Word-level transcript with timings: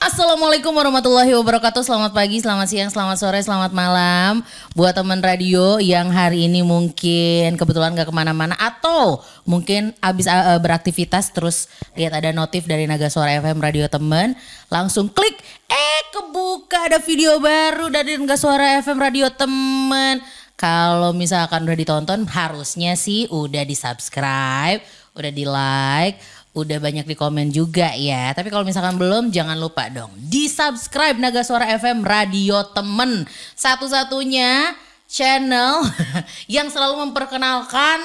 Assalamualaikum 0.00 0.72
warahmatullahi 0.72 1.36
wabarakatuh. 1.36 1.84
Selamat 1.84 2.16
pagi, 2.16 2.40
selamat 2.40 2.64
siang, 2.64 2.88
selamat 2.88 3.20
sore, 3.20 3.44
selamat 3.44 3.76
malam. 3.76 4.40
Buat 4.72 4.96
teman 4.96 5.20
radio 5.20 5.76
yang 5.76 6.08
hari 6.08 6.48
ini 6.48 6.64
mungkin 6.64 7.60
kebetulan 7.60 7.92
gak 7.92 8.08
ke 8.08 8.14
mana-mana 8.16 8.56
atau 8.56 9.20
mungkin 9.44 9.92
abis 10.00 10.24
uh, 10.24 10.56
beraktivitas 10.56 11.28
terus 11.36 11.68
lihat 11.92 12.16
ada 12.16 12.32
notif 12.32 12.64
dari 12.64 12.88
Naga 12.88 13.12
Suara 13.12 13.36
FM 13.36 13.60
Radio 13.60 13.84
Temen. 13.84 14.32
Langsung 14.72 15.12
klik, 15.12 15.36
eh 15.68 16.00
kebuka 16.08 16.88
ada 16.88 16.96
video 17.04 17.36
baru 17.36 17.92
dari 17.92 18.16
Naga 18.16 18.40
Suara 18.40 18.80
FM 18.80 18.96
Radio 18.96 19.28
Temen. 19.28 20.39
Kalau 20.60 21.16
misalkan 21.16 21.64
udah 21.64 21.72
ditonton 21.72 22.28
harusnya 22.28 22.92
sih 22.92 23.24
udah 23.32 23.64
di 23.64 23.72
subscribe, 23.72 24.84
udah 25.16 25.32
di 25.32 25.48
like, 25.48 26.20
udah 26.52 26.76
banyak 26.76 27.08
di 27.08 27.16
komen 27.16 27.48
juga 27.48 27.96
ya. 27.96 28.36
Tapi 28.36 28.52
kalau 28.52 28.68
misalkan 28.68 29.00
belum 29.00 29.32
jangan 29.32 29.56
lupa 29.56 29.88
dong 29.88 30.12
di 30.20 30.52
subscribe 30.52 31.16
Naga 31.16 31.40
Suara 31.48 31.64
FM 31.80 32.04
Radio 32.04 32.60
Temen. 32.76 33.24
Satu-satunya 33.56 34.76
channel 35.08 35.80
yang 36.60 36.68
selalu 36.68 37.08
memperkenalkan 37.08 38.04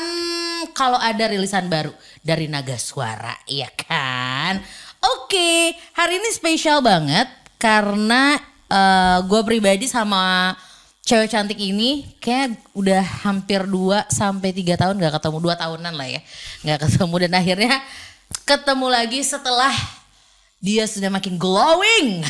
kalau 0.71 0.95
ada 0.95 1.27
rilisan 1.27 1.67
baru 1.67 1.91
dari 2.23 2.47
Naga 2.47 2.79
Suara, 2.79 3.35
ya 3.51 3.67
kan? 3.75 4.63
Oke, 5.03 5.75
hari 5.91 6.23
ini 6.23 6.31
spesial 6.31 6.79
banget 6.79 7.27
karena 7.59 8.39
uh, 8.71 9.19
gue 9.27 9.41
pribadi 9.43 9.91
sama 9.91 10.55
cewek 11.05 11.29
cantik 11.29 11.61
ini 11.61 12.17
kayak 12.17 12.57
udah 12.73 13.05
hampir 13.21 13.61
2 13.61 14.09
sampai 14.09 14.49
3 14.49 14.73
tahun 14.73 14.97
gak 14.97 15.21
ketemu, 15.21 15.37
2 15.37 15.61
tahunan 15.61 15.93
lah 15.93 16.07
ya. 16.09 16.21
Gak 16.65 16.89
ketemu 16.89 17.15
dan 17.21 17.31
akhirnya 17.37 17.73
ketemu 18.41 18.87
lagi 18.89 19.21
setelah 19.21 19.73
dia 20.57 20.89
sudah 20.89 21.13
makin 21.13 21.37
glowing. 21.37 22.25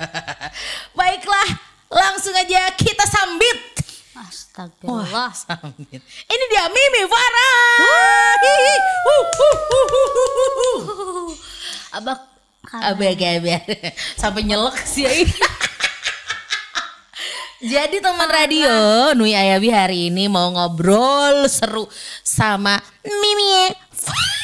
Baiklah, 0.98 1.48
langsung 1.92 2.32
aja 2.32 2.72
kita 2.72 3.04
sambit. 3.04 3.60
Astagfirullah. 4.16 5.28
Wah, 5.28 5.32
sambit. 5.36 6.00
Ini 6.24 6.44
dia 6.48 6.64
Mimi 6.72 7.04
Farah. 7.04 7.76
Abah 12.00 12.18
Abe 12.74 13.12
abe 13.12 13.60
sampai 14.20 14.40
nyelek 14.40 14.80
sih. 14.88 15.04
Jadi 17.64 17.96
teman 17.96 18.28
radio 18.28 18.68
Nui 19.16 19.32
Ayabi 19.32 19.72
hari 19.72 20.12
ini 20.12 20.28
mau 20.28 20.52
ngobrol 20.52 21.48
seru 21.48 21.88
sama 22.20 22.76
Mimi 23.00 23.72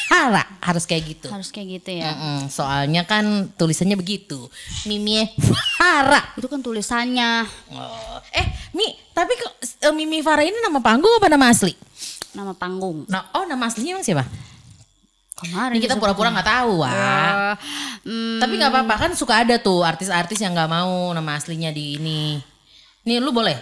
Farah. 0.09 0.49
Harus 0.57 0.89
kayak 0.89 1.03
gitu. 1.05 1.27
harus 1.29 1.53
kayak 1.53 1.77
gitu 1.77 2.01
ya. 2.01 2.17
Mm-mm, 2.17 2.49
soalnya 2.49 3.05
kan 3.05 3.53
tulisannya 3.53 3.93
begitu. 3.93 4.49
Mimi 4.89 5.29
Farah. 5.77 6.33
Itu 6.33 6.49
kan 6.49 6.65
tulisannya 6.65 7.45
Oh. 7.69 8.17
Eh, 8.33 8.73
Mi, 8.73 8.89
tapi 9.13 9.37
kok 9.37 9.53
eh, 9.61 9.93
Mimi 9.93 10.25
Farah 10.25 10.41
ini 10.41 10.57
nama 10.57 10.81
panggung 10.81 11.13
apa 11.21 11.29
nama 11.29 11.53
asli? 11.53 11.77
nama 12.31 12.55
panggung. 12.57 13.05
Nah, 13.11 13.27
oh 13.35 13.43
nama 13.43 13.67
aslinya 13.67 13.99
emang 13.99 14.07
siapa? 14.07 14.23
Kemarin 15.35 15.77
Ini 15.77 15.83
kita 15.83 15.99
pura-pura 15.99 16.31
nggak 16.31 16.47
tahu, 16.47 16.71
wah. 16.79 16.89
Eh, 16.89 17.53
hmm, 18.07 18.39
Tapi 18.39 18.53
nggak 18.55 18.71
apa-apa 18.71 18.95
kan 18.97 19.11
suka 19.13 19.43
ada 19.45 19.59
tuh 19.59 19.83
artis-artis 19.83 20.39
yang 20.39 20.55
nggak 20.55 20.71
mau 20.71 21.11
nama 21.13 21.37
aslinya 21.37 21.69
di 21.69 21.99
ini. 21.99 22.50
Nih 23.01 23.17
lu 23.17 23.33
boleh? 23.33 23.57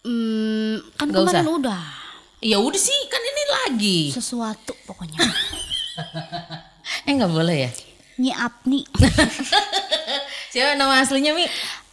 hmm, 0.00 0.94
kan 0.94 1.10
Nggak 1.10 1.22
kemarin 1.24 1.42
usah. 1.42 1.56
udah 1.58 1.84
Ya 2.38 2.56
udah 2.56 2.78
sih 2.78 2.94
kan 3.08 3.18
ini 3.18 3.44
lagi. 3.50 3.98
sesuatu 4.10 4.74
pokoknya. 4.86 5.18
Eh 7.02 7.12
nggak 7.12 7.32
boleh 7.32 7.66
ya? 7.66 7.70
Nyi 8.16 8.30
Apni. 8.30 8.86
Siapa 10.54 10.78
nama 10.78 11.02
aslinya 11.02 11.34
Mi? 11.34 11.42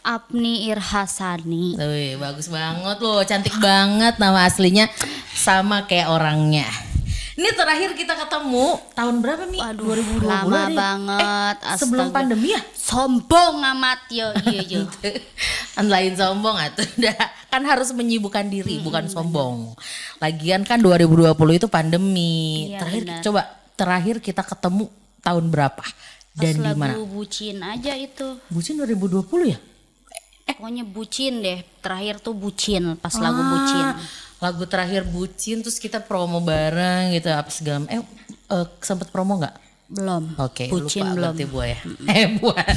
Apni 0.04 0.70
Irhasani. 0.70 1.74
Wih, 1.74 2.14
bagus 2.16 2.46
banget 2.48 2.98
loh, 3.00 3.24
cantik 3.24 3.58
banget 3.58 4.20
nama 4.20 4.46
aslinya 4.46 4.86
sama 5.34 5.88
kayak 5.88 6.12
orangnya. 6.12 6.70
Ini 7.34 7.50
terakhir 7.58 7.98
kita 7.98 8.14
ketemu 8.14 8.78
tahun 8.94 9.16
berapa 9.26 9.44
Mi? 9.50 9.58
Waduh, 9.58 10.22
2020 10.22 10.30
lama 10.30 10.62
deh. 10.70 10.78
banget. 10.78 11.56
Eh, 11.66 11.78
sebelum 11.82 12.08
pandemi 12.14 12.54
ya? 12.54 12.62
Sombong 12.78 13.58
amat 13.74 14.06
yo. 14.14 14.30
Iya 14.46 14.62
yo. 14.70 14.82
kan 15.74 15.86
lain 15.90 16.14
sombong 16.14 16.54
atau 16.62 16.86
udah 17.02 17.18
kan 17.50 17.64
harus 17.66 17.90
menyibukkan 17.90 18.46
diri 18.54 18.86
bukan 18.86 19.10
sombong. 19.10 19.74
Lagian 20.22 20.62
kan 20.62 20.78
2020 20.78 21.34
itu 21.58 21.68
pandemi. 21.74 22.70
Iya, 22.70 22.86
terakhir 22.86 23.02
benar. 23.02 23.22
coba 23.26 23.42
terakhir 23.74 24.16
kita 24.22 24.46
ketemu 24.46 24.86
tahun 25.26 25.46
berapa 25.50 25.86
dan 26.38 26.54
di 26.54 26.74
mana? 26.78 26.94
bucin 27.02 27.58
aja 27.66 27.98
itu. 27.98 28.38
Bucin 28.54 28.78
2020 28.78 29.26
ya? 29.50 29.58
Pokoknya 30.54 30.86
bucin 30.86 31.42
deh. 31.42 31.66
Terakhir 31.82 32.22
tuh 32.22 32.38
bucin 32.38 32.94
pas 33.02 33.16
lagu 33.18 33.42
bucin. 33.42 33.86
Lagu 34.44 34.68
terakhir 34.68 35.08
bucin 35.08 35.64
terus 35.64 35.80
kita 35.80 36.04
promo 36.04 36.44
bareng 36.44 37.16
gitu 37.16 37.32
apa 37.32 37.48
segala 37.48 37.88
eh, 37.88 38.04
eh 38.52 38.66
sempet 38.84 39.08
promo 39.08 39.40
nggak? 39.40 39.64
Belum. 39.94 40.24
Oke, 40.42 40.74
bucin 40.74 41.06
lupa 41.06 41.14
belum. 41.14 41.18
berarti 41.22 41.44
gue 41.46 41.66
ya. 41.70 41.80
Eh, 42.18 42.26
buat. 42.42 42.76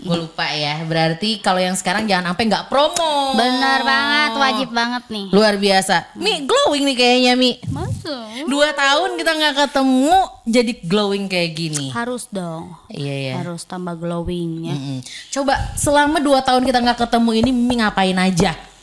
gue 0.00 0.16
lupa 0.16 0.46
ya. 0.48 0.80
Berarti 0.88 1.30
kalau 1.44 1.60
yang 1.60 1.76
sekarang 1.76 2.08
jangan 2.08 2.32
sampai 2.32 2.44
nggak 2.48 2.66
promo. 2.72 3.36
Benar 3.36 3.84
banget, 3.84 4.30
wajib 4.40 4.68
banget 4.72 5.04
nih. 5.12 5.26
Luar 5.28 5.54
biasa. 5.60 6.16
Mi 6.16 6.48
glowing 6.48 6.88
nih 6.88 6.96
kayaknya 6.96 7.32
Mi. 7.36 7.60
Masuk. 7.68 8.48
Dua 8.48 8.72
tahun 8.72 9.20
kita 9.20 9.32
nggak 9.36 9.54
ketemu 9.60 10.16
jadi 10.48 10.72
glowing 10.88 11.24
kayak 11.28 11.50
gini. 11.52 11.86
Harus 11.92 12.32
dong. 12.32 12.72
Iya 12.88 13.14
ya. 13.14 13.34
Harus 13.44 13.68
tambah 13.68 13.94
glowing 14.00 14.64
ya. 14.64 14.74
Mm-mm. 14.74 14.98
Coba 15.30 15.54
selama 15.76 16.16
dua 16.18 16.40
tahun 16.40 16.64
kita 16.64 16.80
nggak 16.80 16.98
ketemu 17.06 17.30
ini 17.44 17.50
Mi 17.52 17.76
ngapain 17.76 18.16
aja? 18.16 18.73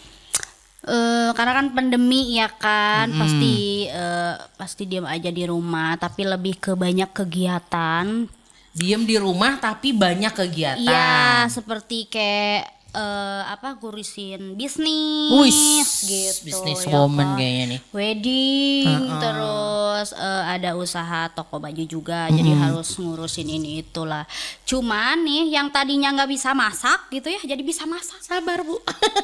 Eh, 0.81 1.29
karena 1.37 1.53
kan 1.61 1.67
pandemi 1.77 2.41
ya 2.41 2.49
kan, 2.49 3.13
pasti 3.13 3.85
eh, 3.85 4.33
pasti 4.57 4.89
diam 4.89 5.05
aja 5.05 5.29
di 5.29 5.45
rumah, 5.45 5.93
tapi 6.01 6.25
lebih 6.25 6.57
ke 6.57 6.73
banyak 6.73 7.13
kegiatan. 7.13 8.25
Diem 8.73 9.03
di 9.05 9.19
rumah 9.21 9.61
tapi 9.61 9.93
banyak 9.93 10.33
kegiatan. 10.33 10.81
Iya, 10.81 11.45
seperti 11.53 12.09
kayak 12.09 12.80
eh, 12.91 13.43
apa 13.47 13.79
ngurusin 13.79 14.59
bisnis 14.59 15.31
Wih, 15.31 15.83
gitu. 16.07 16.43
bisnis 16.43 16.83
ya 16.83 16.91
woman 16.91 17.35
kan. 17.35 17.37
kayaknya 17.39 17.65
nih. 17.75 17.79
Wedding, 17.95 18.99
terus 19.19 20.07
eh, 20.15 20.43
ada 20.59 20.75
usaha 20.75 21.31
toko 21.31 21.59
baju 21.59 21.83
juga, 21.87 22.27
jadi 22.27 22.51
harus 22.55 22.91
ngurusin 22.99 23.47
ini 23.47 23.83
itulah. 23.83 24.27
Cuman 24.67 25.23
nih 25.23 25.55
yang 25.55 25.71
tadinya 25.71 26.11
nggak 26.11 26.31
bisa 26.31 26.51
masak 26.51 27.07
gitu 27.11 27.31
ya, 27.31 27.39
jadi 27.55 27.63
bisa 27.63 27.87
masak. 27.87 28.19
Sabar 28.19 28.59
bu. 28.63 28.75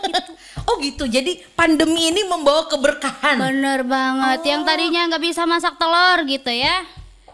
oh 0.72 0.76
gitu. 0.80 1.04
Jadi 1.08 1.44
pandemi 1.56 2.08
ini 2.08 2.24
membawa 2.24 2.68
keberkahan. 2.72 3.36
Bener 3.40 3.84
banget, 3.84 4.40
yang 4.48 4.64
tadinya 4.64 5.12
nggak 5.12 5.24
bisa 5.24 5.44
masak 5.44 5.76
telur 5.76 6.24
gitu 6.24 6.52
ya. 6.52 6.88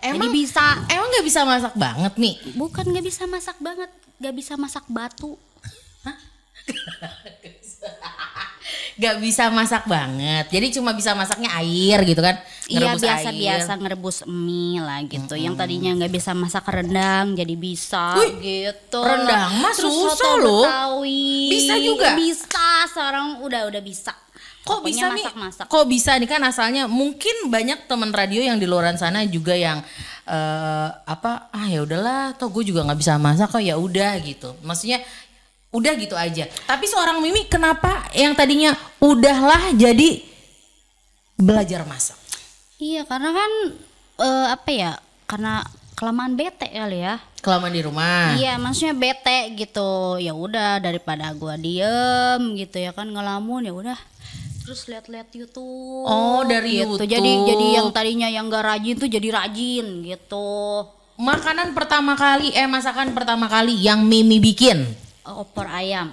Jadi 0.04 0.20
Emang 0.20 0.36
bisa. 0.36 0.84
Emang 0.92 1.08
nggak 1.08 1.26
bisa 1.26 1.42
masak 1.48 1.74
banget 1.80 2.14
nih? 2.20 2.36
Bukan 2.60 2.84
nggak 2.92 3.06
bisa 3.08 3.24
masak 3.24 3.56
banget, 3.64 3.88
nggak 4.20 4.36
bisa 4.36 4.54
masak 4.60 4.84
batu. 4.92 5.40
Gak 8.94 9.18
bisa 9.20 9.50
masak 9.50 9.90
banget. 9.90 10.54
Jadi 10.54 10.78
cuma 10.78 10.94
bisa 10.94 11.18
masaknya 11.18 11.50
air 11.58 11.98
gitu 12.06 12.22
kan? 12.22 12.38
Iya 12.70 12.94
biasa-biasa 12.96 13.72
ngerebus 13.82 14.24
mie 14.30 14.80
lah 14.80 15.02
gitu. 15.04 15.34
Yang 15.34 15.60
tadinya 15.60 15.92
nggak 15.98 16.14
bisa 16.14 16.32
masak 16.38 16.64
rendang 16.70 17.34
jadi 17.34 17.58
bisa 17.58 18.16
Wih, 18.22 18.38
gitu. 18.40 19.02
rendang 19.02 19.60
mah 19.60 19.74
Terus 19.74 19.92
susah 19.92 20.34
loh. 20.40 20.64
Betawi. 20.64 21.50
Bisa 21.52 21.74
juga? 21.82 22.14
Bisa, 22.16 22.68
sekarang 22.94 23.42
udah 23.42 23.68
udah 23.68 23.82
bisa. 23.82 24.14
Kok 24.64 24.80
Pokoknya 24.80 24.96
bisa 24.96 25.06
nih? 25.12 25.24
masak-masak. 25.28 25.66
Kok 25.68 25.86
bisa 25.92 26.12
nih 26.16 26.30
kan 26.30 26.42
asalnya 26.48 26.84
mungkin 26.88 27.52
banyak 27.52 27.84
teman 27.84 28.16
radio 28.16 28.40
yang 28.40 28.56
di 28.56 28.64
luar 28.64 28.96
sana 28.96 29.28
juga 29.28 29.60
yang 29.60 29.84
eh, 30.24 30.90
apa 31.04 31.52
ah 31.52 31.68
ya 31.68 31.84
udahlah 31.84 32.32
toh 32.40 32.48
gue 32.48 32.72
juga 32.72 32.88
nggak 32.88 32.96
bisa 32.96 33.20
masak 33.20 33.52
kok 33.52 33.60
ya 33.60 33.76
udah 33.76 34.16
gitu. 34.24 34.56
Maksudnya 34.64 35.04
udah 35.74 35.94
gitu 35.98 36.14
aja. 36.14 36.46
Tapi 36.70 36.86
seorang 36.86 37.20
Mimi 37.20 37.50
kenapa 37.50 38.06
yang 38.14 38.38
tadinya 38.38 38.78
udahlah 39.02 39.74
jadi 39.74 40.22
belajar 41.36 41.84
masak? 41.90 42.16
Iya 42.78 43.04
karena 43.10 43.34
kan 43.34 43.52
eh, 44.22 44.48
apa 44.54 44.70
ya? 44.70 44.92
Karena 45.26 45.66
kelamaan 45.98 46.38
bete 46.38 46.70
kali 46.70 47.02
ya. 47.02 47.18
Kelamaan 47.44 47.74
di 47.76 47.82
rumah. 47.84 48.40
Iya, 48.40 48.56
maksudnya 48.56 48.96
bete 48.96 49.52
gitu. 49.60 50.16
Ya 50.16 50.32
udah 50.32 50.80
daripada 50.80 51.28
gua 51.36 51.60
diem 51.60 52.56
gitu 52.56 52.80
ya 52.80 52.96
kan 52.96 53.10
ngelamun 53.10 53.68
ya 53.68 53.74
udah. 53.74 54.00
Terus 54.64 54.88
lihat-lihat 54.88 55.28
YouTube. 55.36 56.08
Oh, 56.08 56.48
dari 56.48 56.80
gitu. 56.80 56.96
YouTube. 56.96 57.12
Jadi 57.12 57.32
jadi 57.52 57.66
yang 57.84 57.88
tadinya 57.92 58.32
yang 58.32 58.48
gak 58.48 58.64
rajin 58.64 58.96
tuh 58.96 59.12
jadi 59.12 59.28
rajin 59.36 60.08
gitu. 60.08 60.88
Makanan 61.20 61.76
pertama 61.76 62.16
kali 62.16 62.56
eh 62.56 62.64
masakan 62.64 63.12
pertama 63.12 63.52
kali 63.52 63.76
yang 63.76 64.08
Mimi 64.08 64.40
bikin. 64.40 65.03
Opor 65.26 65.66
ayam. 65.66 66.12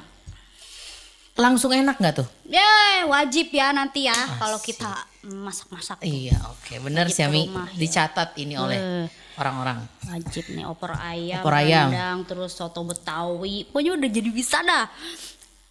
langsung 1.32 1.72
enak 1.72 1.96
nggak 1.96 2.14
tuh? 2.14 2.28
Ya 2.44 3.00
wajib 3.06 3.48
ya 3.48 3.72
nanti 3.72 4.04
ya 4.04 4.12
kalau 4.36 4.60
kita 4.60 4.92
masak-masak. 5.24 5.96
Iya, 6.02 6.36
oke, 6.46 6.76
bener 6.80 7.08
Wajib 7.08 7.16
sih 7.16 7.24
Ami. 7.24 7.48
ya. 7.48 7.64
Dicatat 7.72 8.36
ini 8.36 8.54
oleh 8.54 8.76
Eh. 8.76 9.06
orang-orang. 9.34 9.80
Wajib 10.04 10.52
nih 10.52 10.68
opor 10.68 10.92
ayam, 10.92 11.40
Opor 11.40 11.56
ayam. 11.56 11.88
rendang, 11.88 12.18
terus 12.26 12.52
soto 12.52 12.84
betawi. 12.84 13.64
Pokoknya 13.64 13.96
udah 13.96 14.10
jadi 14.10 14.28
bisa 14.28 14.60
dah. 14.60 14.84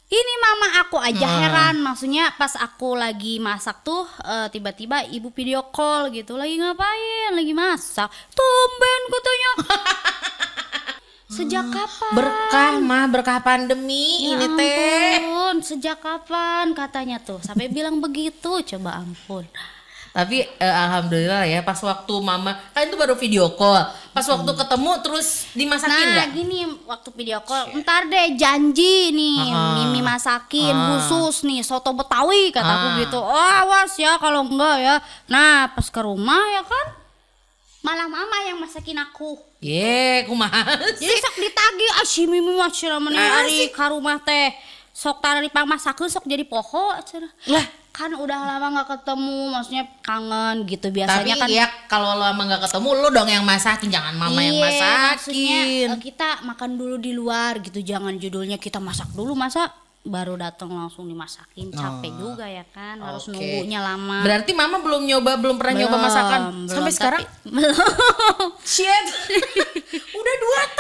Ini 0.10 0.34
mama 0.42 0.68
aku 0.82 0.98
aja 0.98 1.22
Hmm. 1.22 1.38
heran, 1.40 1.76
maksudnya 1.80 2.34
pas 2.34 2.58
aku 2.58 2.98
lagi 2.98 3.38
masak 3.38 3.86
tuh 3.86 4.10
eh, 4.26 4.50
tiba-tiba 4.50 5.06
ibu 5.06 5.30
video 5.30 5.70
call 5.70 6.10
gitu, 6.10 6.34
lagi 6.34 6.58
ngapain? 6.58 7.30
Lagi 7.32 7.54
masak. 7.54 8.10
Tumben 8.34 9.02
katanya. 9.08 9.52
Sejak 11.30 11.70
kapan? 11.70 12.12
Berkah 12.12 12.74
mah, 12.80 13.06
berkah 13.06 13.38
pandemi 13.40 14.26
Ya 14.26 14.34
ini 14.36 14.48
teh. 14.52 15.22
ampun, 15.22 15.56
sejak 15.62 15.98
kapan 15.98 16.74
katanya 16.74 17.22
tuh? 17.22 17.38
Sampai 17.40 17.70
bilang 17.72 18.02
begitu, 18.02 18.66
coba 18.66 18.98
ampun. 18.98 19.46
Tapi 20.10 20.42
eh, 20.42 20.74
alhamdulillah 20.76 21.46
ya 21.46 21.62
pas 21.62 21.78
waktu 21.78 22.10
mama 22.18 22.58
kan 22.74 22.82
itu 22.82 22.98
baru 22.98 23.14
video 23.14 23.46
call. 23.54 23.78
Pas 24.10 24.26
waktu 24.26 24.52
ketemu 24.52 24.92
terus 25.00 25.46
dimasakin 25.54 25.86
Nah 25.88 26.02
nggak? 26.18 26.30
gini 26.34 26.60
waktu 26.84 27.10
video 27.14 27.40
call 27.40 27.78
Ntar 27.78 28.10
deh 28.10 28.34
janji 28.34 29.14
nih 29.14 29.54
Ah. 29.54 29.78
Mimi 29.78 30.02
masakin 30.02 30.74
Ah. 30.74 30.98
khusus 30.98 31.46
nih 31.46 31.62
Soto 31.62 31.94
Betawi 31.94 32.50
kataku 32.50 32.88
Ah. 32.90 32.96
gitu 33.00 33.20
Oh 33.22 33.30
awas 33.62 33.94
ya 33.96 34.18
kalau 34.18 34.44
enggak 34.44 34.76
ya 34.82 34.96
Nah 35.28 35.70
pas 35.70 35.86
ke 35.86 36.02
rumah 36.02 36.42
ya 36.50 36.66
kan 36.66 36.86
Malah 37.80 38.10
mama 38.10 38.38
yang 38.44 38.58
masakin 38.58 38.98
aku 38.98 39.38
Ye, 39.60 40.24
kumaha 40.24 40.80
Jadi 40.96 41.16
sok 41.20 41.36
ditagi 41.36 41.88
ah 42.00 42.06
si 42.08 42.24
Mimi 42.24 42.56
mah 42.56 42.72
cenah 42.72 43.00
meneh 43.04 43.20
Ah, 43.20 43.44
ari 43.44 43.68
ka 43.76 43.92
rumah 43.92 44.16
teh 44.24 44.56
Sok 44.96 45.20
sok 46.08 46.24
jadi 46.24 46.48
poho 46.48 46.96
cenah 47.04 47.28
Lah, 47.52 47.66
Kan 47.92 48.16
udah 48.16 48.40
lama 48.40 48.80
nggak 48.80 48.88
ketemu 48.88 49.52
Maksudnya 49.52 49.84
kangen 50.00 50.64
gitu 50.64 50.88
tapi 50.88 50.96
Biasanya 51.04 51.36
kan 51.36 51.50
ya 51.52 51.68
kalau 51.92 52.16
lama 52.16 52.40
nggak 52.40 52.72
ketemu 52.72 52.90
lu 53.04 53.08
dong 53.12 53.28
yang 53.28 53.44
masakin, 53.44 53.92
jangan 53.92 54.16
mama 54.16 54.40
yang 54.40 54.56
Iya, 54.56 54.64
maksudnya 54.64 54.96
masakin. 55.12 55.88
eh, 55.92 56.00
kita 56.00 56.30
makan 56.48 56.72
dulu 56.80 56.96
di 56.96 57.12
luar 57.12 57.60
gitu, 57.60 57.84
jangan 57.84 58.16
judulnya 58.16 58.56
kita 58.56 58.80
masak 58.80 59.12
dulu 59.12 59.36
masa 59.36 59.68
baru 60.00 60.34
datang 60.34 60.72
langsung 60.72 61.06
dimasakin 61.06 61.70
capek 61.70 62.16
juga 62.16 62.48
ya 62.48 62.64
kan 62.66 62.98
harus 62.98 63.28
Oh. 63.28 63.32
Oke. 63.32 63.36
nunggunya 63.36 63.80
lama. 63.80 64.24
Berarti 64.24 64.52
mama 64.54 64.80
belum 64.80 65.04
nyoba, 65.04 65.36
belum 65.36 65.60
pernah 65.60 65.76
nyoba 65.78 65.92
Belum, 65.92 66.08
masakan 66.08 66.42
belum, 66.42 66.72
sampai 66.72 66.94
sekarang. 66.94 67.22
belum. 67.52 68.48
Shit, 68.64 69.06
udah 70.20 70.36
dua 70.40 70.62
tahun 70.70 70.79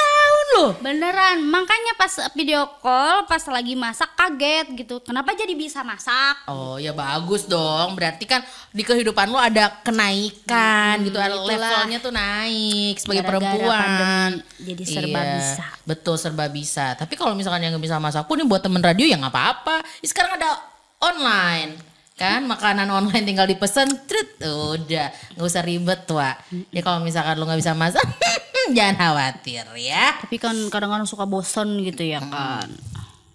loh. 0.51 0.69
Beneran, 0.75 1.41
makanya 1.41 1.93
pas 1.93 2.09
video 2.31 2.63
call 2.77 3.23
pas 3.23 3.41
lagi 3.45 3.73
masak 3.73 4.09
kaget 4.11 4.67
gitu. 4.75 4.99
Kenapa 4.99 5.31
jadi 5.31 5.51
bisa 5.51 5.81
masak? 5.81 6.45
Oh 6.45 6.75
ya 6.75 6.91
bagus 6.91 7.45
dong. 7.45 7.93
Berarti 7.93 8.23
kan 8.23 8.41
di 8.69 8.81
kehidupan 8.81 9.27
lo 9.27 9.37
ada 9.37 9.69
kenaikan 9.81 11.01
gitu, 11.01 11.15
Hmm, 11.15 11.25
itulah. 11.25 11.47
levelnya 11.47 11.97
tuh 11.99 12.11
naik 12.11 12.95
sebagai 12.97 13.21
Gara-gara 13.21 13.41
perempuan. 13.45 13.79
pandemi, 13.79 14.65
jadi 14.65 14.83
serba 14.85 15.19
Iya, 15.19 15.33
bisa. 15.35 15.65
Betul 15.83 16.15
serba 16.15 16.45
bisa. 16.47 16.85
Tapi 16.93 17.13
kalau 17.13 17.33
misalkan 17.33 17.59
yang 17.59 17.71
nggak 17.71 17.85
bisa 17.85 17.97
masak 17.97 18.23
pun 18.23 18.35
nih 18.35 18.45
buat 18.45 18.59
temen 18.59 18.79
radio 18.79 19.05
ya 19.05 19.15
nggak 19.15 19.29
apa-apa. 19.29 19.75
Sekarang 20.01 20.35
ada 20.35 20.57
online 20.99 21.79
kan 22.13 22.43
makanan 22.43 22.83
online 22.85 23.23
tinggal 23.23 23.47
dipesen 23.47 23.87
trit 24.03 24.35
udah 24.43 25.07
nggak 25.31 25.47
usah 25.47 25.63
ribet 25.63 26.03
wa 26.09 26.35
ya 26.67 26.83
kalau 26.83 26.99
misalkan 26.99 27.39
lo 27.39 27.47
nggak 27.47 27.55
bisa 27.57 27.71
masak 27.71 28.03
jangan 28.77 28.95
khawatir 28.95 29.65
ya 29.75 30.17
Tapi 30.19 30.35
kan 30.37 30.55
kadang-kadang 30.67 31.05
suka 31.05 31.23
bosen 31.23 31.81
gitu 31.81 32.03
ya 32.03 32.19
Hmm. 32.19 32.29
kan. 32.29 32.69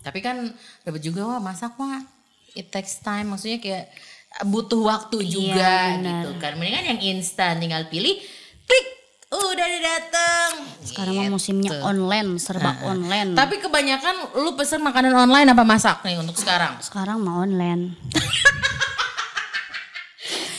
tapi 0.01 0.21
kan 0.21 0.37
dapat 0.81 1.01
juga 1.01 1.25
wah 1.27 1.41
masak 1.41 1.75
mah 1.75 2.05
it 2.53 2.69
takes 2.69 2.99
time 2.99 3.25
maksudnya 3.27 3.57
kayak 3.57 3.89
butuh 4.45 4.79
waktu 4.81 5.23
juga 5.23 5.97
benar. 5.97 6.23
gitu 6.23 6.31
kan 6.37 6.53
mendingan 6.55 6.85
yang 6.87 7.01
instan 7.13 7.57
tinggal 7.57 7.87
pilih 7.87 8.19
klik 8.61 8.87
udah 9.27 9.71
datang 9.81 10.51
Sekarang 10.81 11.17
mah 11.17 11.27
musimnya 11.33 11.81
online, 11.81 12.37
serba 12.37 12.77
online. 12.85 13.33
tapi 13.33 13.59
kebanyakan 13.59 14.15
lu 14.37 14.55
pesen 14.55 14.79
makanan 14.79 15.11
online 15.13 15.49
apa 15.49 15.63
masak 15.63 16.03
nih 16.03 16.15
untuk 16.17 16.37
sekarang 16.37 16.79
sekarang 16.79 17.19
mau 17.19 17.41
online. 17.41 17.97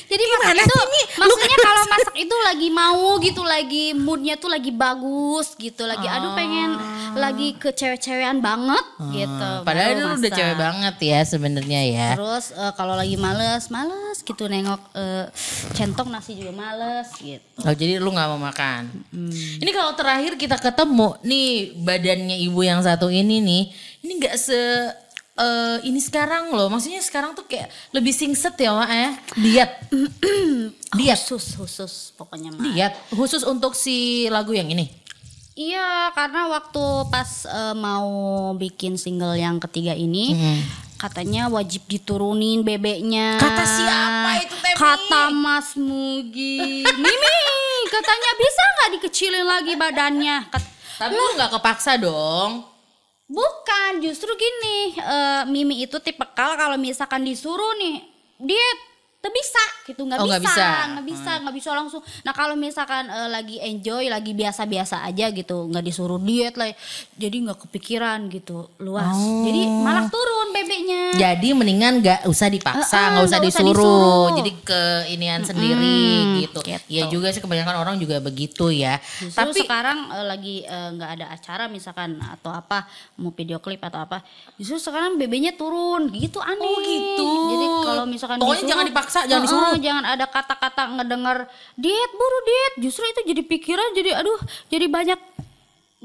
Jadi 0.05 0.23
Gimana 0.25 0.53
masak 0.53 0.65
itu 0.65 0.77
sih, 0.93 1.05
maksudnya 1.17 1.57
kalau 1.59 1.83
masak 1.89 2.15
itu 2.15 2.35
lagi 2.45 2.69
mau 2.69 3.07
gitu, 3.19 3.41
lagi 3.41 3.85
moodnya 3.97 4.35
tuh 4.37 4.49
lagi 4.53 4.71
bagus 4.71 5.57
gitu, 5.57 5.83
lagi 5.89 6.05
aduh 6.05 6.37
pengen 6.37 6.77
lagi 7.15 7.55
ke 7.55 7.71
cewek-cewekan 7.71 8.43
banget 8.43 8.85
gitu. 9.15 9.47
Ah. 9.47 9.63
padahal 9.63 9.91
lu 9.95 10.07
udah 10.19 10.31
cewek 10.35 10.57
banget 10.59 10.95
ya 10.99 11.19
sebenarnya 11.23 11.81
ya 11.87 12.09
Terus 12.19 12.51
eh, 12.51 12.73
kalau 12.75 12.93
lagi 12.93 13.15
males, 13.15 13.71
males 13.71 14.19
gitu 14.19 14.45
nengok 14.51 14.81
eh, 14.93 15.25
centong 15.73 16.11
nasi 16.11 16.35
juga 16.35 16.51
males 16.51 17.07
gitu. 17.17 17.59
Oh 17.63 17.73
jadi 17.73 18.03
lu 18.03 18.11
nggak 18.11 18.27
mau 18.35 18.41
makan. 18.51 18.91
Ini 19.63 19.71
kalau 19.71 19.95
terakhir 19.95 20.35
kita 20.35 20.59
ketemu 20.59 21.15
nih 21.23 21.73
badannya 21.81 22.37
ibu 22.45 22.61
yang 22.61 22.83
satu 22.83 23.07
ini 23.07 23.39
nih, 23.39 23.63
ini 24.03 24.11
nggak 24.19 24.35
se 24.35 24.59
eh, 25.35 25.77
ini 25.83 25.99
sekarang 25.99 26.49
loh. 26.49 26.67
Maksudnya 26.67 26.99
sekarang 26.99 27.31
tuh 27.31 27.43
kayak 27.43 27.67
lebih 27.91 28.11
singset 28.11 28.55
ya 28.55 28.71
Wak 28.71 28.89
ya. 28.89 29.09
Diet. 29.35 29.71
Diet. 30.97 31.19
Khusus 31.19 31.55
khusus 31.55 31.93
pokoknya 32.13 32.51
mah. 32.51 32.63
Diet. 32.63 32.93
Khusus 33.09 33.43
untuk 33.43 33.73
si 33.73 34.27
lagu 34.27 34.51
yang 34.51 34.67
ini. 34.67 34.87
Iya, 35.55 36.11
karena 36.11 36.51
waktu 36.51 36.83
pas 37.07 37.29
eh, 37.45 37.71
mau 37.73 38.11
bikin 38.53 38.99
single 38.99 39.35
yang 39.35 39.55
ketiga 39.57 39.95
ini, 39.95 40.35
katanya 40.95 41.47
wajib 41.47 41.87
diturunin 41.87 42.59
bebeknya. 42.59 43.39
Kata 43.39 43.63
siapa 43.63 44.31
itu, 44.41 44.51
Temi? 44.51 44.75
Kata 44.75 45.21
Mas 45.31 45.79
Mugi. 45.79 46.83
Mimi, 46.99 47.35
katanya 47.87 48.31
bisa 48.35 48.61
nggak 48.67 48.89
dikecilin 48.99 49.47
lagi 49.47 49.73
badannya? 49.75 50.37
Kat- 50.51 50.71
Tapi 50.99 51.15
lu 51.15 51.39
nggak 51.39 51.51
kepaksa 51.53 51.95
dong. 51.95 52.67
Bukan, 53.25 54.05
justru 54.05 54.29
gini, 54.37 55.01
eh, 55.01 55.43
Mimi 55.49 55.81
itu 55.81 55.97
tipikal 55.97 56.53
kalau 56.53 56.77
misalkan 56.77 57.25
disuruh 57.25 57.73
nih 57.81 58.05
diet, 58.37 58.79
tuh 59.25 59.33
bisa 59.33 59.63
gitu 59.83 60.01
nggak 60.01 60.17
Oh, 60.17 60.25
nggak 60.25 60.37
bisa, 60.39 60.53
bisa. 60.53 60.67
Hmm. 60.69 60.89
nggak 60.93 61.05
bisa, 61.07 61.31
nggak 61.41 61.55
bisa 61.55 61.69
langsung. 61.73 62.01
Nah 62.21 62.31
kalau 62.31 62.53
misalkan 62.53 63.03
eh, 63.05 63.25
lagi 63.27 63.57
enjoy, 63.59 64.05
lagi 64.05 64.31
biasa-biasa 64.31 65.01
aja 65.01 65.25
gitu, 65.29 65.65
nggak 65.65 65.81
disuruh 65.83 66.17
diet 66.17 66.53
lah, 66.53 66.69
jadi 67.13 67.35
nggak 67.41 67.65
kepikiran 67.65 68.29
gitu 68.29 68.69
luas. 68.79 69.17
Jadi 69.41 69.61
Oh. 69.65 69.81
malah 69.81 70.05
turun 70.05 70.49
bebeknya. 70.51 71.03
Jadi 71.15 71.47
mendingan 71.51 71.93
nggak 71.97 72.19
usah 72.25 72.47
dipaksa, 72.47 72.93
Eh, 72.93 73.01
eh, 73.01 73.09
nggak 73.11 73.25
usah 73.25 73.37
nggak 73.37 73.49
usah 73.49 73.63
disuruh. 73.63 73.73
disuruh. 73.73 74.27
Jadi 74.37 74.51
ke 74.61 74.81
inian 75.09 75.41
sendiri 75.41 75.99
gitu. 76.39 76.59
gitu. 76.61 76.81
Iya 76.85 77.09
juga 77.09 77.29
sih 77.29 77.39
kebanyakan 77.39 77.75
orang 77.77 77.95
juga 77.97 78.19
begitu 78.19 78.69
ya. 78.69 79.01
Justru 79.17 79.33
Tapi 79.33 79.59
sekarang 79.59 79.97
eh, 80.11 80.25
lagi 80.25 80.55
eh, 80.61 80.89
nggak 80.91 81.09
ada 81.11 81.25
acara 81.31 81.63
misalkan 81.65 82.21
atau 82.21 82.51
apa 82.51 82.85
mau 83.15 83.31
video 83.31 83.57
klip 83.57 83.79
atau 83.81 83.99
apa, 83.99 84.21
justru 84.55 84.77
sekarang 84.81 85.15
bebeknya 85.15 85.53
turun 85.53 86.11
gitu 86.11 86.37
aneh. 86.37 86.61
Oh, 86.61 86.77
gitu. 86.77 87.25
Jadi 87.47 87.65
kalau 87.83 88.03
misalkan 88.05 88.37
Pokoknya 88.37 88.53
disuruh, 88.57 88.69
jangan 88.69 88.85
dipaksa, 88.85 89.14
jangan 89.23 89.47
Heeh, 89.47 89.47
disuruh. 89.47 89.79
jangan 89.79 90.03
ada 90.03 90.25
kata-kata 90.27 90.81
ngedengar 90.99 91.47
diet 91.79 92.11
buru 92.11 92.39
diet, 92.43 92.73
justru 92.83 93.07
itu 93.07 93.21
jadi 93.31 93.41
pikiran 93.47 93.89
jadi 93.95 94.19
aduh 94.19 94.39
jadi 94.67 94.85
banyak 94.91 95.19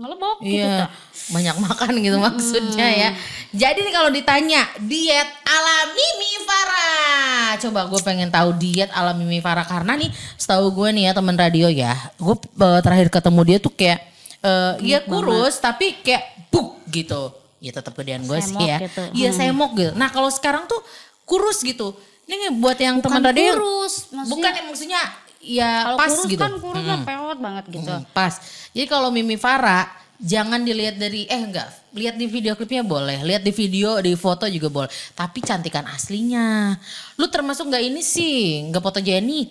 ngelebok 0.00 0.38
gitu. 0.40 0.64
Iya, 0.64 0.86
Kak. 0.86 0.90
banyak 1.34 1.56
makan 1.60 1.92
gitu 2.00 2.16
maksudnya 2.16 2.88
ya. 2.88 3.10
Jadi 3.52 3.78
nih 3.84 3.92
kalau 3.92 4.10
ditanya 4.14 4.62
diet 4.80 5.28
ala 5.44 5.76
Mimi 5.92 6.32
Farah, 6.46 7.58
coba 7.60 7.80
gue 7.90 8.00
pengen 8.00 8.30
tahu 8.32 8.56
diet 8.56 8.88
ala 8.96 9.12
Mimi 9.12 9.42
Farah 9.44 9.66
karena 9.66 9.98
nih 10.00 10.08
setahu 10.40 10.72
gue 10.72 10.88
nih 10.94 11.10
ya 11.10 11.12
teman 11.12 11.36
radio 11.36 11.68
ya, 11.68 11.92
gue 12.16 12.36
eh, 12.38 12.80
terakhir 12.80 13.08
ketemu 13.12 13.40
dia 13.44 13.58
tuh 13.60 13.72
kayak 13.74 14.00
eh 14.40 14.72
ya 14.80 15.04
kurus 15.04 15.60
tapi 15.60 16.00
kayak 16.00 16.48
buk 16.48 16.80
gitu. 16.88 17.34
Ya 17.60 17.76
tetap 17.76 17.92
gedean 17.92 18.24
gue 18.24 18.40
sih 18.40 18.56
ya. 18.56 18.80
gitu. 18.80 19.02
Iya 19.12 19.36
semok 19.36 19.76
gitu. 19.76 19.92
Nah 20.00 20.08
kalau 20.08 20.32
sekarang 20.32 20.64
tuh 20.64 20.80
kurus 21.28 21.60
gitu. 21.60 21.92
Ini 22.30 22.62
buat 22.62 22.78
yang 22.78 23.02
teman 23.02 23.26
yang- 23.34 23.58
kurus, 23.58 24.06
maksudnya- 24.14 24.30
bukan 24.30 24.52
yang 24.54 24.66
maksudnya 24.70 25.00
ya 25.42 25.72
Kalau 25.82 25.98
pas 25.98 26.12
kurus 26.14 26.30
gitu. 26.30 26.42
kan 26.46 26.52
kurus 26.62 26.84
kan 26.86 27.00
pewot 27.02 27.38
banget 27.42 27.64
gitu. 27.74 27.90
Hmm, 27.90 28.06
pas. 28.14 28.34
Jadi 28.70 28.86
kalau 28.86 29.10
Mimi 29.10 29.34
Farah 29.34 29.88
jangan 30.20 30.62
dilihat 30.62 30.94
dari 30.94 31.26
eh 31.26 31.40
enggak, 31.42 31.66
lihat 31.96 32.14
di 32.14 32.28
video 32.28 32.52
klipnya 32.54 32.84
boleh, 32.86 33.24
lihat 33.24 33.42
di 33.42 33.50
video, 33.50 33.98
di 33.98 34.14
foto 34.14 34.46
juga 34.46 34.68
boleh. 34.70 34.90
Tapi 35.16 35.42
cantikan 35.42 35.88
aslinya. 35.90 36.76
Lu 37.18 37.26
termasuk 37.26 37.66
nggak 37.66 37.82
ini 37.82 38.04
sih, 38.04 38.62
nggak 38.70 38.84
fotogenik. 38.84 39.48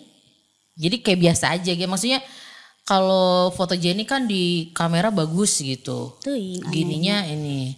Jadi 0.79 0.95
kayak 1.03 1.19
biasa 1.19 1.45
aja 1.59 1.71
gitu. 1.75 1.89
Maksudnya 1.89 2.24
kalau 2.88 3.51
fotogenik 3.51 4.07
kan 4.07 4.24
di 4.24 4.71
kamera 4.71 5.12
bagus 5.12 5.59
gitu. 5.59 6.15
Tuh 6.24 6.31
aneh. 6.31 6.63
Gininya 6.71 7.27
ini. 7.27 7.75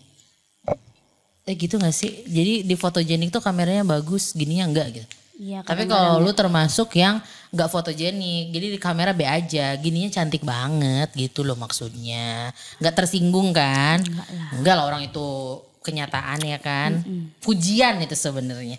Eh 1.44 1.56
gitu 1.58 1.76
gak 1.76 1.92
sih? 1.92 2.22
Jadi 2.24 2.62
di 2.62 2.76
fotogenik 2.78 3.34
tuh 3.34 3.42
kameranya 3.42 3.82
bagus, 3.82 4.32
gininya 4.32 4.70
enggak 4.70 4.88
gitu. 4.94 5.08
Iya, 5.42 5.66
Tapi 5.66 5.90
kalau 5.90 6.22
lu 6.22 6.30
termasuk 6.38 6.94
yang 6.94 7.18
nggak 7.50 7.66
fotogenik, 7.66 8.54
jadi 8.54 8.68
di 8.70 8.80
kamera 8.80 9.10
B 9.10 9.26
aja, 9.26 9.74
gininya 9.74 10.14
cantik 10.14 10.46
banget 10.46 11.10
gitu 11.18 11.42
loh 11.42 11.58
maksudnya. 11.58 12.54
Nggak 12.78 12.94
tersinggung 12.94 13.50
kan? 13.50 14.06
Enggak 14.54 14.76
lah. 14.78 14.86
orang 14.86 15.02
itu 15.10 15.58
kenyataan 15.82 16.46
ya 16.46 16.62
kan. 16.62 17.02
Pujian 17.42 17.98
itu 18.06 18.14
sebenarnya. 18.14 18.78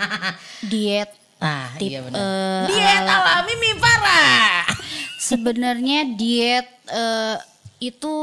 diet 0.72 1.12
Ah, 1.36 1.72
Tip, 1.80 1.88
iya 1.88 2.00
benar. 2.04 2.20
eh, 2.20 2.64
Diet 2.68 3.04
ala 3.04 3.40
Mimi 3.48 3.72
Farah. 3.80 4.60
sebenarnya 5.28 6.04
diet 6.12 6.68
eh, 6.88 7.36
itu 7.80 8.14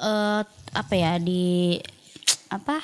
eh, 0.00 0.40
apa 0.72 0.94
ya 0.96 1.20
di 1.20 1.76
apa 2.48 2.80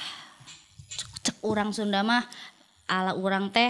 cek 1.29 1.37
orang 1.43 1.71
Sunda 1.71 2.01
mah 2.01 2.25
ala 2.85 3.13
orang 3.13 3.49
teh 3.49 3.69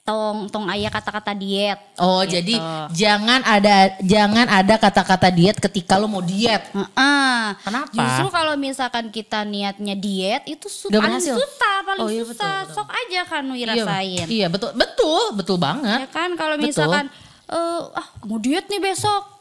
tong 0.00 0.46
tong 0.46 0.68
ayah 0.68 0.88
kata-kata 0.88 1.32
diet 1.32 1.80
Oh, 1.96 2.20
Gitu. 2.22 2.36
jadi 2.36 2.54
jangan 2.92 3.40
ada 3.42 3.76
jangan 3.98 4.46
ada 4.46 4.76
kata-kata 4.76 5.28
diet 5.28 5.56
ketika 5.58 5.96
lo 5.96 6.04
mau 6.06 6.20
diet. 6.20 6.60
Heeh. 6.70 7.40
Kenapa? 7.58 7.88
Justru 7.90 8.28
kalau 8.28 8.52
misalkan 8.54 9.08
kita 9.08 9.42
niatnya 9.42 9.96
diet 9.96 10.44
itu 10.44 10.68
su- 10.68 10.86
Gak 10.86 11.00
paling 11.00 11.24
susah, 11.24 11.76
paling 11.82 12.00
Oh, 12.00 12.08
iya, 12.08 12.20
susah. 12.20 12.36
betul, 12.36 12.52
betul. 12.62 12.74
Sok 12.76 12.88
aja 12.92 13.20
kan 13.24 13.42
nu 13.42 13.54
Iya. 13.56 13.84
Iya, 14.28 14.46
betul. 14.46 14.70
Betul, 14.76 15.24
betul 15.34 15.56
banget. 15.56 15.98
Ya 15.98 16.08
kan 16.08 16.30
kalau 16.36 16.54
Betul. 16.54 16.68
misalkan 16.68 17.04
eh 17.44 17.82
ah 17.90 18.06
mau 18.22 18.36
diet 18.36 18.68
nih 18.68 18.80
besok 18.84 19.33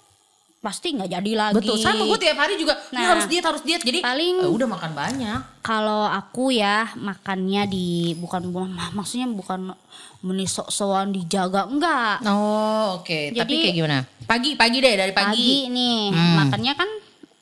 pasti 0.63 0.95
nggak 0.95 1.11
jadi 1.11 1.31
lagi. 1.35 1.55
Betul. 1.59 1.75
Sama 1.75 2.07
gue 2.07 2.15
tiap 2.17 2.39
hari 2.39 2.55
juga 2.55 2.79
"Ini 2.87 2.95
Nah. 2.95 3.09
harus 3.11 3.25
diet, 3.27 3.43
harus 3.43 3.61
diet. 3.61 3.83
Jadi 3.83 3.99
Paling- 3.99 4.39
eh, 4.39 4.49
udah 4.49 4.67
makan 4.69 4.91
banyak. 4.93 5.39
Kalau 5.59 6.07
aku 6.07 6.49
ya 6.49 6.87
makannya 6.95 7.67
di 7.67 7.87
bukan 8.15 8.47
mak- 8.47 8.95
maksudnya 8.95 9.27
bukan 9.27 9.75
menisok 10.21 10.71
soan 10.71 11.11
dijaga 11.11 11.67
enggak. 11.67 12.23
Oh, 12.23 12.97
oke. 12.97 13.29
Tapi 13.29 13.37
Jadi- 13.37 13.59
kayak 13.61 13.75
gimana? 13.75 13.97
Pagi, 14.23 14.55
pagi 14.55 14.79
deh 14.79 14.95
dari 14.95 15.11
pagi. 15.11 15.35
Pagi 15.35 15.67
nih 15.69 15.99
Hmm. 16.09 16.35
makannya 16.39 16.73
kan 16.73 16.89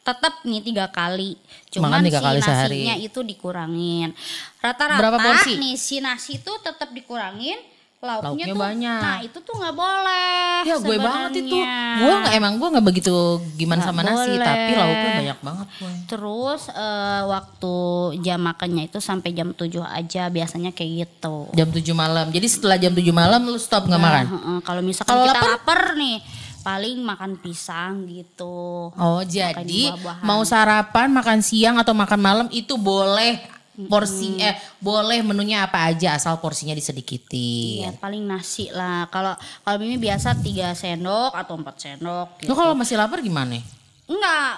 tetap 0.02 0.34
nih 0.42 0.62
tiga 0.62 0.90
kali. 0.90 1.38
Cuman 1.70 1.94
Makan 1.94 2.04
tiga 2.04 2.18
si 2.18 2.26
kali 2.26 2.40
sehari. 2.42 2.74
nasinya 2.82 2.96
itu 2.98 3.20
dikurangin. 3.22 4.10
Rata-rata 4.58 4.98
Berapa 4.98 5.18
porsi? 5.22 5.56
nih 5.56 5.78
si 5.78 6.02
nasi 6.02 6.36
itu 6.36 6.52
tetap 6.60 6.90
dikurangin. 6.90 7.62
Lauknya, 8.02 8.26
Lauknya 8.26 8.46
tuh, 8.48 8.58
banyak. 8.58 9.00
nah 9.00 9.18
itu 9.22 9.38
tuh 9.40 9.54
nggak 9.56 9.76
boleh. 9.78 10.62
Ya 10.64 10.76
gue 10.76 10.98
banget 10.98 11.32
itu. 11.38 11.58
Gue 12.02 12.14
nggak 12.18 12.34
emang 12.34 12.54
gue 12.56 12.68
nggak 12.68 12.86
begitu 12.88 13.14
gimana 13.56 13.78
Nggak 13.80 13.88
sama 13.88 14.02
nasi, 14.02 14.32
boleh. 14.32 14.42
tapi 14.42 14.72
lauknya 14.74 15.10
banyak 15.16 15.40
banget 15.40 15.68
gue. 15.72 15.94
Terus 16.08 16.62
eh, 16.68 17.22
waktu 17.24 17.74
jam 18.20 18.40
makannya 18.42 18.84
itu 18.84 18.98
sampai 18.98 19.30
jam 19.32 19.54
7 19.54 19.70
aja 19.84 20.24
biasanya 20.28 20.72
kayak 20.72 20.92
gitu. 21.00 21.54
Jam 21.54 21.70
7 21.70 21.78
malam. 21.94 22.26
Jadi 22.28 22.48
setelah 22.48 22.76
jam 22.76 22.90
7 22.90 23.06
malam 23.12 23.42
lu 23.44 23.56
stop 23.56 23.86
nggak 23.86 24.02
makan. 24.02 24.26
Nah, 24.26 24.34
heeh, 24.34 24.58
kalau 24.62 24.82
misalkan 24.82 25.10
Kalau 25.12 25.26
kita 25.28 25.38
lapar? 25.38 25.52
lapar 25.54 25.82
nih, 25.94 26.18
paling 26.60 26.98
makan 27.00 27.32
pisang 27.38 27.94
gitu. 28.08 28.90
Oh, 28.92 29.22
jadi 29.24 29.94
buah-buahan. 29.94 30.24
mau 30.24 30.42
sarapan, 30.42 31.08
makan 31.08 31.40
siang 31.40 31.78
atau 31.78 31.94
makan 31.94 32.18
malam 32.18 32.48
itu 32.50 32.74
boleh 32.76 33.61
porsi 33.88 34.36
eh 34.36 34.60
boleh 34.84 35.24
menunya 35.24 35.64
apa 35.64 35.88
aja 35.88 36.20
asal 36.20 36.38
porsinya 36.44 36.76
disedikitin. 36.76 37.88
Iya, 37.88 37.92
paling 37.96 38.28
nasi 38.28 38.68
lah. 38.70 39.08
Kalau 39.08 39.32
kalau 39.64 39.78
Mimi 39.80 39.96
biasa 39.96 40.36
3 40.36 40.76
sendok 40.76 41.32
atau 41.32 41.56
4 41.56 41.72
sendok 41.80 42.28
gitu. 42.44 42.52
kalau 42.52 42.76
masih 42.76 43.00
lapar 43.00 43.24
gimana? 43.24 43.64
Enggak, 44.12 44.54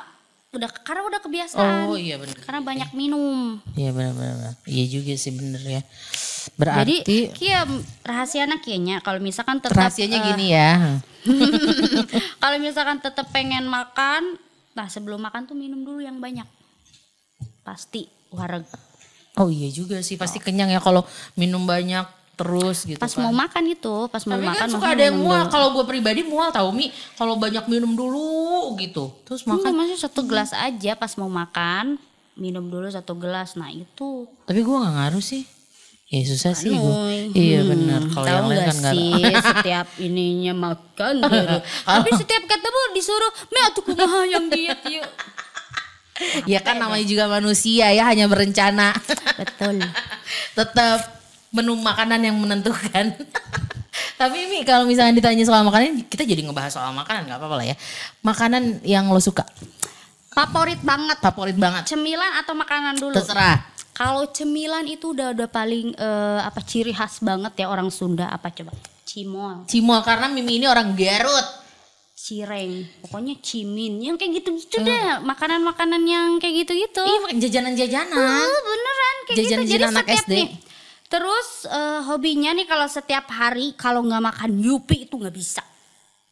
udah 0.54 0.70
karena 0.82 1.02
udah 1.06 1.20
kebiasaan. 1.22 1.90
Oh 1.90 1.98
iya 1.98 2.18
benar. 2.18 2.38
Karena 2.42 2.62
banyak 2.66 2.90
minum. 2.98 3.62
Iya 3.78 3.94
benar 3.94 4.14
benar. 4.18 4.54
Iya 4.66 4.86
juga 4.90 5.14
sih 5.14 5.32
bener 5.34 5.62
ya. 5.62 5.82
Berarti 6.58 7.06
Jadi 7.06 7.18
kia 7.38 7.64
rahasianya 8.04 8.58
kianya 8.60 9.00
kalau 9.00 9.22
misalkan 9.22 9.62
tetap 9.62 9.78
rahasianya 9.78 10.20
eh, 10.20 10.26
gini 10.34 10.46
ya. 10.54 10.72
kalau 12.42 12.58
misalkan 12.58 12.98
tetap 12.98 13.30
pengen 13.30 13.70
makan, 13.70 14.42
nah 14.74 14.90
sebelum 14.90 15.22
makan 15.22 15.46
tuh 15.46 15.58
minum 15.58 15.86
dulu 15.86 16.02
yang 16.02 16.18
banyak. 16.18 16.46
Pasti 17.62 18.10
wareg. 18.34 18.93
Oh 19.36 19.48
iya 19.48 19.66
juga 19.68 19.98
sih 20.00 20.14
pasti 20.14 20.38
kenyang 20.38 20.70
ya 20.70 20.78
kalau 20.78 21.02
minum 21.34 21.64
banyak 21.64 22.06
terus 22.34 22.82
gitu 22.84 22.98
Pas 22.98 23.10
kan. 23.10 23.22
mau 23.22 23.34
makan 23.36 23.64
itu, 23.68 23.96
pas 24.08 24.22
mau 24.24 24.36
Tapi 24.36 24.46
makan 24.48 24.60
kan 24.60 24.70
suka 24.72 24.88
ada 24.90 25.04
yang 25.04 25.18
mual. 25.18 25.46
Kalau 25.48 25.70
gue 25.72 25.86
pribadi 25.88 26.22
mual 26.22 26.50
tau 26.50 26.70
Mi. 26.70 26.90
Kalau 27.14 27.34
banyak 27.36 27.62
minum 27.68 27.94
dulu 27.94 28.30
gitu. 28.76 29.14
Terus 29.24 29.42
Enggak, 29.44 29.58
makan. 29.60 29.72
maksudnya 29.72 30.02
satu 30.02 30.22
gelas 30.24 30.50
aja 30.52 30.92
pas 30.94 31.14
mau 31.14 31.28
makan 31.28 31.98
minum 32.34 32.66
dulu 32.66 32.86
satu 32.88 33.14
gelas. 33.14 33.54
Nah 33.54 33.70
itu 33.70 34.26
Tapi 34.44 34.60
gue 34.60 34.76
gak 34.76 34.94
ngaruh 34.96 35.22
sih. 35.24 35.46
Ya 36.08 36.22
susah 36.24 36.54
sih 36.54 36.70
gue. 36.70 36.78
Nuy. 36.80 37.34
Iya 37.34 37.60
Hmm, 37.60 37.70
benar. 37.70 38.02
Kalau 38.08 38.22
tahu 38.24 38.34
yang 38.36 38.46
lain 38.46 38.54
nggak 38.56 38.66
kan 38.68 38.78
gak. 38.80 38.94
sih 38.94 39.14
setiap 39.50 39.88
ininya 40.00 40.54
makan. 40.56 41.14
Tapi 41.84 42.10
setiap 42.20 42.44
ketemu 42.44 42.82
disuruh, 42.92 43.32
"Me 43.48 43.60
atuh 43.64 43.82
kumaha 43.84 44.22
yang 44.28 44.46
diet 44.48 44.82
yuk." 44.88 45.06
ya 46.52 46.60
kan 46.64 46.80
namanya 46.80 47.06
juga 47.06 47.26
manusia 47.30 47.92
ya 47.92 48.04
hanya 48.08 48.26
berencana. 48.28 48.94
Betul. 49.40 49.84
Tetap 50.58 51.00
menu 51.54 51.78
makanan 51.78 52.20
yang 52.22 52.36
menentukan. 52.38 53.14
Tapi 54.22 54.38
Mi 54.50 54.66
kalau 54.66 54.90
misalnya 54.90 55.14
ditanya 55.14 55.46
soal 55.46 55.62
makanan, 55.62 56.10
kita 56.10 56.26
jadi 56.26 56.42
ngebahas 56.42 56.74
soal 56.74 56.92
makanan 56.96 57.30
nggak 57.30 57.38
apa-apa 57.38 57.56
lah 57.62 57.68
ya. 57.70 57.76
Makanan 58.26 58.82
yang 58.82 59.06
lo 59.12 59.22
suka, 59.22 59.46
Favorit 60.34 60.82
banget 60.82 61.22
favorit 61.22 61.54
banget. 61.54 61.86
cemilan 61.94 62.42
atau 62.42 62.58
makanan 62.58 62.98
dulu? 62.98 63.14
Terserah. 63.14 63.62
Kalau 63.94 64.26
cemilan 64.34 64.90
itu 64.90 65.14
udah 65.14 65.38
udah 65.38 65.46
paling 65.46 65.94
eh, 65.94 66.40
apa 66.42 66.58
ciri 66.66 66.90
khas 66.90 67.22
banget 67.22 67.54
ya 67.62 67.70
orang 67.70 67.94
Sunda 67.94 68.26
apa 68.34 68.50
coba? 68.50 68.74
Cimol, 69.06 69.70
Cimol 69.70 70.02
karena 70.02 70.26
Mimi 70.26 70.58
ini 70.58 70.66
orang 70.66 70.98
Garut. 70.98 71.63
Cireng, 72.24 72.88
pokoknya 73.04 73.36
cimin, 73.44 74.00
yang 74.00 74.16
kayak 74.16 74.40
gitu-gitu 74.40 74.80
deh, 74.80 75.20
makanan-makanan 75.28 76.08
yang 76.08 76.40
kayak 76.40 76.64
gitu-gitu. 76.64 77.04
Iya 77.04 77.36
jajanan-jajanan. 77.36 78.16
Oh, 78.16 78.60
beneran 78.64 79.16
kayak 79.28 79.38
Jajan-jajanan 79.44 79.68
gitu. 79.68 79.76
Jadi 79.76 79.84
anak 79.92 80.06
setiap 80.08 80.24
SD. 80.24 80.32
nih. 80.32 80.48
Terus 81.12 81.48
eh, 81.68 82.00
hobinya 82.08 82.56
nih 82.56 82.66
kalau 82.66 82.88
setiap 82.88 83.28
hari 83.28 83.76
kalau 83.76 84.08
nggak 84.08 84.24
makan 84.24 84.52
yupi 84.56 85.04
itu 85.04 85.20
nggak 85.20 85.36
bisa. 85.36 85.64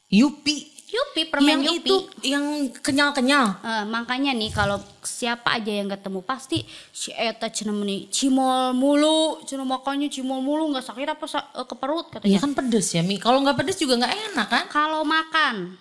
Yupi. 0.07 0.70
Yupi 0.91 1.23
permen 1.25 1.47
yang 1.55 1.63
yupi. 1.71 1.87
itu 1.87 1.95
yang 2.21 2.43
kenyal-kenyal. 2.75 3.63
Eh, 3.63 3.85
makanya 3.87 4.35
nih 4.35 4.51
kalau 4.51 4.75
siapa 4.99 5.55
aja 5.55 5.71
yang 5.71 5.87
ketemu 5.87 6.19
pasti 6.19 6.61
si 6.91 7.09
Eta 7.09 7.47
cenah 7.47 7.71
meni 7.71 8.11
cimol 8.11 8.75
mulu, 8.75 9.39
cenah 9.41 9.63
makannya 9.63 10.11
cimol 10.11 10.43
mulu 10.43 10.67
nggak 10.69 10.83
sakit 10.83 11.07
apa 11.09 11.25
sa- 11.25 11.47
eh, 11.49 11.63
ke 11.63 11.75
perut 11.75 12.11
katanya. 12.11 12.27
Iya 12.27 12.39
kan 12.39 12.51
pedes 12.51 12.91
ya 12.91 13.01
Mi. 13.01 13.15
Kalau 13.15 13.39
nggak 13.39 13.55
pedes 13.55 13.79
juga 13.79 13.95
nggak 13.97 14.13
enak 14.35 14.47
kan? 14.47 14.63
Kalau 14.67 15.07
makan, 15.07 15.79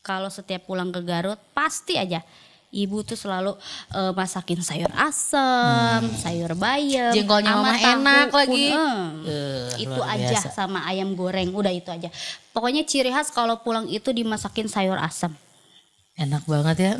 kalau 0.00 0.30
setiap 0.30 0.62
pulang 0.62 0.88
ke 0.88 1.02
Garut 1.02 1.38
pasti 1.50 1.98
aja 1.98 2.22
ibu 2.70 3.02
tuh 3.02 3.14
selalu 3.14 3.58
eh, 3.90 4.12
masakin 4.12 4.60
sayur 4.60 4.90
asem, 4.94 6.00
sayur 6.16 6.54
bayam, 6.54 7.10
Hmm. 7.10 7.16
Jengkolnya 7.16 7.50
sama 7.50 7.62
mama 7.62 7.72
tahu 7.72 7.90
enak 7.92 8.28
lagi. 8.30 8.66
eh. 8.70 9.02
Eh, 9.26 9.68
itu 9.82 10.00
aja 10.00 10.30
biasa. 10.32 10.48
sama 10.50 10.78
ayam 10.84 11.12
goreng, 11.12 11.50
udah 11.50 11.70
itu 11.70 11.88
aja. 11.88 12.08
Pokoknya 12.50 12.82
ciri 12.82 13.10
khas 13.10 13.28
kalau 13.28 13.58
pulang 13.58 13.86
itu 13.86 14.10
dimasakin 14.10 14.66
sayur 14.66 14.96
asem, 14.96 15.34
Enak 16.14 16.44
banget 16.44 16.76
ya. 16.78 16.92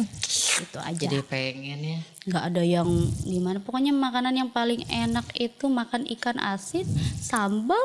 itu 0.58 0.78
aja. 0.78 0.96
Jadi 0.96 1.20
pengen 1.22 1.78
ya. 1.78 1.98
nggak 2.24 2.44
ada 2.46 2.62
yang 2.62 2.88
gimana. 3.20 3.58
Pokoknya 3.58 3.92
makanan 3.92 4.32
yang 4.32 4.48
paling 4.48 4.80
enak 4.86 5.28
itu 5.34 5.68
makan 5.68 6.08
ikan 6.10 6.36
asin, 6.36 6.88
sambal, 7.16 7.76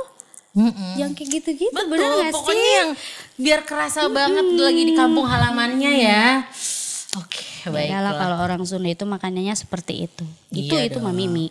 Mm-mm. 0.51 0.95
yang 0.95 1.11
kayak 1.11 1.35
gitu-gitu. 1.35 1.75
Betul, 1.75 1.91
bener 1.91 2.31
pokoknya 2.31 2.55
sih? 2.63 2.77
yang 2.77 2.89
biar 3.35 3.61
kerasa 3.61 4.07
banget 4.07 4.47
lagi 4.55 4.83
di 4.85 4.93
kampung 4.95 5.27
halamannya 5.27 5.91
ya. 5.99 6.25
Oke, 7.15 7.71
Beda 7.71 7.71
lah 7.99 8.11
baiklah. 8.11 8.13
kalau 8.19 8.37
orang 8.43 8.61
Sunda 8.63 8.89
itu 8.89 9.03
makanannya 9.03 9.55
seperti 9.55 10.07
itu. 10.07 10.23
Itu 10.51 10.75
Iya 10.75 10.91
itu 10.91 10.99
dong. 10.99 11.07
mah 11.07 11.15
Mimi. 11.15 11.47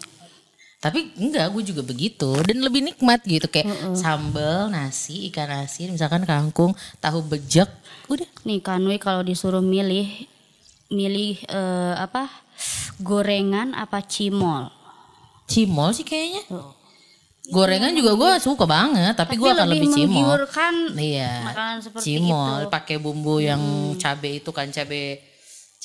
Tapi 0.76 1.16
enggak, 1.16 1.48
gue 1.48 1.72
juga 1.72 1.80
begitu 1.80 2.28
dan 2.44 2.60
lebih 2.60 2.84
nikmat 2.84 3.24
gitu 3.24 3.48
kayak 3.48 3.96
sambal, 3.96 4.68
nasi, 4.68 5.32
ikan 5.32 5.64
asin, 5.64 5.88
misalkan 5.88 6.28
kangkung, 6.28 6.76
tahu 7.00 7.24
bejek, 7.24 7.72
udah. 8.04 8.28
Nih 8.44 8.60
Kanui 8.60 9.00
kalau 9.00 9.24
disuruh 9.24 9.64
milih 9.64 10.28
milih 10.92 11.40
eh, 11.48 11.94
apa? 11.96 12.28
gorengan 13.00 13.72
apa 13.72 14.04
cimol? 14.04 14.68
Cimol 15.48 15.90
sih 15.90 16.04
kayaknya. 16.04 16.44
Gorengan 17.44 17.92
juga 17.92 18.12
gue 18.16 18.30
suka 18.40 18.64
banget, 18.64 19.12
tapi, 19.16 19.36
gue 19.36 19.50
akan 19.52 19.68
lebih, 19.68 19.88
cimol. 19.88 20.36
Iya. 20.96 21.44
makanan 21.44 21.76
seperti 21.80 22.04
cimol 22.12 22.64
itu. 22.64 22.72
pakai 22.72 22.96
bumbu 22.96 23.40
yang 23.40 23.60
cabe 23.96 24.40
itu 24.40 24.48
kan 24.48 24.68
cabe 24.68 25.20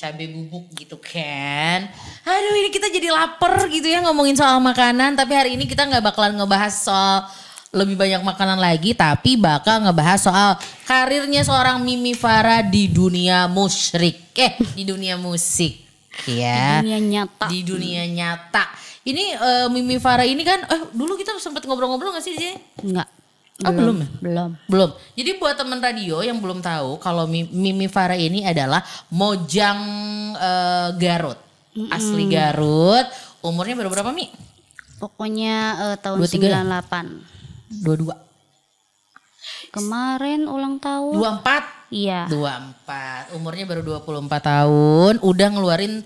cabe 0.00 0.24
bubuk 0.32 0.64
gitu 0.72 0.96
kan. 0.96 1.84
Aduh 2.24 2.56
ini 2.56 2.72
kita 2.72 2.88
jadi 2.88 3.12
lapar 3.12 3.68
gitu 3.68 3.84
ya 3.84 4.00
ngomongin 4.00 4.32
soal 4.32 4.56
makanan. 4.56 5.12
Tapi 5.12 5.32
hari 5.36 5.50
ini 5.60 5.68
kita 5.68 5.84
nggak 5.84 6.00
bakalan 6.00 6.40
ngebahas 6.40 6.72
soal 6.72 7.28
lebih 7.76 8.00
banyak 8.00 8.24
makanan 8.24 8.56
lagi. 8.56 8.96
Tapi 8.96 9.36
bakal 9.36 9.84
ngebahas 9.84 10.20
soal 10.24 10.50
karirnya 10.88 11.44
seorang 11.44 11.84
Mimi 11.84 12.16
Farah 12.16 12.64
di 12.64 12.88
dunia 12.88 13.44
musyrik. 13.44 14.32
Eh 14.32 14.56
di 14.72 14.88
dunia 14.88 15.20
musik. 15.20 15.84
Ya. 16.24 16.80
dunia 16.80 17.00
nyata. 17.00 17.46
Di 17.52 17.60
dunia 17.60 18.08
nyata. 18.08 18.72
Ini 19.04 19.36
eh, 19.36 19.66
Mimi 19.68 20.00
Farah 20.00 20.24
ini 20.24 20.44
kan, 20.44 20.64
eh 20.64 20.80
dulu 20.92 21.16
kita 21.16 21.36
sempat 21.40 21.64
ngobrol-ngobrol 21.64 22.12
gak 22.12 22.24
sih 22.24 22.36
sih? 22.36 22.52
Enggak. 22.84 23.19
Oh, 23.60 23.72
belum 23.72 23.96
ya? 24.00 24.08
Belum. 24.24 24.50
Belum. 24.66 24.90
Jadi 25.12 25.30
buat 25.36 25.52
teman 25.52 25.78
radio 25.78 26.24
yang 26.24 26.40
belum 26.40 26.64
tahu 26.64 26.96
kalau 26.96 27.28
Mi- 27.28 27.48
Mimi 27.48 27.92
Farah 27.92 28.16
ini 28.16 28.40
adalah 28.40 28.80
Mojang 29.12 29.80
eh, 30.34 30.88
Garut. 30.96 31.36
Asli 31.92 32.24
Garut. 32.26 33.04
Umurnya 33.44 33.76
baru 33.76 33.92
berapa 33.92 34.10
Mi? 34.10 34.32
Pokoknya 34.96 35.56
eh, 35.92 35.96
tahun 36.00 36.24
23 36.24 36.40
ya? 36.40 36.60
98. 36.64 37.84
Dua-dua. 37.84 38.14
Kemarin 39.70 40.50
ulang 40.50 40.80
tahun. 40.82 41.14
Dua 41.14 41.30
empat. 41.38 41.64
Iya. 41.92 42.26
Dua 42.26 42.58
empat. 42.58 43.36
Umurnya 43.36 43.64
baru 43.68 43.80
24 44.00 44.26
tahun. 44.40 45.14
Udah 45.20 45.48
ngeluarin 45.52 46.00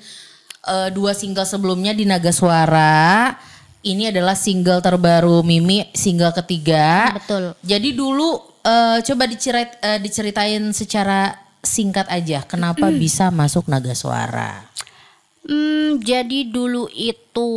eh, 0.67 0.89
dua 0.91 1.15
single 1.15 1.47
sebelumnya 1.47 1.95
di 1.95 2.05
Naga 2.05 2.35
Suara. 2.35 3.33
Ini 3.85 4.09
adalah 4.09 4.33
single 4.33 4.81
terbaru 4.81 5.45
Mimi, 5.45 5.85
single 5.93 6.33
ketiga. 6.33 7.13
Betul. 7.13 7.53
Jadi 7.61 7.93
dulu 7.93 8.41
eh, 8.65 8.99
coba 9.05 9.25
dicerit, 9.29 9.77
eh, 9.85 10.01
diceritain 10.01 10.73
secara 10.73 11.37
singkat 11.65 12.05
aja 12.13 12.45
kenapa 12.45 12.93
bisa 12.93 13.33
masuk 13.33 13.69
Naga 13.69 13.97
Suara. 13.97 14.65
Hmm, 15.45 16.01
jadi 16.01 16.49
dulu 16.49 16.89
itu 16.89 17.51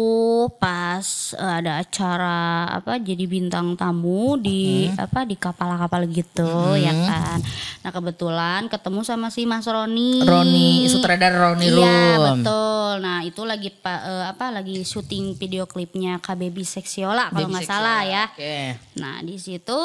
pas 0.60 1.08
eh, 1.34 1.54
ada 1.58 1.80
acara 1.80 2.40
apa 2.68 3.00
jadi 3.00 3.24
bintang 3.24 3.74
tamu 3.74 4.36
di 4.36 4.92
apa 4.92 5.24
di 5.24 5.34
kapal-kapal 5.34 6.04
gitu 6.06 6.44
ya 6.76 6.92
kan. 6.92 7.40
Nah 7.80 7.92
kebetulan 7.92 8.68
ketemu 8.68 9.00
sama 9.02 9.32
si 9.32 9.48
Mas 9.48 9.64
Roni. 9.64 10.20
Roni, 10.22 10.84
sutradara 10.86 11.48
Roni 11.48 11.64
Iya 11.64 11.98
betul. 12.20 12.92
Nah 13.00 13.24
itu 13.24 13.42
lagi 13.42 13.72
pa- 13.72 14.04
eh, 14.04 14.26
apa 14.28 14.52
lagi 14.52 14.84
syuting 14.84 15.40
video 15.40 15.64
klipnya 15.64 16.20
KBB 16.20 16.68
Seksiola 16.68 17.32
kalau 17.32 17.48
nggak 17.48 17.64
salah 17.64 18.02
lah. 18.02 18.02
ya. 18.04 18.24
Oke. 18.30 18.58
Nah 19.00 19.24
di 19.24 19.40
situ 19.40 19.80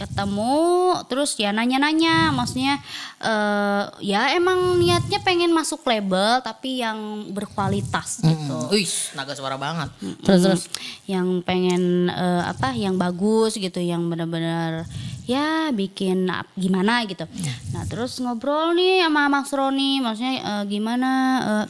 ketemu 0.00 0.96
terus 1.12 1.36
ya 1.36 1.52
nanya-nanya 1.52 2.32
maksudnya 2.32 2.80
eh 3.20 3.84
ya 4.00 4.32
emang 4.32 4.80
niatnya 4.80 5.20
pengen 5.20 5.52
masuk 5.52 5.84
label 5.84 6.40
tapi 6.40 6.80
yang 6.80 7.28
berkualitas 7.36 8.24
gitu. 8.24 8.56
Hmm. 8.56 8.72
Wih, 8.72 8.88
naga 9.12 9.36
suara 9.36 9.60
banget. 9.60 9.92
Terus 10.24 10.40
terus. 10.40 10.62
yang 11.04 11.44
pengen 11.44 12.08
eh, 12.08 12.42
apa 12.48 12.72
yang 12.72 12.96
bagus 12.96 13.60
gitu 13.60 13.76
yang 13.76 14.08
benar-benar 14.08 14.88
ya 15.28 15.70
bikin 15.70 16.26
ap- 16.26 16.50
gimana 16.58 17.06
gitu 17.06 17.22
nah 17.70 17.86
terus 17.86 18.18
ngobrol 18.18 18.74
nih 18.74 19.06
sama 19.06 19.30
Mas 19.30 19.52
Roni 19.54 20.02
maksudnya 20.02 20.34
eh, 20.42 20.64
gimana 20.66 21.10
eh, 21.46 21.66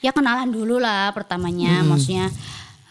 ya 0.00 0.16
kenalan 0.16 0.48
dulu 0.48 0.80
lah 0.80 1.12
pertamanya 1.12 1.84
maksudnya 1.84 2.32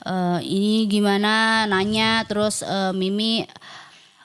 eh, 0.05 0.39
ini 0.45 0.85
gimana 0.85 1.65
nanya 1.65 2.21
terus 2.29 2.61
eh, 2.61 2.93
Mimi 2.93 3.41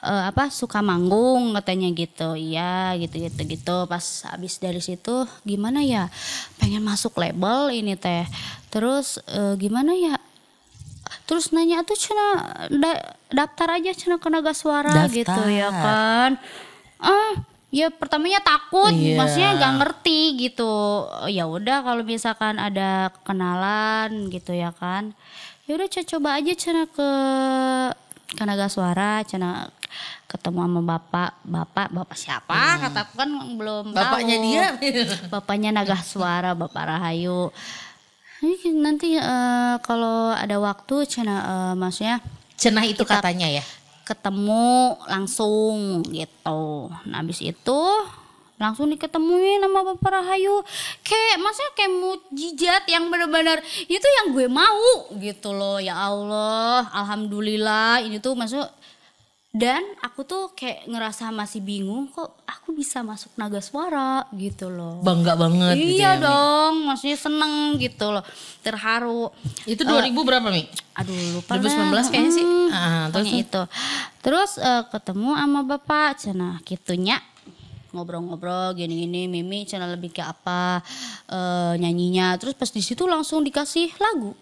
eh, 0.01 0.23
apa 0.27 0.47
suka 0.49 0.79
manggung 0.79 1.51
katanya 1.53 1.89
gitu. 1.91 2.33
Iya 2.33 2.95
gitu 2.95 3.19
gitu 3.19 3.41
gitu. 3.45 3.77
Pas 3.85 4.03
habis 4.27 4.57
dari 4.57 4.79
situ 4.79 5.23
gimana 5.43 5.79
ya 5.81 6.07
pengen 6.57 6.81
masuk 6.81 7.17
label 7.17 7.69
ini 7.69 7.95
teh. 7.95 8.23
Terus 8.69 9.17
eh, 9.25 9.55
gimana 9.55 9.91
ya 9.93 10.15
terus 11.25 11.53
nanya 11.53 11.81
tuh 11.81 11.93
cina 11.93 12.25
da- 12.69 13.05
daftar 13.29 13.77
aja 13.77 13.93
cina 13.93 14.17
ke 14.17 14.29
Naga 14.29 14.49
Suara 14.51 14.89
Daftar. 14.89 15.13
gitu 15.13 15.41
ya 15.49 15.69
kan. 15.69 16.31
Ah 16.97 17.33
ya 17.69 17.93
pertamanya 17.93 18.41
takut 18.41 18.89
Iya. 18.89 19.13
maksudnya 19.13 19.49
nggak 19.55 19.73
ngerti 19.77 20.21
gitu. 20.41 21.05
Ya 21.29 21.45
udah 21.45 21.85
kalau 21.85 22.01
misalkan 22.01 22.57
ada 22.57 23.13
kenalan 23.21 24.33
gitu 24.33 24.57
ya 24.57 24.73
kan. 24.73 25.13
Ya 25.69 25.77
udah 25.77 25.85
co- 25.85 26.09
coba 26.09 26.41
aja 26.41 26.49
cina 26.57 26.89
ke 26.89 27.09
ke 28.29 28.43
Naga 28.45 28.69
Suara 28.69 29.25
cina 29.25 29.69
ketemu 30.29 30.61
sama 30.61 30.81
bapak 30.85 31.31
bapak 31.41 31.87
bapak 31.89 32.13
siapa 32.13 32.77
kataku 32.77 33.13
kan 33.17 33.29
belum 33.57 33.83
Hmm. 33.89 33.97
Bapaknya 33.97 34.35
tahu. 34.37 34.45
dia. 34.45 34.65
bapaknya 35.33 35.69
Naga 35.73 35.97
Suara 36.01 36.53
bapak 36.53 36.83
Rahayu 36.85 37.49
nanti 38.79 39.17
eh, 39.19 39.75
kalau 39.83 40.31
ada 40.31 40.55
waktu 40.61 40.95
cina 41.03 41.35
eh, 41.41 41.73
maksudnya 41.75 42.21
Cenah 42.55 42.83
itu 42.83 43.03
katanya 43.03 43.47
ya. 43.47 43.63
ketemu 44.03 44.99
langsung 45.07 46.03
gitu. 46.11 46.91
Nah 47.07 47.17
habis 47.21 47.39
itu 47.39 47.79
langsung 48.59 48.91
diketemuin 48.91 49.63
sama 49.63 49.95
Bapak 49.95 50.11
Rahayu. 50.11 50.61
Kayak 51.01 51.37
maksudnya 51.39 51.71
kayak 51.73 51.93
mujizat 51.95 52.83
yang 52.91 53.07
benar-benar 53.07 53.57
itu 53.87 54.07
yang 54.19 54.35
gue 54.35 54.45
mau 54.45 55.07
gitu 55.15 55.55
loh. 55.55 55.79
Ya 55.79 55.95
Allah, 55.95 56.85
alhamdulillah 56.91 58.03
ini 58.03 58.19
tuh 58.19 58.35
masuk 58.35 58.67
dan 59.49 59.81
aku 60.05 60.21
tuh 60.29 60.53
kayak 60.53 60.85
ngerasa 60.85 61.33
masih 61.33 61.57
bingung 61.65 62.05
kok 62.13 62.37
aku 62.45 62.69
bisa 62.69 63.01
masuk 63.01 63.33
naga 63.33 63.57
suara 63.65 64.29
gitu 64.37 64.69
loh. 64.69 65.01
Bangga 65.01 65.33
banget 65.33 65.73
gitu 65.73 65.97
iya 65.97 66.05
ya, 66.05 66.11
Mi. 66.13 66.21
dong, 66.21 66.73
maksudnya 66.85 67.17
seneng 67.17 67.53
gitu 67.81 68.13
loh. 68.13 68.21
Terharu. 68.61 69.33
Itu 69.65 69.81
2000 69.89 70.13
berapa 70.21 70.53
Mi? 70.53 70.69
Aduh 70.93 71.41
lupa 71.41 71.57
2019 71.57 71.65
dah. 71.65 72.05
kayaknya 72.13 72.31
sih. 72.35 72.45
Mm, 72.45 72.69
Ah, 72.69 73.05
terus 73.09 73.29
itu. 73.33 73.61
Terus 74.21 74.51
eh, 74.61 74.83
ketemu 74.93 75.29
sama 75.33 75.61
bapak 75.65 76.09
cina 76.21 76.61
gitunya 76.61 77.17
ngobrol-ngobrol 77.91 78.77
gini-gini 78.77 79.25
Mimi 79.25 79.65
cina 79.65 79.89
lebih 79.89 80.13
ke 80.13 80.23
apa 80.23 80.81
eh, 81.29 81.73
nyanyinya 81.77 82.37
terus 82.37 82.53
pas 82.53 82.69
di 82.69 82.81
situ 82.81 83.05
langsung 83.09 83.41
dikasih 83.41 83.93
lagu 83.97 84.33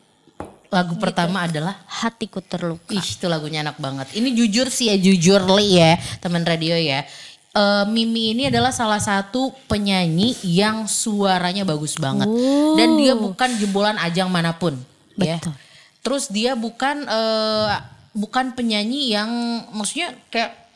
Lagu 0.68 1.00
pertama 1.00 1.48
adalah 1.48 1.80
hatiku 1.88 2.44
terluka 2.44 2.92
Ih 2.92 3.00
itu 3.00 3.24
lagunya 3.32 3.64
enak 3.64 3.80
banget. 3.80 4.12
Ini 4.20 4.36
jujur 4.36 4.68
sih 4.68 4.92
ya 4.92 5.00
jujur 5.00 5.40
li 5.56 5.80
ya 5.80 5.96
teman 6.20 6.44
radio 6.44 6.76
ya. 6.76 7.08
Eh, 7.56 7.86
Mimi 7.88 8.36
ini 8.36 8.52
adalah 8.52 8.76
salah 8.76 9.00
satu 9.00 9.56
penyanyi 9.72 10.36
yang 10.44 10.84
suaranya 10.84 11.64
bagus 11.64 11.96
banget 11.96 12.28
dan 12.76 13.00
dia 13.00 13.16
bukan 13.16 13.50
jebolan 13.56 13.96
ajang 14.04 14.28
mana 14.28 14.60
pun. 14.60 14.76
ya. 15.16 15.40
Betul. 15.40 15.56
Terus 16.04 16.28
dia 16.28 16.52
bukan 16.60 17.08
eh, 17.08 17.68
bukan 18.12 18.52
penyanyi 18.52 19.16
yang 19.16 19.32
maksudnya 19.72 20.20
kayak 20.28 20.66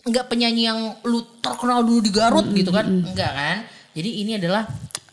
nggak 0.00 0.26
penyanyi 0.32 0.62
yang 0.64 0.96
lu 1.04 1.20
terkenal 1.44 1.84
dulu 1.84 2.00
di 2.00 2.12
Garut 2.12 2.46
gitu 2.52 2.72
kan? 2.72 2.86
Enggak 2.88 3.32
kan? 3.32 3.56
Jadi 3.92 4.10
ini 4.24 4.38
adalah 4.38 4.64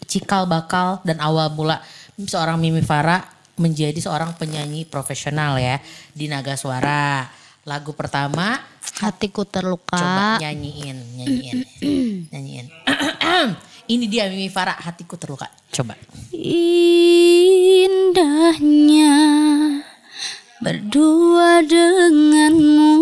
cikal 0.08 0.47
bakal 0.47 1.04
dan 1.04 1.19
awal 1.19 1.52
mula 1.52 1.82
seorang 2.15 2.56
Mimi 2.58 2.80
Farah 2.82 3.21
menjadi 3.58 3.97
seorang 3.97 4.38
penyanyi 4.38 4.86
profesional 4.88 5.58
ya 5.60 5.82
di 6.13 6.30
Naga 6.30 6.56
Suara. 6.56 7.28
Lagu 7.67 7.91
pertama 7.91 8.56
hatiku 9.04 9.43
terluka 9.43 10.00
coba 10.00 10.39
nyanyiin, 10.39 10.97
nyanyiin, 11.19 11.58
nyanyiin. 12.32 12.71
ini 13.93 14.08
dia 14.08 14.32
Mimi 14.32 14.47
Farah 14.47 14.80
hatiku 14.80 15.19
terluka. 15.19 15.52
Coba. 15.67 16.00
indahnya 17.67 18.23
berdua 20.63 21.62
denganmu 21.62 22.96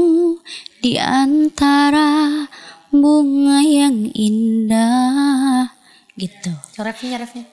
di 0.83 0.99
antara 0.99 2.45
bunga 2.91 3.59
yang 3.63 4.11
indah 4.11 5.71
gitu 6.15 6.51
Refnya, 6.79 7.19
refnya, 7.19 7.45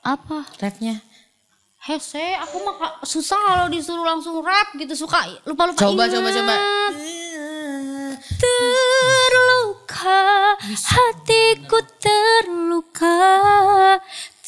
apa 0.00 0.44
refnya. 0.60 1.00
Hese, 1.80 2.36
aku 2.36 2.60
mah 2.60 3.00
susah 3.00 3.40
kalau 3.40 3.66
disuruh 3.72 4.04
langsung 4.04 4.44
rap 4.44 4.76
gitu 4.76 4.92
suka 4.92 5.24
lupa-lupa 5.48 5.80
Coba, 5.80 6.04
ingat. 6.04 6.12
coba, 6.12 6.28
coba. 6.28 6.54
Terluka, 9.00 10.20
hatiku 10.60 11.78
terluka, 11.96 13.16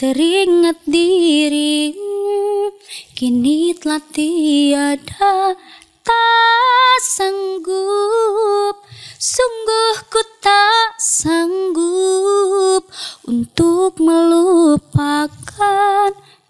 teringat 0.02 0.82
dirimu, 0.82 2.74
kini 3.14 3.70
telah 3.78 4.02
tiada, 4.10 5.54
tak 6.02 6.98
sanggup, 7.06 8.82
sungguh 9.14 10.02
ku 10.10 10.18
tak 10.42 10.98
sanggup 10.98 12.82
untuk 13.30 14.02
melupakan 14.02 15.30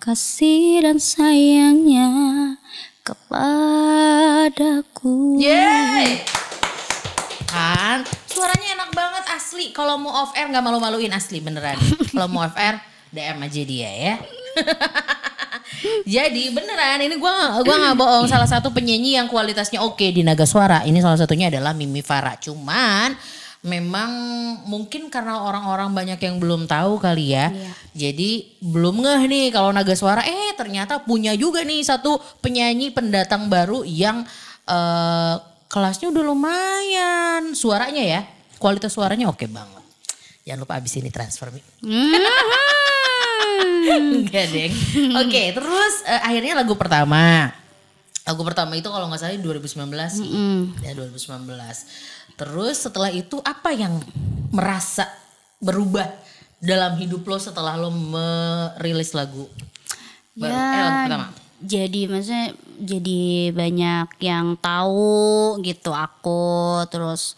kasih 0.00 0.88
dan 0.88 0.96
sayangnya 0.96 2.08
kepadaku. 3.04 4.16
Yeay. 5.44 6.24
Kan 7.52 8.08
suaranya 8.32 8.80
enak 8.80 8.96
banget 8.96 9.28
asli. 9.28 9.76
Kalau 9.76 10.00
mau 10.00 10.24
off 10.24 10.32
air 10.40 10.48
nggak 10.48 10.64
malu-maluin 10.64 11.12
asli 11.12 11.44
beneran. 11.44 11.76
Kalau 12.16 12.32
mau 12.32 12.48
off 12.48 12.56
air 12.56 12.80
DM 13.12 13.38
aja 13.44 13.62
dia 13.62 13.90
ya. 13.92 14.14
Jadi 16.20 16.48
beneran 16.48 17.04
ini 17.04 17.16
gua 17.20 17.60
gua 17.60 17.76
nggak 17.76 17.96
bohong 18.00 18.26
salah 18.26 18.48
satu 18.48 18.72
penyanyi 18.72 19.20
yang 19.20 19.28
kualitasnya 19.28 19.84
oke 19.84 20.02
di 20.02 20.24
Naga 20.24 20.48
Suara 20.48 20.82
ini 20.88 20.98
salah 21.04 21.20
satunya 21.20 21.52
adalah 21.52 21.76
Mimi 21.76 22.00
Farah. 22.00 22.40
Cuman 22.40 23.12
memang 23.62 24.10
mungkin 24.66 25.06
karena 25.06 25.38
orang-orang 25.38 25.94
banyak 25.94 26.18
yang 26.18 26.40
belum 26.42 26.66
tahu 26.66 26.98
kali 26.98 27.36
ya. 27.36 27.52
Jadi 27.92 28.58
belum 28.64 29.04
ngeh 29.04 29.22
nih 29.28 29.46
kalau 29.54 29.70
Naga 29.70 29.92
Suara 29.92 30.24
eh 30.24 30.56
ternyata 30.56 31.04
punya 31.04 31.36
juga 31.36 31.62
nih 31.62 31.84
satu 31.84 32.18
penyanyi 32.42 32.90
pendatang 32.90 33.52
baru 33.52 33.84
yang 33.84 34.24
eh, 34.66 35.34
kelasnya 35.68 36.10
udah 36.10 36.24
lumayan. 36.24 37.42
Suaranya 37.52 38.02
ya, 38.02 38.20
kualitas 38.56 38.92
suaranya 38.92 39.28
oke 39.30 39.46
banget. 39.46 39.84
Jangan 40.42 40.58
lupa 40.66 40.74
abis 40.80 40.98
ini 40.98 41.08
transfer 41.12 41.54
Mi. 41.54 41.62
Hmm. 43.62 44.22
Enggak, 44.22 44.46
Deng. 44.48 44.72
Oke, 45.18 45.42
terus 45.52 45.94
eh, 46.04 46.20
akhirnya 46.20 46.54
lagu 46.56 46.74
pertama. 46.74 47.50
Lagu 48.22 48.42
pertama 48.42 48.74
itu 48.74 48.86
kalau 48.86 49.06
nggak 49.06 49.18
salah 49.18 49.34
2019 49.34 49.86
sih. 50.12 50.28
Ya 50.80 50.92
2019. 50.92 51.46
Terus 52.32 52.76
setelah 52.78 53.10
itu 53.10 53.38
apa 53.40 53.70
yang 53.70 53.98
merasa 54.50 55.06
berubah 55.58 56.06
dalam 56.58 56.94
hidup 56.96 57.22
lo 57.22 57.36
setelah 57.36 57.74
lo 57.74 57.90
merilis 57.90 59.10
lagu? 59.12 59.46
Baru, 60.32 60.48
Ya, 60.48 60.56
eh, 60.56 60.80
lagu 60.80 60.98
pertama. 61.04 61.26
jadi 61.60 62.00
maksudnya 62.06 62.46
jadi 62.78 63.22
banyak 63.52 64.08
yang 64.18 64.56
tahu 64.56 65.12
gitu 65.60 65.90
aku 65.90 66.42
terus 66.88 67.34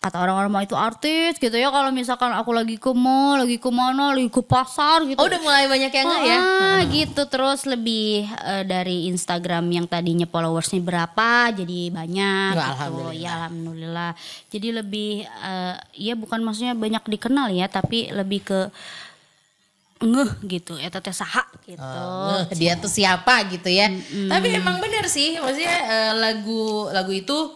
kata 0.00 0.16
orang-orang 0.16 0.48
mau 0.48 0.64
itu 0.64 0.72
artis 0.72 1.36
gitu 1.36 1.52
ya 1.52 1.68
kalau 1.68 1.92
misalkan 1.92 2.32
aku 2.32 2.56
lagi 2.56 2.80
ke 2.80 2.88
mall, 2.96 3.44
lagi 3.44 3.60
ke 3.60 3.68
mana, 3.68 4.16
lagi 4.16 4.32
ke 4.32 4.40
pasar 4.40 5.04
gitu. 5.04 5.20
Oh 5.20 5.28
udah 5.28 5.40
mulai 5.44 5.68
banyak 5.68 5.92
yang 5.92 6.06
nggak 6.08 6.24
ya? 6.24 6.38
Ah, 6.40 6.80
gitu 6.88 7.22
terus 7.28 7.68
lebih 7.68 8.24
eh, 8.24 8.64
dari 8.64 9.12
Instagram 9.12 9.68
yang 9.68 9.84
tadinya 9.84 10.24
followersnya 10.24 10.80
berapa 10.80 11.52
jadi 11.52 11.92
banyak 11.92 12.48
Ya, 12.48 12.56
gitu. 12.56 12.70
alhamdulillah. 12.72 13.12
Ya 13.20 13.30
alhamdulillah. 13.44 14.10
Jadi 14.48 14.68
lebih 14.72 15.10
eh, 15.28 15.76
ya 15.92 16.16
bukan 16.16 16.40
maksudnya 16.40 16.72
banyak 16.72 17.04
dikenal 17.04 17.52
ya 17.52 17.68
tapi 17.68 18.08
lebih 18.08 18.40
ke 18.40 18.60
ngeh 20.00 20.32
gitu 20.48 20.80
ya 20.80 20.88
teteh 20.88 21.12
saha 21.12 21.44
gitu. 21.68 21.76
Ngeh, 21.76 22.56
dia 22.56 22.72
tuh 22.80 22.88
siapa 22.88 23.44
gitu 23.52 23.68
ya. 23.68 23.92
Tapi 24.32 24.48
emang 24.56 24.80
bener 24.80 25.04
sih, 25.12 25.36
maksudnya 25.36 25.76
eh, 25.76 26.12
lagu 26.16 26.88
lagu 26.88 27.12
itu 27.12 27.52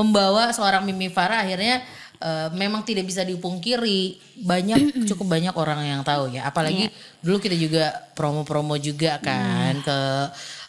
membawa 0.00 0.48
seorang 0.50 0.82
Mimi 0.88 1.12
Farah 1.12 1.44
akhirnya 1.44 1.84
eh, 2.20 2.48
memang 2.56 2.80
tidak 2.82 3.04
bisa 3.04 3.20
dipungkiri 3.22 4.16
banyak 4.40 5.04
cukup 5.08 5.26
banyak 5.36 5.54
orang 5.56 5.80
yang 5.84 6.00
tahu 6.00 6.32
ya. 6.32 6.48
Apalagi 6.48 6.88
dulu 7.20 7.36
kita 7.38 7.56
juga 7.56 7.92
promo-promo 8.16 8.80
juga 8.80 9.20
kan 9.20 9.76
ke 9.84 9.98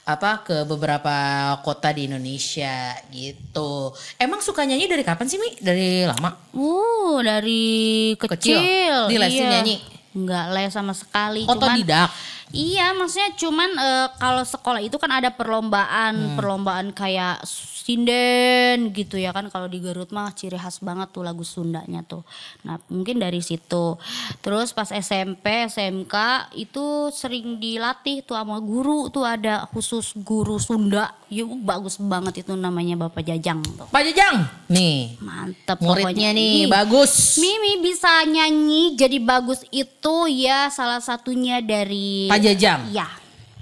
apa 0.01 0.41
ke 0.41 0.65
beberapa 0.65 1.13
kota 1.61 1.93
di 1.93 2.09
Indonesia 2.09 2.97
gitu. 3.13 3.93
Emang 4.17 4.41
suka 4.41 4.65
nyanyi 4.65 4.89
dari 4.89 5.05
kapan 5.05 5.29
sih 5.29 5.37
Mi? 5.37 5.55
Dari 5.61 6.09
lama? 6.09 6.33
Uh, 6.57 7.21
dari 7.21 8.13
kecil. 8.17 8.57
Kecil? 8.57 8.97
Di 9.07 9.15
lesin 9.21 9.45
iya. 9.45 9.51
nyanyi? 9.61 9.77
Enggak 10.11 10.45
les 10.51 10.71
sama 10.73 10.91
sekali. 10.97 11.47
Cuman, 11.47 11.55
Otodidak. 11.55 12.09
Iya, 12.53 12.91
maksudnya 12.95 13.31
cuman 13.35 13.69
eh, 13.75 14.07
kalau 14.19 14.43
sekolah 14.43 14.81
itu 14.83 14.95
kan 14.99 15.11
ada 15.11 15.29
perlombaan, 15.31 16.35
perlombaan 16.37 16.91
kayak 16.91 17.43
sinden 17.81 18.93
gitu 18.93 19.17
ya 19.17 19.33
kan. 19.33 19.49
Kalau 19.49 19.65
di 19.65 19.81
Garut 19.81 20.13
mah 20.13 20.29
ciri 20.31 20.55
khas 20.55 20.79
banget 20.79 21.09
tuh 21.09 21.25
lagu 21.25 21.41
Sundanya 21.41 22.05
tuh. 22.05 22.21
Nah, 22.61 22.77
mungkin 22.87 23.17
dari 23.17 23.41
situ. 23.41 23.97
Terus 24.45 24.71
pas 24.71 24.87
SMP, 24.93 25.65
SMK 25.65 26.15
itu 26.55 27.09
sering 27.09 27.57
dilatih 27.57 28.21
tuh 28.21 28.37
sama 28.37 28.61
guru 28.61 29.09
tuh 29.09 29.25
ada 29.25 29.65
khusus 29.73 30.13
guru 30.21 30.61
Sunda. 30.61 31.11
Yuk 31.31 31.63
bagus 31.63 31.97
banget 31.97 32.45
itu 32.45 32.53
namanya 32.53 33.07
Bapak 33.07 33.23
Jajang 33.25 33.63
tuh. 33.63 33.87
Pak 33.89 34.03
Jajang. 34.05 34.45
Nih, 34.71 35.17
Mantep 35.19 35.79
muridnya 35.81 36.31
pokoknya. 36.31 36.37
nih 36.37 36.51
Ih, 36.53 36.65
bagus. 36.69 37.39
Mimi 37.41 37.81
bisa 37.81 38.23
nyanyi 38.27 38.93
jadi 38.95 39.17
bagus 39.19 39.63
itu 39.71 40.15
ya 40.29 40.67
salah 40.69 40.99
satunya 41.01 41.59
dari 41.63 42.27
Pak 42.29 42.39
Jajang. 42.41 42.89
Ya. 42.89 43.07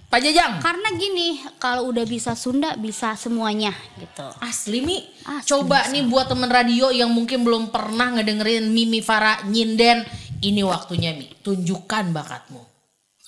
Pak 0.10 0.26
Jajang. 0.26 0.58
Karena 0.58 0.90
gini, 0.98 1.38
kalau 1.62 1.94
udah 1.94 2.02
bisa 2.02 2.34
Sunda 2.34 2.74
bisa 2.74 3.14
semuanya 3.14 3.70
gitu. 4.02 4.26
Asli 4.42 4.82
Mi, 4.82 5.06
Asli, 5.22 5.46
coba 5.54 5.86
nih 5.94 6.02
buat 6.10 6.26
temen 6.26 6.50
radio 6.50 6.90
yang 6.90 7.14
mungkin 7.14 7.46
belum 7.46 7.70
pernah 7.70 8.18
ngedengerin 8.18 8.74
Mimi 8.74 9.06
Farah 9.06 9.46
nyinden, 9.46 10.02
ini 10.42 10.66
waktunya 10.66 11.14
Mi, 11.14 11.30
tunjukkan 11.46 12.10
bakatmu. 12.10 12.58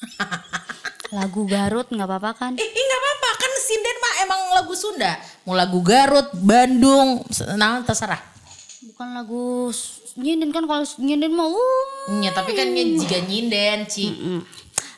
Lagu 1.21 1.45
Garut 1.45 1.85
nggak 1.93 2.07
apa-apa 2.09 2.31
kan? 2.33 2.51
Eh, 2.57 2.65
eh, 2.65 2.83
nggak 2.87 3.01
apa-apa, 3.05 3.29
kan 3.37 3.51
sinden 3.61 3.97
mah 4.01 4.13
emang 4.25 4.41
lagu 4.57 4.73
Sunda. 4.73 5.13
Mau 5.45 5.53
lagu 5.53 5.85
Garut, 5.85 6.33
Bandung, 6.33 7.21
nah 7.61 7.85
terserah. 7.85 8.25
Bukan 8.81 9.21
lagu 9.21 9.69
nyinden 10.17 10.49
kan 10.49 10.65
kalau 10.65 10.83
nyinden 10.97 11.31
mau 11.31 11.53
Ya, 12.25 12.33
tapi 12.33 12.57
kan 12.57 12.73
jika 12.73 13.21
nyinden, 13.21 13.85
Ci. 13.85 14.09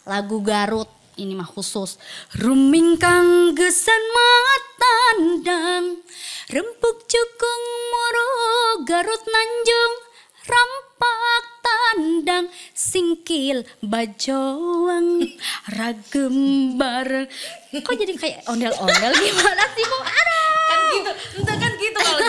Lagu 0.04 0.44
Garut 0.44 0.88
ini 1.16 1.38
mah 1.38 1.46
khusus. 1.46 2.02
Ruming 2.42 2.98
kang 2.98 3.54
gesan 3.54 4.04
matandang 4.18 6.02
rempuk 6.50 7.06
cukung 7.06 7.64
moro 7.94 8.30
Garut 8.84 9.24
Nanjung 9.24 9.94
rampak 10.44 11.44
tandang 11.64 12.46
singkil 12.76 13.64
bajowang 13.80 15.24
ragem 15.72 16.36
bareng 16.76 17.32
kok 17.72 17.96
jadi 17.96 18.14
kayak 18.20 18.40
ondel-ondel? 18.50 19.14
Gimana 19.16 19.64
sih 19.72 19.86
kok 19.88 20.04
ada 20.04 20.34
Kan 20.64 20.80
gitu, 20.92 21.12
entah 21.40 21.56
kan 21.60 21.72
gitu 21.80 22.00
kalau. 22.02 22.20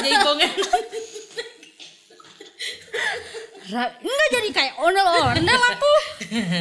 Ra- 3.65 3.97
enggak 3.99 4.29
jadi 4.31 4.49
kayak 4.53 4.75
ondel-ondel 4.79 5.63
aku. 5.73 5.95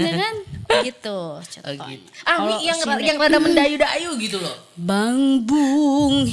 Ya 0.02 0.12
kan 0.18 0.36
gitu 0.84 1.20
Oh, 1.40 1.40
gitu. 1.88 2.08
Ah, 2.24 2.60
yang, 2.60 2.78
sinden- 2.80 3.04
yang 3.04 3.18
rada 3.20 3.40
mendayu-dayu 3.40 4.16
gitu 4.18 4.38
loh. 4.40 4.56
Bang 4.76 5.44
Bung 5.44 6.26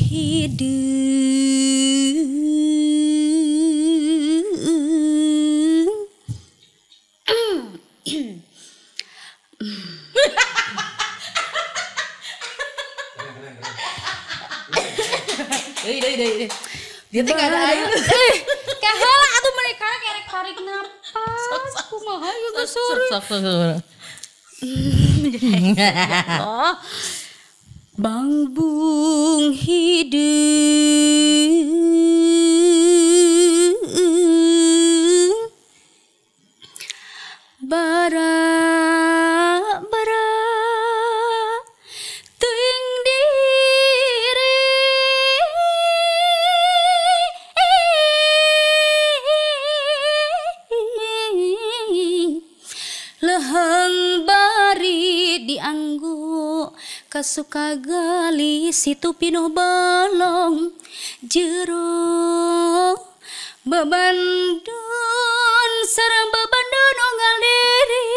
dei. 0.50 1.00
Dia 17.10 17.26
tuh 17.26 17.34
gak 17.34 17.48
ada 17.50 17.58
air. 17.74 17.86
Eh, 17.90 18.34
kahala 18.78 19.26
atuh 19.34 19.52
mereka 19.58 19.86
kerek 19.98 20.26
tarik 20.30 20.56
napas. 20.62 21.72
Kumaha 21.90 22.30
ya 22.30 22.48
geus 22.54 22.74
Bang 27.96 28.52
Bung 28.52 29.56
hidup. 29.56 30.20
Bara 37.64 39.19
kasuka 57.20 57.76
gali 57.76 58.72
situ 58.72 59.12
pinuh 59.12 59.52
balong 59.52 60.72
jero 61.20 62.96
babandun 63.60 64.64
sarang 65.84 66.32
babandun 66.32 66.96
onggal 67.04 67.36
diri 67.44 68.08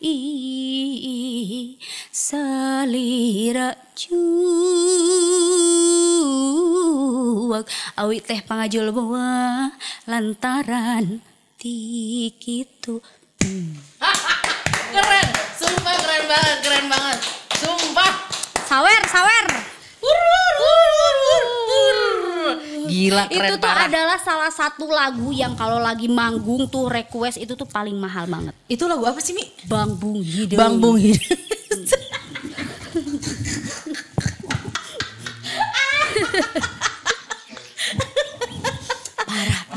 Ih, 0.00 1.76
salira 2.08 3.76
cuak 3.92 4.08
awi 8.00 8.24
teh 8.24 8.40
pangajul 8.40 8.88
bawa 8.88 9.68
lantaran 10.08 11.20
tikitu 11.60 13.04
keren, 14.96 15.28
sumpah 15.60 15.96
keren 16.00 16.24
banget, 16.24 16.56
keren 16.64 16.88
banget. 16.88 17.20
Sumpah. 17.60 18.29
Sawer 18.70 19.02
sawer. 19.10 19.44
Gila 22.90 23.26
keren 23.30 23.54
itu 23.54 23.54
tuh 23.58 23.70
parah. 23.70 23.86
adalah 23.86 24.18
salah 24.18 24.50
satu 24.50 24.86
lagu 24.90 25.30
yang 25.30 25.54
kalau 25.54 25.78
lagi 25.78 26.06
manggung 26.10 26.66
tuh 26.70 26.90
request 26.90 27.38
itu 27.38 27.54
tuh 27.54 27.68
paling 27.68 27.94
mahal 27.94 28.26
banget 28.26 28.50
Itu 28.66 28.90
lagu 28.90 29.06
apa 29.06 29.22
sih 29.22 29.30
Mi? 29.30 29.46
Bang 29.70 29.94
Bung 29.94 30.18
Hidup 30.18 30.58
Bang 30.58 30.82
Bung 30.82 30.98
Hidup. 30.98 31.22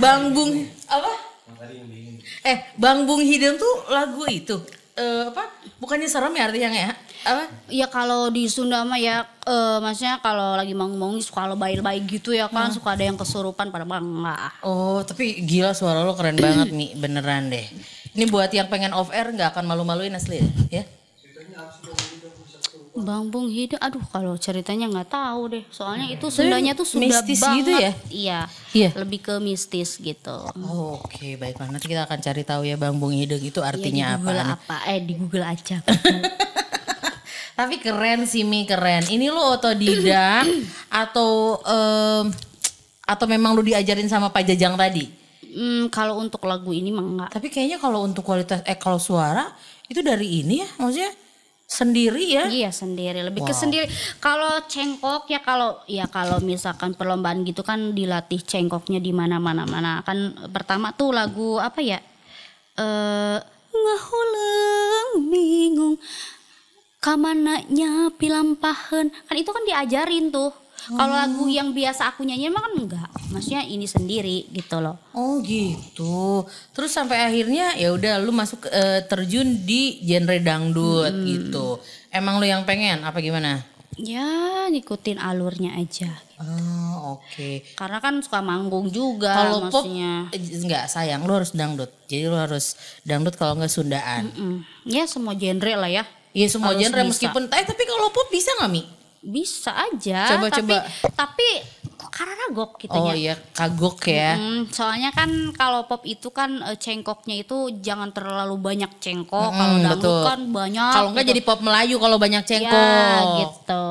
Bang 0.02 0.34
Bung 0.34 0.52
apa? 0.90 1.12
Eh, 2.44 2.58
Bang 2.76 3.06
Bung 3.08 3.22
Hidem 3.24 3.56
tuh 3.56 3.74
lagu 3.88 4.26
itu. 4.28 4.58
Eh, 4.94 5.26
apa? 5.26 5.50
Bukannya 5.82 6.06
serem 6.06 6.38
ya 6.38 6.46
artinya 6.46 6.70
ya? 6.70 6.94
Apa? 7.26 7.44
Ya 7.66 7.88
kalau 7.90 8.30
di 8.30 8.46
Sunda 8.46 8.86
mah 8.86 9.02
ya 9.02 9.26
eh, 9.26 9.78
maksudnya 9.82 10.22
kalau 10.22 10.54
lagi 10.54 10.78
manggung-manggung 10.78 11.24
suka 11.26 11.50
lebay-lebay 11.50 11.98
gitu 12.06 12.30
ya 12.30 12.46
kan 12.46 12.70
suka 12.70 12.94
ada 12.94 13.02
yang 13.10 13.18
kesurupan 13.18 13.74
pada 13.74 13.90
bang 13.90 14.06
lah. 14.22 14.54
Oh, 14.62 15.02
tapi 15.02 15.42
gila 15.42 15.74
suara 15.74 16.06
lo 16.06 16.14
keren 16.14 16.38
banget 16.38 16.70
nih, 16.70 16.94
beneran 16.94 17.50
deh. 17.50 17.66
Ini 18.14 18.30
buat 18.30 18.54
yang 18.54 18.70
pengen 18.70 18.94
off 18.94 19.10
air 19.10 19.34
nggak 19.34 19.58
akan 19.58 19.66
malu-maluin 19.66 20.14
asli 20.14 20.46
ya? 20.70 20.86
Bang 22.94 23.28
Bung 23.28 23.50
Hidung, 23.50 23.82
aduh 23.82 24.06
kalau 24.06 24.38
ceritanya 24.38 24.86
nggak 24.86 25.10
tahu 25.10 25.42
deh. 25.50 25.64
Soalnya 25.68 26.14
itu 26.14 26.30
Sundanya 26.30 26.72
tuh 26.72 26.86
sudah 26.86 27.02
mistis 27.04 27.42
banget. 27.42 27.58
gitu 27.58 27.72
ya? 27.74 27.92
Iya. 28.08 28.40
Iya. 28.70 28.90
Lebih 28.94 29.20
ke 29.20 29.34
mistis 29.38 29.98
gitu. 29.98 30.38
Oh, 30.62 31.02
Oke, 31.02 31.34
baiklah. 31.36 31.74
Nanti 31.74 31.90
kita 31.90 32.06
akan 32.06 32.20
cari 32.20 32.42
tahu 32.42 32.62
ya 32.64 32.78
Bang 32.78 33.02
Bung 33.02 33.10
Hidung 33.10 33.42
itu 33.42 33.58
Iya, 33.58 33.68
artinya 33.68 34.08
di 34.12 34.18
Google 34.20 34.40
apa. 34.40 34.54
apa? 34.54 34.78
Eh 34.88 35.00
di 35.02 35.14
Google 35.18 35.42
aja. 35.44 35.78
Tapi 37.58 37.76
keren 37.78 38.26
sih 38.26 38.42
Mi, 38.42 38.66
keren. 38.66 39.06
Ini 39.06 39.30
lu 39.30 39.38
otodidak 39.38 40.46
atau 41.06 41.62
em, 41.62 42.26
atau 43.04 43.26
memang 43.26 43.54
lu 43.54 43.62
diajarin 43.62 44.06
sama 44.06 44.30
Pak 44.30 44.54
Jajang 44.54 44.74
tadi? 44.74 45.06
Hmm, 45.50 45.86
kalau 45.90 46.18
untuk 46.18 46.42
lagu 46.46 46.74
ini 46.74 46.90
mah 46.90 47.06
enggak. 47.06 47.30
Tapi 47.32 47.50
kayaknya 47.50 47.78
kalau 47.78 48.02
untuk 48.02 48.22
kualitas 48.22 48.62
eh 48.66 48.74
kalau 48.74 48.98
suara 48.98 49.50
itu 49.86 50.02
dari 50.02 50.42
ini 50.42 50.62
ya, 50.62 50.70
maksudnya 50.78 51.14
sendiri 51.74 52.24
ya. 52.38 52.46
Iya 52.46 52.70
sendiri, 52.70 53.26
lebih 53.26 53.42
ke 53.42 53.50
Wow. 53.50 53.62
sendiri. 53.66 53.86
Kalau 54.22 54.62
cengkok 54.70 55.26
ya 55.26 55.42
kalau 55.42 55.82
ya 55.90 56.06
kalau 56.06 56.38
misalkan 56.38 56.94
perlombaan 56.94 57.42
gitu 57.42 57.66
kan 57.66 57.98
dilatih 57.98 58.46
cengkoknya 58.46 59.02
di 59.02 59.10
mana-mana 59.10 59.66
mana. 59.66 60.06
Kan 60.06 60.38
pertama 60.54 60.94
tuh 60.94 61.10
lagu 61.10 61.58
apa 61.58 61.82
ya? 61.82 61.98
Eh 62.78 63.38
ngahuleng 63.74 65.34
bingung 65.34 65.98
kamananya 67.02 68.14
pilampahan. 68.16 69.10
Kan 69.10 69.36
itu 69.36 69.50
kan 69.50 69.66
diajarin 69.66 70.30
tuh. 70.30 70.54
Kalau 70.86 71.14
lagu 71.14 71.46
yang 71.48 71.70
biasa 71.70 72.10
aku 72.10 72.22
nyanyiin 72.22 72.50
mah 72.50 72.62
kan 72.62 72.74
enggak. 72.74 73.10
Maksudnya 73.30 73.64
ini 73.64 73.84
sendiri 73.84 74.48
gitu 74.50 74.78
loh. 74.78 75.00
Oh 75.12 75.40
gitu. 75.40 76.44
Terus 76.72 76.90
sampai 76.90 77.24
akhirnya 77.24 77.74
ya 77.74 77.90
udah 77.90 78.18
lu 78.18 78.30
masuk 78.30 78.68
eh, 78.68 79.02
terjun 79.04 79.62
di 79.62 80.02
genre 80.02 80.36
dangdut 80.38 81.14
gitu. 81.24 81.80
Emang 82.10 82.38
lu 82.38 82.46
yang 82.46 82.64
pengen 82.64 83.02
apa 83.02 83.18
gimana? 83.18 83.64
Ya 83.94 84.26
ngikutin 84.68 85.18
alurnya 85.18 85.78
aja. 85.78 86.10
Oh, 86.42 87.16
oke. 87.16 87.62
Karena 87.74 87.98
kan 87.98 88.18
suka 88.20 88.42
manggung 88.42 88.90
juga 88.90 89.32
Kalau 89.32 89.70
pop 89.70 89.86
maksudnya. 89.86 90.28
eh, 90.30 90.42
enggak 90.60 90.86
sayang 90.88 91.24
lu 91.24 91.32
harus 91.32 91.54
dangdut. 91.54 91.94
Jadi 92.06 92.26
lu 92.26 92.34
harus 92.34 92.74
dangdut 93.02 93.34
kalau 93.34 93.54
enggak 93.54 93.70
Sundaan. 93.70 94.34
Mm, 94.34 94.58
Ya 94.84 95.06
semua 95.06 95.32
genre 95.34 95.78
lah 95.78 95.88
ya. 95.88 96.04
Iya 96.34 96.50
semua 96.50 96.74
Harus 96.74 96.82
genre 96.82 97.00
bisa. 97.00 97.10
meskipun 97.14 97.44
eh 97.48 97.64
tapi 97.64 97.84
kalau 97.86 98.10
pop 98.10 98.28
bisa 98.28 98.50
nggak 98.58 98.72
Mi? 98.72 98.82
Bisa 99.24 99.72
aja. 99.72 100.36
Coba, 100.36 100.52
tapi, 100.52 100.76
coba. 100.76 100.84
Tapi 101.16 101.48
karena 102.12 102.34
ragok 102.46 102.76
gitu 102.78 102.92
Oh 102.94 103.10
ya. 103.10 103.16
iya 103.16 103.36
kagok 103.56 104.04
ya. 104.06 104.36
Mm, 104.36 104.68
soalnya 104.70 105.10
kan 105.10 105.32
kalau 105.56 105.88
pop 105.88 106.04
itu 106.04 106.28
kan 106.30 106.60
eh, 106.62 106.76
cengkoknya 106.76 107.42
itu 107.42 107.72
jangan 107.80 108.12
terlalu 108.12 108.60
banyak 108.60 108.92
cengkok. 109.00 109.50
kalau 109.50 109.80
Mm, 109.80 109.84
dangdut 109.88 110.20
kan 110.28 110.40
banyak. 110.52 110.92
Kalau 110.92 111.10
enggak 111.16 111.24
gitu. 111.24 111.32
jadi 111.32 111.42
pop 111.42 111.60
Melayu 111.64 111.96
kalau 111.98 112.18
banyak 112.20 112.44
cengkok. 112.44 112.76
Ya 112.76 113.20
gitu. 113.40 113.86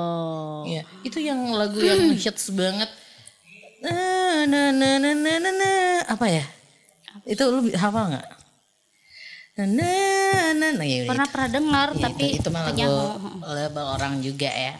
Iya, 0.63 0.83
itu 1.03 1.19
yang 1.19 1.41
lagu 1.57 1.81
yang 1.81 2.13
hits 2.23 2.53
banget. 2.53 2.93
Na 3.81 3.97
na 4.45 4.71
na 4.71 4.89
na 5.01 5.11
na 5.11 5.33
na, 5.41 5.51
na. 5.51 5.73
apa 6.07 6.29
ya? 6.29 6.45
Itu 7.25 7.49
lu 7.49 7.73
hafal 7.73 8.13
nggak? 8.13 8.27
Na 9.53 9.69
na 9.69 9.93
na 10.57 10.69
na 10.73 10.81
ya 10.83 11.05
Pernah 11.05 11.29
itu. 11.29 11.33
pernah 11.37 11.51
dengar 11.51 11.89
Iya, 11.93 12.01
tapi 12.03 12.25
itu, 12.27 12.41
itu 12.41 12.49
mah 12.49 12.63
lagu 12.63 12.73
kayaknya- 12.73 13.53
label 13.53 13.85
orang 13.87 14.15
juga 14.19 14.49
ya. 14.49 14.75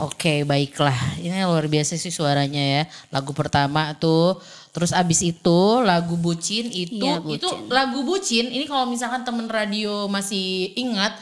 Oke, 0.00 0.42
baiklah. 0.42 0.94
Ini 1.16 1.42
luar 1.44 1.66
biasa 1.66 1.94
sih 1.94 2.10
suaranya 2.10 2.58
ya. 2.58 2.82
Lagu 3.08 3.30
pertama 3.30 3.94
tuh, 3.94 4.34
terus 4.68 4.90
abis 4.90 5.22
itu 5.24 5.58
lagu 5.80 6.14
bucin 6.14 6.66
itu 6.66 6.98
itu 6.98 7.46
Bucin. 7.46 7.66
lagu 7.68 8.02
bucin. 8.02 8.46
Ini 8.48 8.66
kalau 8.66 8.86
misalkan 8.86 9.22
temen 9.22 9.46
radio 9.46 10.06
masih 10.06 10.74
ingat, 10.74 11.14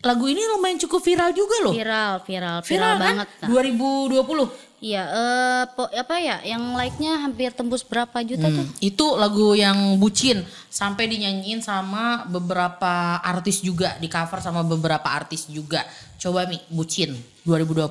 lagu 0.00 0.24
ini 0.24 0.40
lumayan 0.46 0.76
cukup 0.78 1.00
viral 1.00 1.32
juga 1.32 1.56
loh. 1.62 1.72
viral, 1.72 2.20
viral, 2.20 2.60
viral, 2.60 2.60
Viral 2.62 2.94
kan? 2.94 3.04
banget. 3.16 3.28
Nah. 3.40 3.48
2020. 3.48 4.48
Iya, 4.76 5.02
eh 5.08 5.64
po- 5.72 5.88
apa 5.88 6.20
ya? 6.20 6.44
Yang 6.44 6.62
like-nya 6.76 7.12
hampir 7.24 7.48
tembus 7.56 7.80
berapa 7.80 8.12
juta 8.20 8.44
tuh? 8.52 8.60
Hmm, 8.60 8.76
itu 8.84 9.06
lagu 9.16 9.56
yang 9.56 9.96
bucin 9.96 10.44
sampai 10.68 11.08
dinyanyiin 11.08 11.64
sama 11.64 12.28
beberapa 12.28 13.16
artis 13.24 13.64
juga, 13.64 13.96
di 13.96 14.12
cover 14.12 14.44
sama 14.44 14.60
beberapa 14.60 15.08
artis 15.08 15.48
juga. 15.48 15.80
Coba 16.20 16.44
Mi, 16.44 16.60
bucin 16.68 17.16
2020 17.48 17.88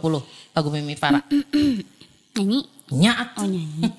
lagu 0.54 0.70
Mimi 0.70 0.94
Farah. 0.94 1.26
Nyanyi. 2.38 2.62
Nyaat. 2.94 3.34
Oh 3.42 3.50
nyanyi. 3.50 3.90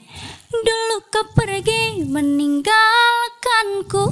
Dulu 0.46 0.96
kau 1.11 1.27
pergi 1.35 2.07
meninggalkanku 2.07 4.05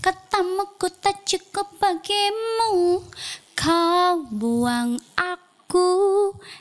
Katamu 0.00 0.80
ku 0.80 0.88
tak 0.88 1.28
cukup 1.28 1.76
bagimu 1.76 3.04
Kau 3.52 4.24
buang 4.32 4.96
aku 5.12 5.43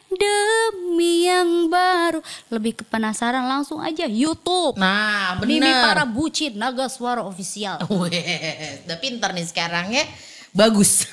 demi 0.10 1.26
yang 1.26 1.68
baru 1.68 2.20
Lebih 2.48 2.80
ke 2.80 2.84
penasaran 2.86 3.44
langsung 3.44 3.78
aja 3.78 4.06
YouTube 4.06 4.76
Nah, 4.76 5.38
Mimi 5.42 5.70
para 5.70 6.04
bucin 6.04 6.54
Naga 6.54 6.88
Suara 6.88 7.22
Official 7.22 7.82
Weh, 7.92 8.82
udah 8.84 8.98
pintar 8.98 9.32
nih 9.32 9.44
sekarang 9.44 9.90
ya. 9.90 10.06
Bagus. 10.52 11.06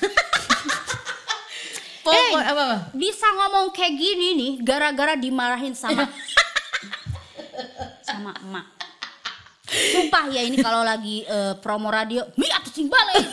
Pokok 2.01 2.17
Eh. 2.17 2.33
apa, 2.41 2.61
apa? 2.65 2.77
Bisa 2.91 3.29
ngomong 3.29 3.69
kayak 3.69 3.93
gini 3.93 4.27
nih 4.33 4.51
Gara-gara 4.59 5.13
dimarahin 5.13 5.73
sama 5.73 6.09
Sama 8.01 8.33
emak 8.37 8.65
Sumpah 9.71 10.27
ya 10.27 10.41
ini 10.41 10.59
kalau 10.59 10.81
lagi 10.81 11.23
eh, 11.23 11.53
promo 11.57 11.87
radio 11.87 12.25
Mi 12.35 12.43
atau 12.45 12.73
balik 12.83 13.23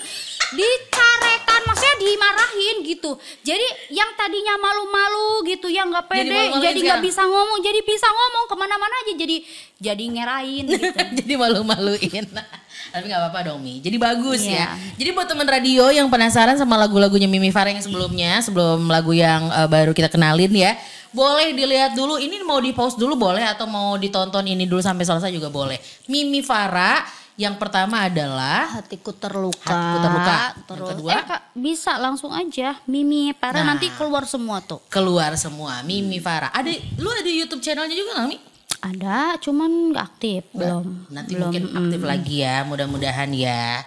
Dicarekan 0.53 1.61
maksudnya 1.69 1.97
dimarahin 2.01 2.77
gitu 2.85 3.11
Jadi 3.45 3.67
yang 3.93 4.09
tadinya 4.17 4.57
malu-malu 4.57 5.45
gitu 5.45 5.69
Yang 5.69 5.93
nggak 5.93 6.07
pede 6.09 6.41
Jadi 6.57 6.79
nggak 6.85 7.03
bisa 7.05 7.23
ngomong 7.25 7.61
Jadi 7.61 7.81
bisa 7.85 8.09
ngomong 8.09 8.45
ke 8.49 8.55
mana-mana 8.57 8.95
aja 9.05 9.13
Jadi 9.13 9.37
jadi 9.79 10.05
ngerain 10.11 10.65
gitu 10.75 10.89
Jadi 11.23 11.35
malu-maluin. 11.39 12.25
Tapi 12.93 13.05
nggak 13.05 13.21
apa-apa 13.21 13.53
dong 13.53 13.61
Mi. 13.61 13.79
Jadi 13.85 14.01
bagus 14.01 14.49
Iya. 14.49 14.65
ya. 14.65 14.67
Jadi 14.97 15.11
buat 15.13 15.29
teman 15.29 15.45
radio 15.45 15.93
yang 15.93 16.09
penasaran 16.09 16.57
sama 16.57 16.81
lagu-lagunya 16.81 17.29
Mimi 17.29 17.53
Farah 17.53 17.75
yang 17.77 17.85
sebelumnya, 17.85 18.41
sebelum 18.41 18.89
lagu 18.89 19.13
yang 19.13 19.51
eh, 19.53 19.69
baru 19.69 19.93
kita 19.93 20.09
kenalin 20.09 20.49
ya, 20.51 20.73
boleh 21.13 21.53
dilihat 21.53 21.93
dulu. 21.93 22.17
Ini 22.17 22.41
mau 22.49 22.57
di 22.63 22.73
pause 22.73 22.97
dulu 22.97 23.13
boleh 23.19 23.45
atau 23.45 23.69
mau 23.69 23.99
ditonton 24.01 24.41
ini 24.47 24.65
dulu 24.65 24.81
sampai 24.81 25.05
selesai 25.05 25.29
juga 25.29 25.53
boleh. 25.53 25.77
Mimi 26.09 26.41
Farah 26.41 27.05
yang 27.39 27.55
pertama 27.55 28.03
adalah 28.05 28.67
Hatiku 28.75 29.15
terluka 29.15 29.71
Hatiku 29.71 29.99
terluka. 30.03 30.35
Yang 30.35 30.67
Terus 30.67 30.89
kedua? 30.91 31.11
eh, 31.15 31.23
Kak, 31.25 31.43
bisa 31.55 31.93
langsung 31.97 32.35
aja 32.35 32.75
Mimi 32.85 33.31
para 33.31 33.63
Nah. 33.63 33.73
nanti 33.73 33.89
keluar 33.95 34.27
semua 34.27 34.59
tuh 34.59 34.83
keluar 34.91 35.39
semua 35.39 35.81
Mimi 35.81 36.19
Farah. 36.19 36.51
Ada 36.51 36.69
lu 36.99 37.09
ada 37.09 37.31
YouTube 37.31 37.63
channelnya 37.63 37.95
juga 37.95 38.19
nggak 38.19 38.29
Mi? 38.29 38.39
Ada, 38.79 39.39
cuman 39.43 39.71
nggak 39.91 40.05
aktif, 40.07 40.43
belum. 40.55 41.11
Nanti 41.11 41.35
belum. 41.35 41.43
mungkin 41.51 41.63
aktif 41.75 42.01
lagi 42.01 42.47
ya, 42.47 42.63
mudah-mudahan 42.63 43.31
ya. 43.31 43.83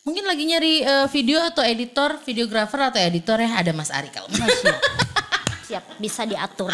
Mungkin 0.00 0.24
lagi 0.24 0.44
nyari 0.44 0.74
eh, 0.80 1.06
video 1.08 1.40
atau 1.40 1.60
editor, 1.60 2.20
videografer 2.20 2.80
atau 2.84 3.00
editor 3.00 3.36
ya 3.36 3.60
ada 3.60 3.72
Mas 3.72 3.88
Ari 3.88 4.08
kalau. 4.08 4.28
Oh, 4.28 4.48
siap. 4.48 4.80
siap, 5.68 5.84
bisa 5.96 6.24
diatur. 6.24 6.72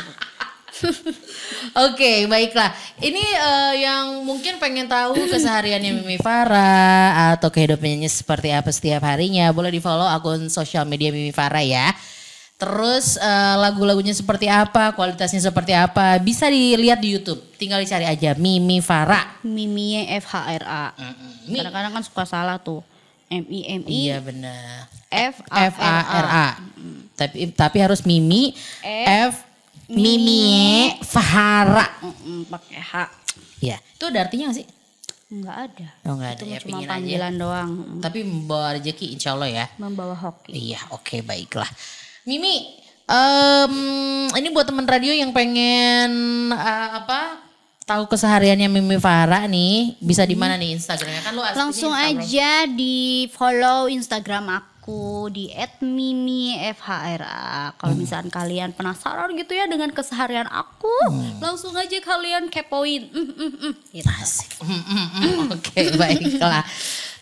Oke, 1.90 2.26
baiklah. 2.26 2.70
Ini 3.00 3.24
eh, 3.24 3.74
yang 3.84 4.22
mungkin 4.24 4.56
pengen 4.56 4.86
tahu 4.86 5.16
kesehariannya 5.28 6.00
Mimi 6.00 6.18
Farah 6.20 7.36
atau 7.36 7.50
kehidupannya 7.52 8.08
seperti 8.08 8.54
apa 8.54 8.70
setiap 8.72 9.04
harinya, 9.04 9.50
boleh 9.50 9.74
di-follow 9.74 10.06
akun 10.06 10.48
sosial 10.48 10.86
media 10.86 11.10
Mimi 11.10 11.34
Farah 11.34 11.62
ya. 11.64 11.92
Terus 12.60 13.16
eh, 13.16 13.56
lagu-lagunya 13.56 14.12
seperti 14.12 14.46
apa, 14.48 14.92
kualitasnya 14.92 15.40
seperti 15.40 15.72
apa, 15.72 16.20
bisa 16.20 16.48
dilihat 16.48 17.00
di 17.00 17.16
YouTube. 17.16 17.40
Tinggal 17.56 17.80
dicari 17.80 18.04
aja 18.04 18.36
Mimi 18.36 18.84
Farah. 18.84 19.40
Mimi 19.44 20.04
F 20.06 20.28
H 20.28 20.34
R 20.60 20.64
A. 20.64 20.86
Kadang-kadang 21.48 21.92
kan 21.92 22.02
suka 22.04 22.24
salah 22.28 22.60
tuh. 22.60 22.84
M 23.30 23.46
I 23.46 23.60
M 23.78 23.82
I 23.86 24.10
Iya 24.10 24.18
benar. 24.18 24.90
F 25.06 25.38
A 25.46 25.70
F 25.70 25.76
A 25.78 25.96
R 26.02 26.26
A. 26.26 26.48
Tapi 27.14 27.48
tapi 27.54 27.78
harus 27.78 28.02
Mimi 28.02 28.52
F 29.06 29.49
Mimi 29.90 30.46
Farah. 31.02 31.90
Mm-mm, 32.00 32.46
pakai 32.46 32.78
H. 32.78 32.92
Ya, 33.58 33.76
itu 33.76 34.04
ada 34.04 34.18
artinya 34.22 34.48
gak 34.48 34.56
sih? 34.56 34.66
Enggak 35.30 35.56
ada. 35.64 35.86
Oh 36.04 36.14
enggak 36.14 36.30
ada 36.32 36.38
Itu 36.38 36.44
ya, 36.44 36.58
cuma 36.58 36.66
pingin 36.66 36.82
aja. 36.82 36.90
panggilan 36.90 37.34
doang. 37.36 37.70
Tapi 37.98 38.18
membawa 38.20 38.74
rezeki 38.74 39.06
insya 39.12 39.30
Allah 39.32 39.46
ya. 39.48 39.66
Membawa 39.76 40.14
hoki. 40.14 40.50
Iya, 40.50 40.80
oke 40.90 41.20
baiklah. 41.20 41.68
Mimi, 42.22 42.66
em, 43.04 43.74
ini 44.32 44.48
buat 44.48 44.64
teman 44.64 44.84
radio 44.84 45.10
yang 45.10 45.30
pengen 45.30 46.10
eh, 46.50 46.88
apa? 46.96 47.46
Tahu 47.80 48.06
kesehariannya 48.06 48.70
Mimi 48.70 48.96
Farah 48.96 49.44
nih, 49.44 49.98
bisa 49.98 50.22
di 50.22 50.34
mana 50.34 50.54
nih 50.54 50.78
Instagramnya 50.78 51.20
kan 51.20 51.32
lu 51.32 51.42
Langsung 51.42 51.90
Instagram. 51.90 52.22
aja 52.22 52.50
di 52.68 52.96
follow 53.28 53.86
Instagram 53.86 54.44
aku 54.52 54.69
di 55.28 55.50
@mimifhra. 55.82 57.72
Kalau 57.76 57.94
Hmm. 57.94 58.00
misalkan 58.00 58.30
kalian 58.30 58.70
penasaran 58.74 59.30
gitu 59.36 59.52
ya 59.54 59.66
dengan 59.70 59.90
keseharian 59.94 60.48
aku, 60.50 60.92
Hmm. 61.08 61.38
langsung 61.38 61.74
aja 61.76 61.98
kalian 62.00 62.50
kepoin. 62.50 63.10
Mm, 63.10 63.30
mm, 63.30 63.52
mm, 63.60 63.72
gitu. 63.94 64.06
Asik. 64.08 64.50
Mm, 64.62 64.82
mm, 64.82 65.06
mm. 65.14 65.46
Oke, 65.54 65.80
baiklah. 66.00 66.64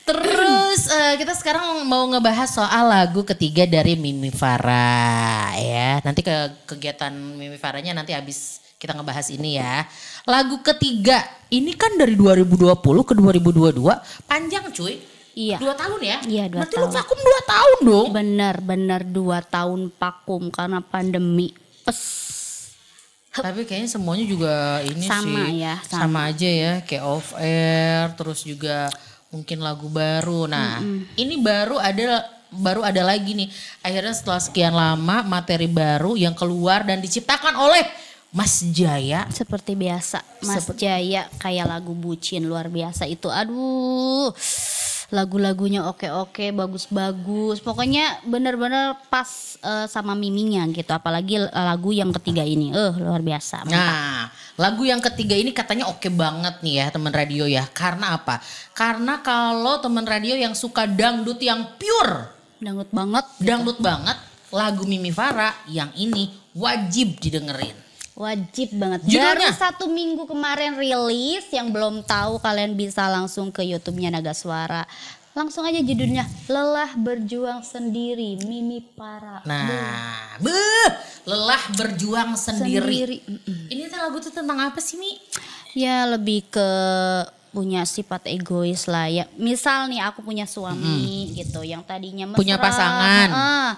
Terus 0.08 0.88
eh, 0.88 1.14
kita 1.20 1.36
sekarang 1.36 1.84
mau 1.84 2.08
ngebahas 2.08 2.48
soal 2.48 2.88
lagu 2.88 3.28
ketiga 3.28 3.68
dari 3.68 3.92
Mimi 3.92 4.32
Farah 4.32 5.52
ya. 5.60 6.00
Nanti 6.00 6.24
ke 6.24 6.32
kegiatan 6.64 7.12
Mimi 7.12 7.60
Farahnya 7.60 7.92
nanti 7.92 8.16
habis 8.16 8.64
kita 8.80 8.96
ngebahas 8.96 9.28
ini 9.28 9.60
ya. 9.60 9.84
Lagu 10.24 10.64
ketiga 10.64 11.20
ini 11.52 11.76
kan 11.76 11.92
dari 12.00 12.16
2020 12.16 13.04
ke 13.04 13.12
2022 13.12 14.00
panjang 14.24 14.64
cuy. 14.72 15.17
Iya. 15.38 15.56
Dua 15.62 15.74
tahun 15.78 16.00
ya? 16.02 16.18
Iya, 16.26 16.44
dua 16.50 16.66
Berarti 16.66 16.74
lu 16.74 16.82
tahun. 16.82 16.96
vakum 16.98 17.18
dua 17.22 17.40
tahun 17.46 17.78
dong. 17.86 18.08
Bener-bener 18.10 19.00
dua 19.06 19.38
tahun 19.38 19.80
vakum 19.94 20.42
karena 20.50 20.82
pandemi. 20.82 21.54
Pes. 21.86 22.26
Tapi 23.38 23.62
kayaknya 23.62 23.86
semuanya 23.86 24.26
juga 24.26 24.82
ini 24.82 25.06
Sama 25.06 25.46
sih. 25.46 25.62
ya, 25.62 25.74
sama. 25.86 26.00
sama. 26.02 26.20
aja 26.26 26.48
ya, 26.50 26.72
kayak 26.82 27.04
off 27.06 27.38
air, 27.38 28.10
terus 28.18 28.42
juga 28.42 28.90
mungkin 29.30 29.62
lagu 29.62 29.86
baru. 29.86 30.50
Nah, 30.50 30.82
ini 31.14 31.38
baru 31.38 31.78
ada 31.78 32.26
baru 32.50 32.82
ada 32.82 33.06
lagi 33.06 33.38
nih. 33.38 33.46
Akhirnya 33.86 34.10
setelah 34.10 34.42
sekian 34.42 34.74
lama 34.74 35.22
materi 35.22 35.70
baru 35.70 36.18
yang 36.18 36.34
keluar 36.34 36.82
dan 36.82 36.98
diciptakan 36.98 37.54
oleh 37.54 37.86
Mas 38.34 38.58
Jaya. 38.74 39.30
Seperti 39.30 39.78
biasa, 39.78 40.18
Mas 40.42 40.66
Jaya 40.74 41.30
kayak 41.38 41.70
lagu 41.70 41.94
bucin 41.94 42.42
luar 42.42 42.66
biasa 42.66 43.06
itu. 43.06 43.30
Aduh, 43.30 44.34
lagu-lagunya 45.08 45.88
oke-oke, 45.88 46.52
bagus-bagus. 46.52 47.64
Pokoknya 47.64 48.20
bener-bener 48.28 48.92
pas 49.08 49.56
eh, 49.60 49.86
sama 49.88 50.12
miminya 50.12 50.68
gitu. 50.68 50.92
Apalagi 50.92 51.40
lagu 51.48 51.90
yang 51.96 52.12
ketiga 52.12 52.44
ini, 52.44 52.72
eh 52.76 52.92
luar 53.00 53.24
biasa. 53.24 53.64
Nah, 53.64 54.28
lagu 54.60 54.84
yang 54.84 55.00
ketiga 55.00 55.32
ini 55.32 55.56
katanya 55.56 55.88
oke 55.88 56.12
banget 56.12 56.60
nih 56.60 56.84
ya 56.84 56.86
teman 56.92 57.12
radio 57.12 57.48
ya. 57.48 57.64
Karena 57.72 58.20
apa? 58.20 58.40
Karena 58.76 59.24
kalau 59.24 59.80
teman 59.80 60.04
radio 60.04 60.36
yang 60.36 60.52
suka 60.52 60.84
dangdut 60.84 61.40
yang 61.40 61.64
pure, 61.80 62.28
Dangdut 62.60 62.90
banget. 62.92 63.24
dangdut 63.40 63.78
banget, 63.80 64.18
lagu 64.52 64.82
Mimi 64.84 65.08
Farah 65.08 65.54
yang 65.70 65.88
ini 65.96 66.28
wajib 66.52 67.16
didengerin. 67.22 67.87
Wajib 68.18 68.74
banget. 68.74 69.06
Judulnya? 69.06 69.46
Baru 69.46 69.46
satu 69.54 69.84
minggu 69.86 70.26
kemarin 70.26 70.74
rilis, 70.74 71.46
yang 71.54 71.70
belum 71.70 72.02
tahu 72.02 72.42
kalian 72.42 72.74
bisa 72.74 73.06
langsung 73.06 73.54
ke 73.54 73.62
YouTube-nya 73.62 74.10
Naga 74.10 74.34
Suara. 74.34 74.82
Langsung 75.38 75.62
aja 75.62 75.78
judulnya 75.78 76.26
Lelah 76.50 76.98
Berjuang 76.98 77.62
Sendiri 77.62 78.42
Mimi 78.42 78.82
Para. 78.82 79.38
Nah, 79.46 80.34
beuh, 80.42 80.90
lelah 81.30 81.62
berjuang 81.78 82.34
sendiri. 82.34 82.82
Sendiri. 83.06 83.16
Ini 83.70 83.86
tuh 83.86 84.02
lagu 84.02 84.18
tuh 84.18 84.34
tentang 84.34 84.58
apa 84.58 84.82
sih 84.82 84.98
Mi? 84.98 85.14
Ya 85.78 86.02
lebih 86.10 86.42
ke 86.50 86.68
punya 87.54 87.86
sifat 87.86 88.26
egois 88.26 88.90
lah 88.90 89.06
ya. 89.06 89.30
Misal 89.38 89.86
nih 89.86 90.02
aku 90.02 90.26
punya 90.26 90.42
suami 90.42 91.30
gitu 91.38 91.62
yang 91.62 91.86
tadinya 91.86 92.26
mesra, 92.26 92.38
Punya 92.42 92.56
pasangan. 92.58 93.28
ah, 93.30 93.70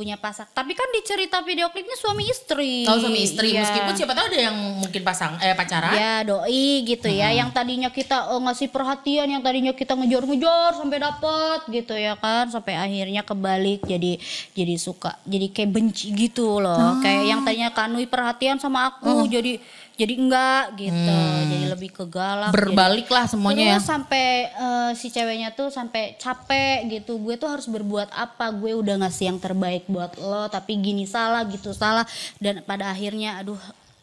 punya 0.00 0.16
pasak. 0.16 0.48
Tapi 0.56 0.72
kan 0.72 0.88
di 0.88 1.04
cerita 1.04 1.44
video 1.44 1.68
klipnya 1.68 1.92
suami 1.92 2.24
istri. 2.24 2.88
Tahu 2.88 2.98
sama 3.04 3.18
istri, 3.20 3.52
Iya. 3.52 3.68
meskipun 3.68 3.92
siapa 3.92 4.16
tahu 4.16 4.32
ada 4.32 4.38
yang 4.48 4.56
mungkin 4.80 5.02
pasang 5.04 5.36
eh 5.44 5.52
pacaran. 5.52 5.92
Ya 5.92 6.24
doi 6.24 6.88
gitu 6.88 7.12
ya, 7.12 7.28
yang 7.36 7.52
tadinya 7.52 7.92
kita 7.92 8.32
eh, 8.32 8.40
ngasih 8.40 8.72
perhatian, 8.72 9.28
yang 9.28 9.44
tadinya 9.44 9.76
kita 9.76 9.92
ngejar-ngejar 9.92 10.72
sampai 10.80 10.98
dapat 11.04 11.60
gitu 11.68 11.92
ya 11.92 12.16
kan, 12.16 12.48
sampai 12.48 12.80
akhirnya 12.80 13.20
kebalik 13.20 13.84
jadi 13.84 14.16
jadi 14.56 14.74
suka, 14.80 15.20
jadi 15.28 15.52
kayak 15.52 15.68
benci 15.68 16.16
gitu 16.16 16.64
loh, 16.64 16.96
kayak 17.04 17.22
yang 17.28 17.44
tadinya 17.44 17.68
kanui 17.68 18.08
perhatian 18.08 18.56
sama 18.56 18.88
aku 18.88 19.28
jadi 19.28 19.60
jadi 20.00 20.14
enggak 20.16 20.64
gitu, 20.78 21.16
jadi 21.44 21.66
lebih 21.68 21.90
ke 21.90 22.04
galak. 22.04 22.48
jadi- 22.48 22.56
Berbaliklah 22.56 23.24
semuanya 23.26 23.64
ya. 23.66 23.78
Sampai 23.78 24.24
eh, 24.48 24.90
si 24.94 25.08
ceweknya 25.08 25.50
tuh 25.50 25.68
sampai 25.68 26.16
capek 26.16 26.88
gitu. 26.90 27.18
Gue 27.18 27.36
tuh 27.36 27.46
harus 27.46 27.66
berbuat 27.66 28.08
apa? 28.10 28.48
Gue 28.50 28.72
udah 28.72 28.96
ngasih 28.98 29.28
yang 29.28 29.38
terbaik 29.38 29.84
buat 29.86 30.16
lo, 30.16 30.46
tapi 30.46 30.76
gini 30.76 31.04
salah 31.04 31.44
gitu 31.44 31.70
salah 31.70 32.08
dan 32.36 32.62
pada 32.62 32.88
akhirnya 32.88 33.36
aduh 33.36 33.60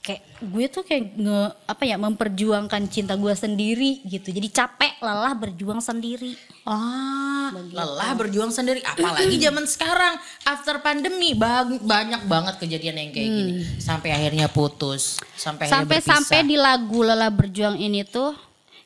kayak 0.08 0.24
gue 0.40 0.66
tuh 0.72 0.88
kayak 0.88 1.20
nge 1.20 1.40
apa 1.68 1.84
ya 1.84 2.00
memperjuangkan 2.00 2.88
cinta 2.88 3.20
gue 3.20 3.34
sendiri 3.36 4.00
gitu. 4.08 4.32
Jadi 4.32 4.48
capek 4.48 5.04
lelah 5.04 5.36
berjuang 5.36 5.84
sendiri. 5.84 6.32
Ah, 6.64 7.52
lelah 7.52 8.16
berjuang 8.16 8.48
sendiri. 8.48 8.80
Apalagi 8.82 9.36
zaman 9.46 9.68
sekarang 9.68 10.16
after 10.44 10.80
pandemi 10.80 11.36
bang- 11.36 11.84
banyak 11.84 12.24
banget 12.24 12.56
kejadian 12.56 12.96
yang 12.98 13.10
kayak 13.12 13.28
gini. 13.28 13.54
Sampai 13.78 14.16
akhirnya 14.16 14.48
putus, 14.48 15.20
sampai 15.36 15.68
Sampai 15.68 16.00
akhirnya 16.00 16.16
sampai 16.24 16.40
di 16.42 16.56
lagu 16.56 17.04
lelah 17.04 17.28
berjuang 17.28 17.76
ini 17.76 18.08
tuh 18.08 18.32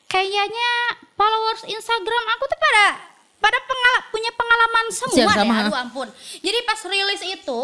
kayaknya 0.04 0.70
followers 1.14 1.64
Instagram 1.64 2.24
aku 2.36 2.44
tuh 2.44 2.58
pada 2.58 2.86
pada 3.38 3.58
pengal- 3.58 4.04
punya 4.10 4.30
pengalaman 4.34 4.86
semua 4.90 5.16
Siap, 5.16 5.26
deh. 5.26 5.38
sama, 5.42 5.54
ha? 5.54 5.60
Aduh 5.66 5.76
ampun. 5.78 6.08
Jadi 6.38 6.58
pas 6.62 6.78
rilis 6.84 7.22
itu 7.24 7.60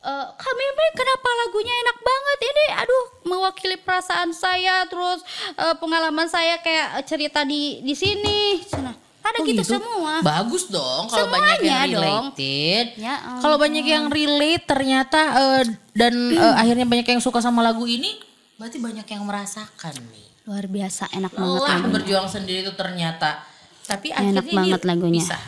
eh, 0.00 0.26
kami 0.30 0.64
kenapa 0.92 1.28
lagunya 1.38 1.74
enak 1.76 1.98
banget 2.00 2.38
ini 2.42 2.64
aduh 2.76 3.04
mewakili 3.24 3.76
perasaan 3.76 4.30
saya 4.30 4.84
terus 4.84 5.20
eh, 5.52 5.74
pengalaman 5.76 6.26
saya 6.26 6.56
kayak 6.58 7.04
cerita 7.04 7.42
di 7.42 7.80
di 7.80 7.92
sini 7.92 8.60
Cina. 8.62 8.92
ada 9.20 9.36
Oh 9.36 9.44
gitu, 9.44 9.60
semua 9.62 10.24
Bagus 10.24 10.66
dong 10.66 11.04
kalau 11.06 11.28
banyak 11.28 11.60
yang 11.60 11.92
dong. 11.92 12.32
related. 12.32 12.86
Ya 12.96 13.14
ampun. 13.20 13.40
kalau 13.40 13.56
banyak 13.56 13.84
yang 13.84 14.04
relate 14.08 14.64
ternyata 14.64 15.20
eh, 15.36 15.62
dan 15.92 16.14
eh, 16.32 16.54
akhirnya 16.56 16.84
banyak 16.84 17.06
yang 17.06 17.20
suka 17.20 17.38
sama 17.38 17.60
lagu 17.60 17.84
ini, 17.84 18.16
berarti 18.56 18.80
banyak 18.80 19.04
yang 19.04 19.22
merasakan 19.22 19.94
nih. 20.08 20.26
luar 20.40 20.66
biasa 20.66 21.12
enak 21.12 21.30
banget 21.30 21.46
Lelah 21.52 21.68
lagunya. 21.70 21.92
berjuang 21.94 22.26
sendiri 22.26 22.60
itu 22.64 22.72
ternyata. 22.74 23.44
Tapi 23.84 24.08
enak 24.08 24.18
akhirnya 24.40 24.56
banget 24.56 24.80
lagunya 24.82 25.20
pisah. 25.20 25.42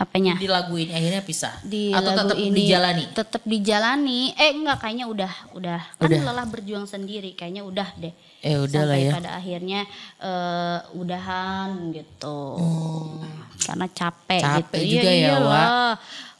Apanya 0.00 0.32
Di 0.34 0.48
lagu 0.48 0.74
ini 0.74 0.88
akhirnya 0.88 1.20
pisah. 1.20 1.60
di 1.62 1.92
Atau 1.92 2.10
lagu 2.10 2.32
tetap 2.32 2.36
ini 2.40 2.56
dijalani. 2.58 3.04
tetap 3.12 3.42
dijalani 3.44 4.20
eh 4.32 4.50
enggak 4.50 4.80
kayaknya 4.80 5.06
udah 5.06 5.32
udah 5.52 5.80
kan 5.94 6.08
Udah. 6.08 6.20
lelah 6.26 6.46
berjuang 6.46 6.84
sendiri 6.84 7.30
kayaknya 7.32 7.60
udah 7.62 7.88
deh 7.94 8.14
Eh 8.40 8.56
udah 8.56 8.82
lah 8.82 8.96
sampai 8.96 9.04
ya. 9.04 9.12
pada 9.14 9.30
akhirnya 9.34 9.80
eh, 10.18 10.78
udahan 10.94 11.70
gitu 11.90 12.38
karena 13.60 13.86
capek, 13.86 14.40
Hmm. 14.40 14.54
Capek 14.58 14.80
gitu 14.80 14.96
juga 14.96 15.10
ya, 15.10 15.28
iyalah. 15.30 15.94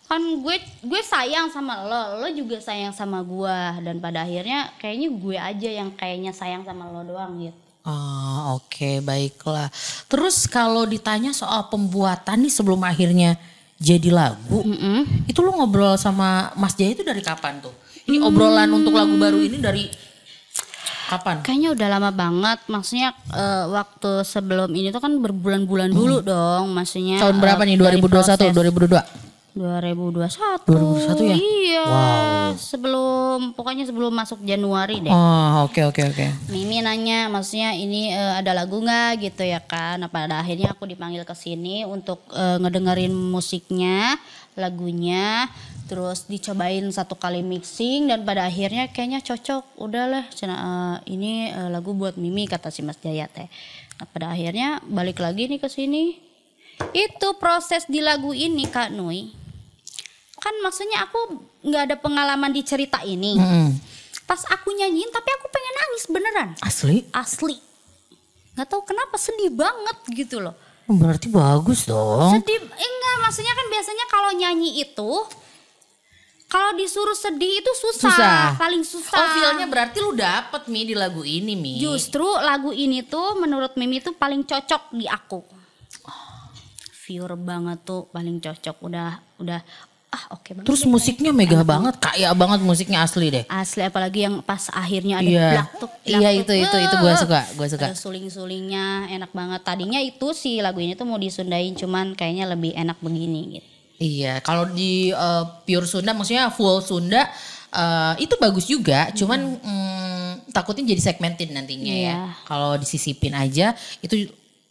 kan 0.09 0.19
gue 0.19 0.57
gue 0.83 1.03
sayang 1.05 1.47
sama 1.47 1.85
lo 1.85 2.19
lo 2.19 2.29
juga 2.31 2.59
sayang 2.59 2.91
sama 2.91 3.23
gue 3.23 3.57
dan 3.81 3.97
pada 3.99 4.25
akhirnya 4.25 4.73
kayaknya 4.75 5.09
gue 5.13 5.37
aja 5.39 5.71
yang 5.71 5.93
kayaknya 5.93 6.33
sayang 6.33 6.65
sama 6.65 6.89
lo 6.89 7.05
doang 7.05 7.39
gitu 7.39 7.55
Oh 7.81 8.61
oke 8.61 9.01
baiklah. 9.01 9.73
Terus 10.05 10.45
kalau 10.45 10.85
ditanya 10.85 11.33
soal 11.33 11.73
pembuatan 11.73 12.45
nih 12.45 12.53
sebelum 12.53 12.81
akhirnya 12.85 13.41
jadi 13.81 14.13
lagu, 14.13 14.61
Mm-mm. 14.61 15.25
itu 15.25 15.41
lu 15.41 15.57
ngobrol 15.57 15.97
sama 15.97 16.53
Mas 16.53 16.77
Jaya 16.77 16.93
itu 16.93 17.01
dari 17.01 17.25
kapan 17.25 17.65
tuh? 17.65 17.73
Ini 18.05 18.21
obrolan 18.21 18.69
untuk 18.77 18.93
lagu 18.93 19.17
baru 19.17 19.41
ini 19.41 19.57
dari 19.57 19.89
kapan? 21.09 21.41
Kayaknya 21.41 21.69
udah 21.73 21.89
lama 21.89 22.11
banget, 22.13 22.59
maksudnya 22.69 23.17
eh, 23.33 23.65
waktu 23.73 24.21
sebelum 24.29 24.69
ini 24.77 24.93
tuh 24.93 25.01
kan 25.01 25.17
berbulan-bulan 25.17 25.97
dulu 25.97 26.21
dong, 26.21 26.77
maksudnya. 26.77 27.25
Hmm. 27.25 27.33
Tahun 27.33 27.37
berapa 27.41 27.63
nih? 27.65 27.81
dari 27.81 27.97
2021, 28.05 28.53
2022? 28.93 29.30
Proses 29.51 30.37
2021. 30.37 30.67
2021 30.67 31.31
ya? 31.31 31.37
Iya. 31.37 31.85
Wow. 31.87 32.49
Sebelum 32.59 33.39
pokoknya 33.55 33.85
sebelum 33.87 34.13
masuk 34.15 34.43
Januari 34.47 35.03
deh. 35.03 35.13
Oh 35.13 35.67
oke 35.67 35.81
oke 35.91 36.03
oke. 36.07 36.27
Mimi 36.51 36.83
nanya, 36.83 37.27
maksudnya 37.27 37.75
ini 37.75 38.15
eh, 38.15 38.35
ada 38.39 38.55
lagu 38.55 38.79
nggak 38.79 39.21
gitu 39.23 39.43
ya 39.43 39.59
kan? 39.63 40.01
Nah, 40.03 40.11
pada 40.11 40.41
akhirnya 40.43 40.75
aku 40.75 40.87
dipanggil 40.87 41.27
ke 41.27 41.35
sini 41.35 41.83
untuk 41.83 42.23
eh, 42.35 42.57
ngedengerin 42.63 43.13
musiknya, 43.13 44.19
lagunya, 44.55 45.51
terus 45.91 46.31
dicobain 46.31 46.87
satu 46.95 47.19
kali 47.19 47.43
mixing 47.43 48.11
dan 48.11 48.23
pada 48.23 48.47
akhirnya 48.47 48.91
kayaknya 48.91 49.21
cocok. 49.23 49.81
Udahlah, 49.81 50.27
cina, 50.35 50.55
eh, 50.55 51.15
ini 51.15 51.51
eh, 51.51 51.69
lagu 51.71 51.95
buat 51.97 52.15
Mimi 52.15 52.47
kata 52.47 52.71
si 52.71 52.87
Mas 52.87 52.99
Jaya 53.03 53.27
teh. 53.27 53.51
Nah, 54.01 54.07
pada 54.09 54.33
akhirnya 54.33 54.81
balik 54.89 55.21
lagi 55.21 55.51
nih 55.51 55.61
ke 55.61 55.69
sini. 55.69 56.30
Itu 56.91 57.37
proses 57.37 57.85
di 57.85 57.99
lagu 57.99 58.31
ini 58.31 58.65
Kak 58.65 58.91
Nui. 58.91 59.31
Kan 60.37 60.55
maksudnya 60.61 61.05
aku 61.05 61.21
nggak 61.61 61.83
ada 61.85 61.97
pengalaman 61.97 62.49
di 62.49 62.65
cerita 62.65 63.05
ini 63.05 63.37
Mm-mm. 63.37 63.77
pas 64.25 64.41
aku 64.49 64.73
nyanyiin 64.73 65.13
tapi 65.13 65.29
aku 65.31 65.47
pengen 65.47 65.75
nangis 65.77 66.05
beneran 66.09 66.49
Asli? 66.59 67.05
asli 67.13 67.61
nggak 68.51 68.65
tahu 68.65 68.81
kenapa 68.83 69.21
sedih 69.21 69.53
banget 69.53 69.97
gitu 70.11 70.41
loh 70.41 70.57
Oh, 70.89 70.97
Berarti 70.97 71.29
bagus 71.29 71.85
dong. 71.85 72.33
sedih 72.33 72.57
eh, 72.57 72.67
enggak 72.83 73.17
maksudnya 73.21 73.53
kan 73.53 73.67
biasanya 73.69 74.05
kalau 74.09 74.31
nyanyi 74.33 74.81
itu 74.81 75.11
kalau 76.49 76.73
disuruh 76.75 77.15
sedih 77.15 77.61
itu 77.61 77.73
susah, 77.77 78.09
Susah. 78.09 78.41
paling 78.57 78.81
susah 78.81 79.15
Oh 79.15 79.29
feelnya 79.31 79.69
berarti 79.69 80.01
lu 80.01 80.11
dapet 80.11 80.65
Mi 80.67 80.83
di 80.83 80.97
lagu 80.97 81.21
ini 81.21 81.53
Mi. 81.53 81.77
justru 81.77 82.25
lagu 82.25 82.73
ini 82.73 83.05
tuh 83.05 83.37
menurut 83.37 83.77
Mimi 83.77 84.01
tuh 84.01 84.17
paling 84.17 84.43
cocok 84.43 84.97
di 84.97 85.05
aku 85.05 85.45
pure 87.11 87.35
banget 87.35 87.83
tuh 87.83 88.07
paling 88.15 88.39
cocok 88.39 88.77
udah 88.87 89.19
udah 89.43 89.59
ah 90.11 90.25
oke 90.35 90.55
banget. 90.55 90.67
Terus 90.67 90.83
musiknya 90.87 91.31
megah 91.31 91.63
banget, 91.63 91.95
kaya 91.99 92.31
banget 92.35 92.63
musiknya 92.63 93.03
asli 93.03 93.31
deh. 93.31 93.45
Asli 93.47 93.83
apalagi 93.83 94.27
yang 94.27 94.43
pas 94.43 94.67
akhirnya 94.71 95.19
ada 95.19 95.27
Iya. 95.27 95.49
blak 95.51 95.69
tuk, 95.79 95.91
blak 95.91 96.21
Iya, 96.23 96.31
itu- 96.35 96.55
itu- 96.59 96.81
itu 96.83 96.97
gua 96.99 97.15
suka, 97.15 97.41
gua 97.55 97.67
suka. 97.67 97.87
Ada 97.91 97.99
suling-sulingnya 97.99 99.11
enak 99.11 99.31
banget. 99.31 99.61
Tadinya 99.63 99.99
itu 99.99 100.35
sih 100.35 100.59
lagu 100.59 100.79
ini 100.79 100.95
tuh 100.95 101.07
mau 101.07 101.15
disundain 101.15 101.75
cuman 101.75 102.15
kayaknya 102.15 102.47
lebih 102.47 102.75
enak 102.75 102.99
begini 102.99 103.59
gitu. 103.59 103.67
Iya, 104.01 104.39
kalau 104.43 104.67
di 104.67 105.11
eh, 105.11 105.45
pure 105.63 105.87
Sunda 105.87 106.11
maksudnya 106.11 106.51
full 106.51 106.79
Sunda 106.83 107.27
eh, 107.71 108.15
itu 108.19 108.35
bagus 108.35 108.67
juga, 108.67 109.15
cuman 109.15 109.39
mm, 109.63 110.51
takutnya 110.51 110.91
jadi 110.91 111.03
segmented 111.07 111.55
nantinya 111.55 111.87
ya. 111.87 112.03
Iya. 112.03 112.19
Kalau 112.43 112.75
disisipin 112.75 113.31
aja 113.31 113.79
itu 114.03 114.27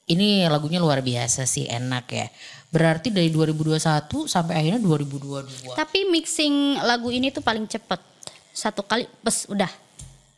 ini 0.09 0.49
lagunya 0.49 0.81
luar 0.81 1.05
biasa 1.05 1.45
sih, 1.45 1.69
enak 1.69 2.05
ya. 2.09 2.27
Berarti 2.69 3.13
dari 3.13 3.29
2021 3.29 4.25
sampai 4.25 4.53
akhirnya 4.57 4.81
2022. 4.81 5.77
Tapi 5.77 6.09
mixing 6.09 6.81
lagu 6.81 7.13
ini 7.13 7.29
tuh 7.29 7.45
paling 7.45 7.65
cepet. 7.69 8.01
Satu 8.49 8.81
kali 8.81 9.05
pes 9.21 9.45
udah. 9.49 9.69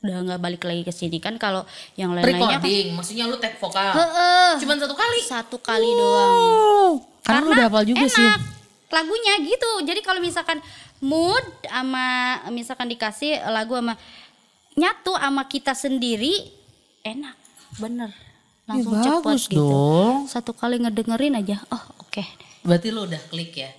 Udah 0.02 0.16
nggak 0.28 0.40
balik 0.42 0.64
lagi 0.68 0.82
ke 0.84 0.92
sini 0.92 1.22
kan 1.22 1.38
kalau 1.38 1.64
yang 1.94 2.12
lain-lainnya 2.12 2.58
kan 2.58 2.64
Recording, 2.64 2.88
maksudnya 2.98 3.26
lu 3.32 3.38
take 3.40 3.56
vokal. 3.60 3.96
Heeh. 3.96 4.50
Cuman 4.60 4.76
satu 4.80 4.96
kali. 4.96 5.20
satu 5.24 5.58
kali 5.60 5.88
doang. 5.88 6.40
Karena, 7.22 7.40
lu 7.44 7.50
udah 7.54 7.66
hafal 7.70 7.84
juga 7.86 8.08
enak. 8.08 8.16
sih. 8.16 8.28
Lagunya 8.92 9.34
gitu. 9.44 9.72
Jadi 9.88 10.00
kalau 10.04 10.20
misalkan 10.20 10.60
mood 11.00 11.44
sama 11.64 12.40
misalkan 12.52 12.92
dikasih 12.92 13.40
lagu 13.52 13.76
sama 13.76 13.96
nyatu 14.76 15.14
sama 15.16 15.44
kita 15.48 15.76
sendiri 15.76 16.48
enak. 17.04 17.36
Bener. 17.80 18.31
Langsung 18.64 18.94
Ya, 18.94 19.04
cepet 19.04 19.24
bagus 19.24 19.44
gitu. 19.46 19.58
dong. 19.60 20.16
Satu 20.26 20.52
kali 20.52 20.78
ngedengerin 20.78 21.34
aja. 21.34 21.58
Oh, 21.68 21.84
oke. 22.00 22.24
Berarti 22.62 22.88
lu 22.88 23.04
udah 23.04 23.22
klik 23.26 23.54
ya. 23.54 23.74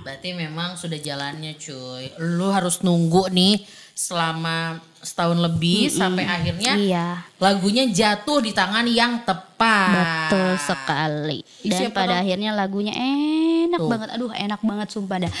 Berarti 0.00 0.30
memang 0.30 0.78
sudah 0.78 0.94
jalannya 0.96 1.58
cuy. 1.58 2.06
Lu 2.20 2.48
harus 2.48 2.80
nunggu 2.80 3.26
nih 3.28 3.66
selama 3.92 4.78
setahun 4.96 5.34
lebih 5.36 5.90
sampai 5.90 6.22
akhirnya 6.22 6.72
Iya. 6.72 7.06
lagunya 7.36 7.82
jatuh 7.84 8.38
di 8.38 8.54
tangan 8.54 8.86
yang 8.86 9.26
tepat. 9.26 10.30
Betul 10.30 10.50
sekali. 10.56 11.38
Dan 11.66 11.78
siapa 11.82 11.94
pada 11.96 12.14
tahu- 12.14 12.22
akhirnya 12.22 12.50
lagunya 12.52 12.94
enak 12.94 13.74
Tuh. 13.76 13.90
banget. 13.90 14.08
Aduh, 14.12 14.30
enak 14.30 14.60
banget 14.62 14.88
sumpah 14.88 15.18
dah. 15.18 15.32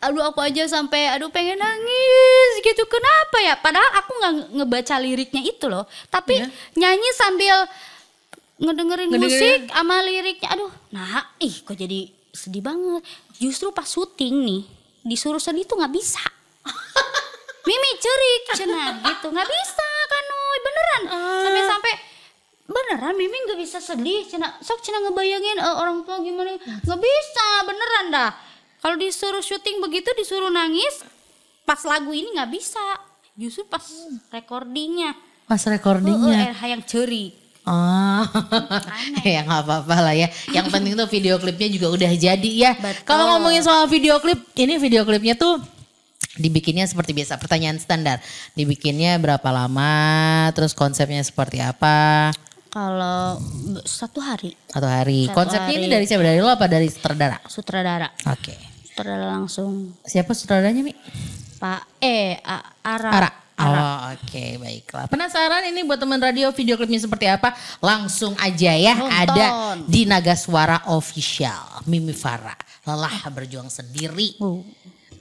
Aduh 0.00 0.22
aku 0.22 0.38
aja 0.38 0.62
sampai 0.64 1.10
aduh 1.10 1.26
pengen 1.28 1.58
nangis 1.58 2.52
gitu. 2.60 2.86
Kenapa 2.86 3.36
ya? 3.40 3.58
Padahal 3.58 3.90
aku 3.96 4.10
nggak 4.14 4.32
ngebaca 4.54 4.94
liriknya 4.96 5.42
itu 5.42 5.66
loh. 5.66 5.82
Tapi 6.06 6.38
Iya. 6.38 6.46
nyanyi 6.76 7.10
sambil 7.14 7.66
ngedengerin, 8.56 9.08
Ngedengerin. 9.08 9.18
musik 9.18 9.58
sama 9.68 9.96
liriknya. 10.00 10.48
Aduh, 10.52 10.72
nah 10.90 11.34
ih 11.36 11.54
kok 11.60 11.74
jadi 11.74 12.06
sedih 12.30 12.60
banget. 12.60 13.02
Justru 13.36 13.70
pas 13.70 13.84
syuting 13.84 14.34
nih 14.40 14.62
disuruh 15.02 15.38
sedih 15.38 15.64
tuh 15.64 15.76
nggak 15.76 15.90
bisa. 15.90 16.22
Mimi 17.64 17.90
cerik 17.96 18.42
cina 18.54 19.00
gitu 19.00 19.26
nggak 19.28 19.48
bisa 19.48 19.88
kan 20.04 20.24
Uy, 20.26 20.58
beneran 20.60 21.02
sampai 21.40 21.62
sampai 21.64 21.92
beneran 22.64 23.14
Mimi 23.16 23.36
nggak 23.40 23.56
bisa 23.56 23.80
sedih 23.80 24.20
cina 24.24 24.52
sok 24.60 24.80
cina 24.80 25.00
ngebayangin 25.00 25.58
eh, 25.58 25.74
orang 25.74 26.04
tua 26.04 26.20
gimana 26.20 26.60
nggak 26.60 27.00
bisa 27.00 27.46
beneran 27.64 28.06
dah 28.12 28.30
kalau 28.80 28.96
disuruh 28.96 29.40
syuting 29.40 29.80
begitu 29.80 30.12
disuruh 30.12 30.48
nangis 30.48 31.08
pas 31.64 31.80
lagu 31.84 32.12
ini 32.12 32.36
nggak 32.36 32.52
bisa 32.52 32.84
justru 33.32 33.64
pas 33.64 33.80
recordingnya 34.28 35.16
Pas 35.44 35.60
recordingnya. 35.60 36.52
uh, 36.52 36.68
yang 36.68 36.84
cerik 36.84 37.32
Ah, 37.64 38.28
ya 39.24 39.40
nggak 39.40 39.62
apa-apa 39.64 39.96
lah 40.00 40.12
ya. 40.12 40.28
Yang 40.50 40.66
penting 40.68 40.92
tuh 40.94 41.08
video 41.08 41.36
klipnya 41.36 41.68
juga 41.68 41.88
udah 41.90 42.12
jadi 42.12 42.50
ya. 42.52 42.72
Kalau 43.02 43.24
ngomongin 43.32 43.60
soal 43.60 43.84
video 43.86 44.20
klip, 44.20 44.36
ini 44.54 44.76
video 44.76 45.02
klipnya 45.02 45.32
tuh 45.32 45.64
dibikinnya 46.34 46.84
seperti 46.84 47.12
biasa. 47.12 47.36
Pertanyaan 47.36 47.76
standar. 47.76 48.20
Dibikinnya 48.52 49.16
berapa 49.16 49.48
lama? 49.48 49.92
Terus 50.52 50.72
konsepnya 50.72 51.20
seperti 51.20 51.58
apa? 51.58 52.30
kalau 52.68 53.38
satu 53.86 54.18
hari 54.18 54.50
Satu 54.66 54.82
hari. 54.84 55.30
Satu 55.30 55.38
Konsepnya 55.38 55.78
ini 55.78 55.86
hari. 55.86 55.94
dari 55.94 56.04
siapa? 56.04 56.26
Dari 56.26 56.42
lo 56.42 56.50
apa 56.50 56.66
dari 56.66 56.90
sutradara? 56.90 57.38
sutradara 57.46 58.10
Oke. 58.26 58.50
sutradara 58.82 59.30
langsung 59.30 59.94
Siapa 60.02 60.34
sutradaranya 60.34 60.82
Mi? 60.82 60.90
Pak 61.54 62.02
eh 62.02 62.34
A- 62.42 62.66
Ara, 62.82 63.10
Ara. 63.14 63.30
Oh 63.56 63.70
oke 64.10 64.44
baiklah. 64.58 65.06
Penasaran 65.06 65.62
ini 65.64 65.82
buat 65.82 65.96
teman 65.96 66.18
radio 66.18 66.50
video 66.50 66.74
klipnya 66.74 66.98
seperti 66.98 67.26
apa? 67.26 67.52
Langsung 67.78 68.34
aja 68.36 68.72
ya 68.72 68.94
Nonton. 68.96 69.14
ada 69.14 69.46
di 69.80 70.02
Naga 70.04 70.34
Suara 70.34 70.82
Official. 70.88 71.82
Mimi 71.84 72.10
Farah 72.10 72.58
lelah 72.82 73.14
berjuang 73.28 73.68
sendiri. 73.68 74.34
Uh. 74.36 74.58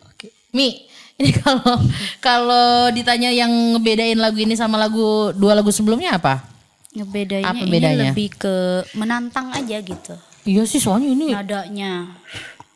Oke. 0.08 0.34
Mi, 0.50 0.82
ini 1.16 1.30
kalau 1.40 1.78
kalau 2.18 2.68
ditanya 2.90 3.30
yang 3.30 3.50
ngebedain 3.72 4.18
lagu 4.18 4.38
ini 4.38 4.54
sama 4.54 4.76
lagu 4.76 5.30
dua 5.32 5.54
lagu 5.54 5.70
sebelumnya 5.70 6.18
apa? 6.18 6.42
ngebedainnya 6.90 7.50
Apa 7.50 7.58
ini 7.60 7.72
bedanya? 7.72 8.04
lebih 8.08 8.30
ke 8.36 8.56
menantang 8.94 9.50
aja 9.50 9.78
gitu 9.78 10.14
Iya 10.44 10.62
sih 10.64 10.78
soalnya 10.78 11.10
ini 11.10 11.34
nadanya 11.34 12.06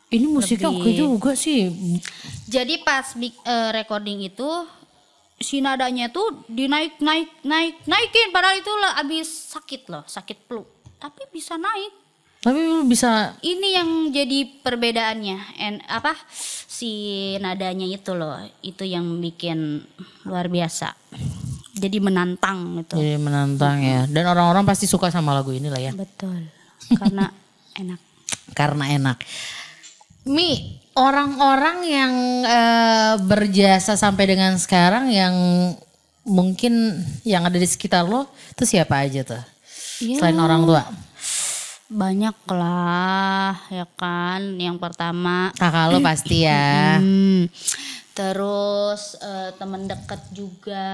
ini 0.08 0.26
musiknya 0.26 0.66
oke 0.68 0.82
lebih- 0.82 0.98
juga 0.98 1.32
sih. 1.34 1.70
jadi 2.42 2.82
pas 2.82 3.14
big- 3.14 3.38
eh, 3.38 3.70
recording 3.72 4.18
itu 4.20 4.42
si 5.38 5.62
nadanya 5.62 6.10
tuh 6.10 6.44
dinaik 6.50 6.98
naik 6.98 7.30
naik 7.46 7.74
naikin. 7.86 8.28
Padahal 8.34 8.58
itu 8.58 8.72
lah 8.78 8.98
abis 8.98 9.54
sakit 9.54 9.82
loh 9.90 10.04
sakit 10.06 10.38
flu 10.46 10.62
tapi 10.98 11.22
bisa 11.30 11.54
naik. 11.54 11.94
Tapi 12.38 12.86
bisa 12.86 13.34
ini 13.42 13.74
yang 13.74 14.14
jadi 14.14 14.62
perbedaannya. 14.62 15.38
En 15.58 15.74
apa? 15.90 16.14
Si 16.30 17.34
nadanya 17.42 17.86
itu 17.86 18.14
loh 18.14 18.38
itu 18.62 18.86
yang 18.86 19.18
bikin 19.18 19.82
luar 20.22 20.46
biasa. 20.46 20.94
Jadi 21.78 21.98
menantang 22.02 22.82
gitu. 22.82 22.98
Jadi 22.98 23.18
menantang 23.18 23.82
ya. 23.82 24.06
Dan 24.06 24.26
orang-orang 24.26 24.66
pasti 24.66 24.86
suka 24.86 25.10
sama 25.10 25.34
lagu 25.34 25.50
ini 25.54 25.70
lah 25.70 25.82
ya. 25.82 25.92
betul. 25.94 26.46
Karena 26.94 27.30
enak. 27.82 28.00
Karena 28.54 28.84
enak. 28.86 29.18
Mi, 30.28 30.78
orang-orang 30.98 31.78
yang 31.86 32.12
eh, 32.42 33.14
berjasa 33.22 33.94
sampai 33.94 34.34
dengan 34.34 34.58
sekarang 34.58 35.06
yang 35.08 35.34
mungkin 36.26 36.98
yang 37.22 37.46
ada 37.46 37.56
di 37.56 37.64
sekitar 37.64 38.04
lo 38.04 38.26
itu 38.52 38.66
siapa 38.66 39.06
aja 39.06 39.22
tuh? 39.24 39.42
Iya. 40.02 40.18
Selain 40.18 40.38
orang 40.38 40.66
tua. 40.66 40.84
banyak 41.88 42.36
lah 42.52 43.56
ya 43.72 43.88
kan 43.96 44.60
yang 44.60 44.76
pertama 44.76 45.48
Kakak 45.56 45.88
lo 45.88 45.98
pasti 46.04 46.44
ya. 46.44 47.00
Hmm, 47.00 47.48
terus 48.12 49.16
eh, 49.22 49.56
temen 49.56 49.88
deket 49.88 50.20
juga 50.36 50.90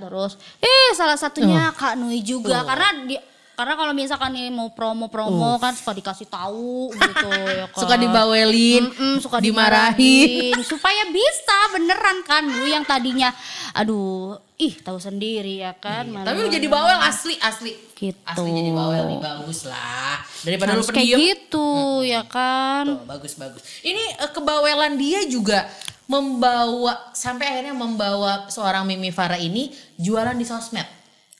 terus 0.00 0.40
eh 0.56 0.96
salah 0.96 1.20
satunya 1.20 1.74
Kak 1.76 2.00
Nui 2.00 2.24
juga 2.24 2.64
karena 2.64 2.88
di 3.04 3.16
karena 3.62 3.78
kalau 3.78 3.94
misalkan 3.94 4.30
nih 4.30 4.50
mau 4.50 4.74
promo-promo 4.74 5.54
kan 5.56 5.70
suka 5.70 5.94
dikasih 5.94 6.26
tahu 6.26 6.90
gitu 6.90 7.28
ya 7.62 7.70
kan. 7.70 7.78
Suka 7.78 7.94
dibawelin, 7.94 8.90
Mm-mm, 8.90 9.14
suka 9.18 9.38
dimarahin. 9.38 10.50
dimarahin 10.50 10.66
supaya 10.66 11.06
bisa 11.06 11.56
beneran 11.70 12.18
kan 12.22 12.42
lu 12.42 12.66
yang 12.66 12.82
tadinya 12.82 13.30
aduh 13.72 14.34
ih 14.56 14.74
tahu 14.76 14.98
sendiri 14.98 15.58
ya 15.58 15.72
kan 15.72 16.04
Iya, 16.04 16.26
Tapi 16.26 16.38
lu 16.38 16.50
jadi 16.50 16.66
bawel 16.66 16.98
asli 17.00 17.38
asli. 17.38 17.70
Gitu. 17.94 18.18
Asli 18.26 18.50
jadi 18.50 18.70
bawel 18.70 19.02
nih 19.08 19.20
bagus 19.20 19.62
lah. 19.62 20.18
Daripada 20.42 20.74
harus 20.74 20.86
lu 20.86 20.90
kayak 20.90 21.06
pendiam. 21.06 21.22
gitu 21.22 21.68
ya 22.02 22.22
kan 22.24 22.84
Tuh, 22.84 23.06
bagus 23.06 23.32
bagus. 23.38 23.62
Ini 23.80 24.18
eh, 24.18 24.30
kebawelan 24.32 24.98
dia 24.98 25.22
juga 25.24 25.70
membawa 26.04 27.08
sampai 27.12 27.46
akhirnya 27.48 27.72
membawa 27.72 28.44
seorang 28.46 28.82
Mimi 28.84 29.08
Farah 29.08 29.38
ini 29.38 29.70
jualan 29.96 30.34
di 30.34 30.42
sosmed. 30.42 30.84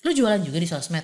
Lu 0.00 0.10
jualan 0.10 0.38
juga 0.38 0.56
di 0.56 0.64
sosmed? 0.64 1.02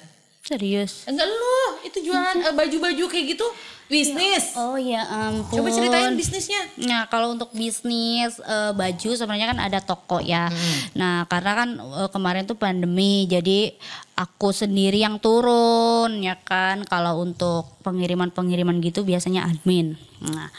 Serius 0.49 1.05
Enggak 1.05 1.29
lu, 1.29 1.61
itu 1.85 1.99
jualan 2.03 2.37
eh, 2.41 2.55
baju-baju 2.57 3.05
kayak 3.05 3.27
gitu 3.37 3.45
bisnis. 3.89 4.53
oh 4.53 4.77
ya 4.77 5.01
ampun 5.01 5.61
Coba 5.61 5.73
ceritain 5.73 6.13
bisnisnya. 6.13 6.61
Nah, 6.85 7.09
kalau 7.09 7.33
untuk 7.33 7.53
bisnis 7.53 8.37
eh, 8.39 8.73
baju 8.73 9.09
sebenarnya 9.13 9.49
kan 9.49 9.61
ada 9.61 9.81
toko 9.81 10.21
ya. 10.21 10.53
Nah, 10.93 11.25
karena 11.25 11.53
kan 11.55 11.69
eh, 11.77 12.09
kemarin 12.09 12.45
tuh 12.45 12.57
pandemi, 12.57 13.25
jadi 13.25 13.73
aku 14.15 14.53
sendiri 14.53 15.01
yang 15.01 15.17
turun 15.17 16.21
ya 16.21 16.37
kan. 16.39 16.85
Kalau 16.85 17.21
untuk 17.21 17.81
pengiriman-pengiriman 17.81 18.77
gitu 18.81 19.05
biasanya 19.05 19.49
admin. 19.49 19.97
Nah, 20.21 20.53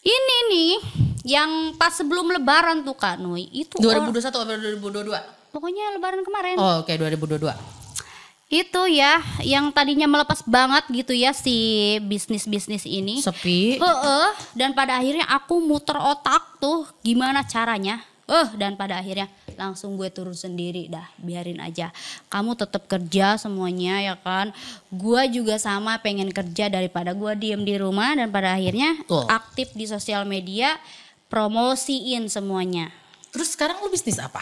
ini 0.00 0.36
nih 0.46 0.72
yang 1.26 1.74
pas 1.74 1.90
sebelum 1.90 2.30
Lebaran 2.30 2.86
tuh 2.86 2.94
Kak 2.94 3.18
Nui 3.18 3.50
itu 3.50 3.82
or- 3.82 3.98
2021 4.10 4.30
atau 4.30 4.46
2022? 4.46 5.10
pokoknya 5.50 5.94
Lebaran 5.94 6.22
kemarin. 6.22 6.54
Oh, 6.58 6.82
oke 6.82 6.90
2022. 6.90 7.50
Itu 8.52 8.86
ya 8.86 9.18
yang 9.42 9.72
tadinya 9.74 10.06
melepas 10.06 10.44
banget 10.46 10.84
gitu 10.92 11.12
ya 11.16 11.32
si 11.32 11.98
bisnis-bisnis 12.04 12.84
ini. 12.86 13.20
Sepi. 13.24 13.80
Heeh, 13.80 14.28
dan 14.54 14.76
pada 14.76 15.00
akhirnya 15.00 15.26
aku 15.26 15.58
muter 15.64 15.96
otak 15.96 16.60
tuh 16.60 16.86
gimana 17.02 17.42
caranya. 17.44 18.00
Eh, 18.24 18.48
dan 18.56 18.72
pada 18.72 19.04
akhirnya 19.04 19.28
langsung 19.52 20.00
gue 20.00 20.08
turun 20.08 20.32
sendiri 20.32 20.88
dah, 20.88 21.04
biarin 21.20 21.60
aja. 21.60 21.92
Kamu 22.32 22.56
tetap 22.56 22.88
kerja 22.88 23.36
semuanya 23.36 24.00
ya 24.00 24.16
kan. 24.16 24.48
Gua 24.88 25.28
juga 25.28 25.60
sama 25.60 26.00
pengen 26.00 26.32
kerja 26.32 26.72
daripada 26.72 27.12
gua 27.12 27.36
diem 27.36 27.60
di 27.60 27.76
rumah 27.76 28.16
dan 28.16 28.32
pada 28.32 28.56
akhirnya 28.56 28.96
Betul. 29.04 29.28
aktif 29.28 29.76
di 29.76 29.84
sosial 29.84 30.24
media 30.24 30.80
dipromosiin 31.34 32.30
semuanya. 32.30 32.94
Terus 33.34 33.58
sekarang 33.58 33.82
lu 33.82 33.90
bisnis 33.90 34.22
apa? 34.22 34.38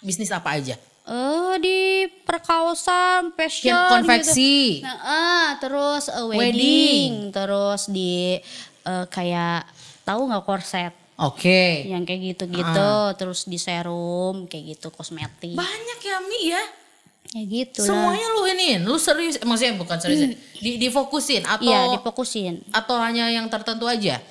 Bisnis 0.00 0.32
apa 0.32 0.56
aja? 0.56 0.80
Eh 1.06 1.54
di 1.62 1.78
perkawasan 2.26 3.30
fashion 3.32 3.70
Yang 3.70 3.86
konveksi. 3.94 4.82
gitu. 4.82 4.86
Nah, 4.86 4.98
ah, 5.00 5.48
terus 5.56 6.10
eh, 6.10 6.18
wedding, 6.18 6.42
Wedding. 6.42 7.10
terus 7.30 7.80
di 7.86 8.42
eh, 8.82 9.06
kayak 9.06 9.70
tahu 10.02 10.26
nggak 10.26 10.42
korset 10.42 10.90
Oke. 11.16 11.86
yang 11.86 12.02
kayak 12.02 12.34
gitu-gitu, 12.34 12.90
terus 13.14 13.46
di 13.46 13.54
serum 13.56 14.44
kayak 14.44 14.76
gitu 14.76 14.90
kosmetik. 14.90 15.54
Banyak 15.54 15.98
ya 16.00 16.16
Mi 16.20 16.40
ya. 16.50 16.62
Ya 17.34 17.42
gitu 17.44 17.82
lah. 17.82 17.90
Semuanya 17.90 18.26
lu 18.32 18.42
iniin, 18.46 18.80
lu 18.82 18.96
serius, 18.96 19.38
maksudnya 19.42 19.74
bukan 19.74 19.98
serius, 19.98 20.34
di, 20.56 20.70
difokusin 20.76 21.42
atau 21.42 21.66
Iya, 21.66 21.94
difokusin. 21.94 22.62
atau 22.70 22.96
hanya 22.98 23.28
yang 23.28 23.46
tertentu 23.46 23.86
aja? 23.86 24.22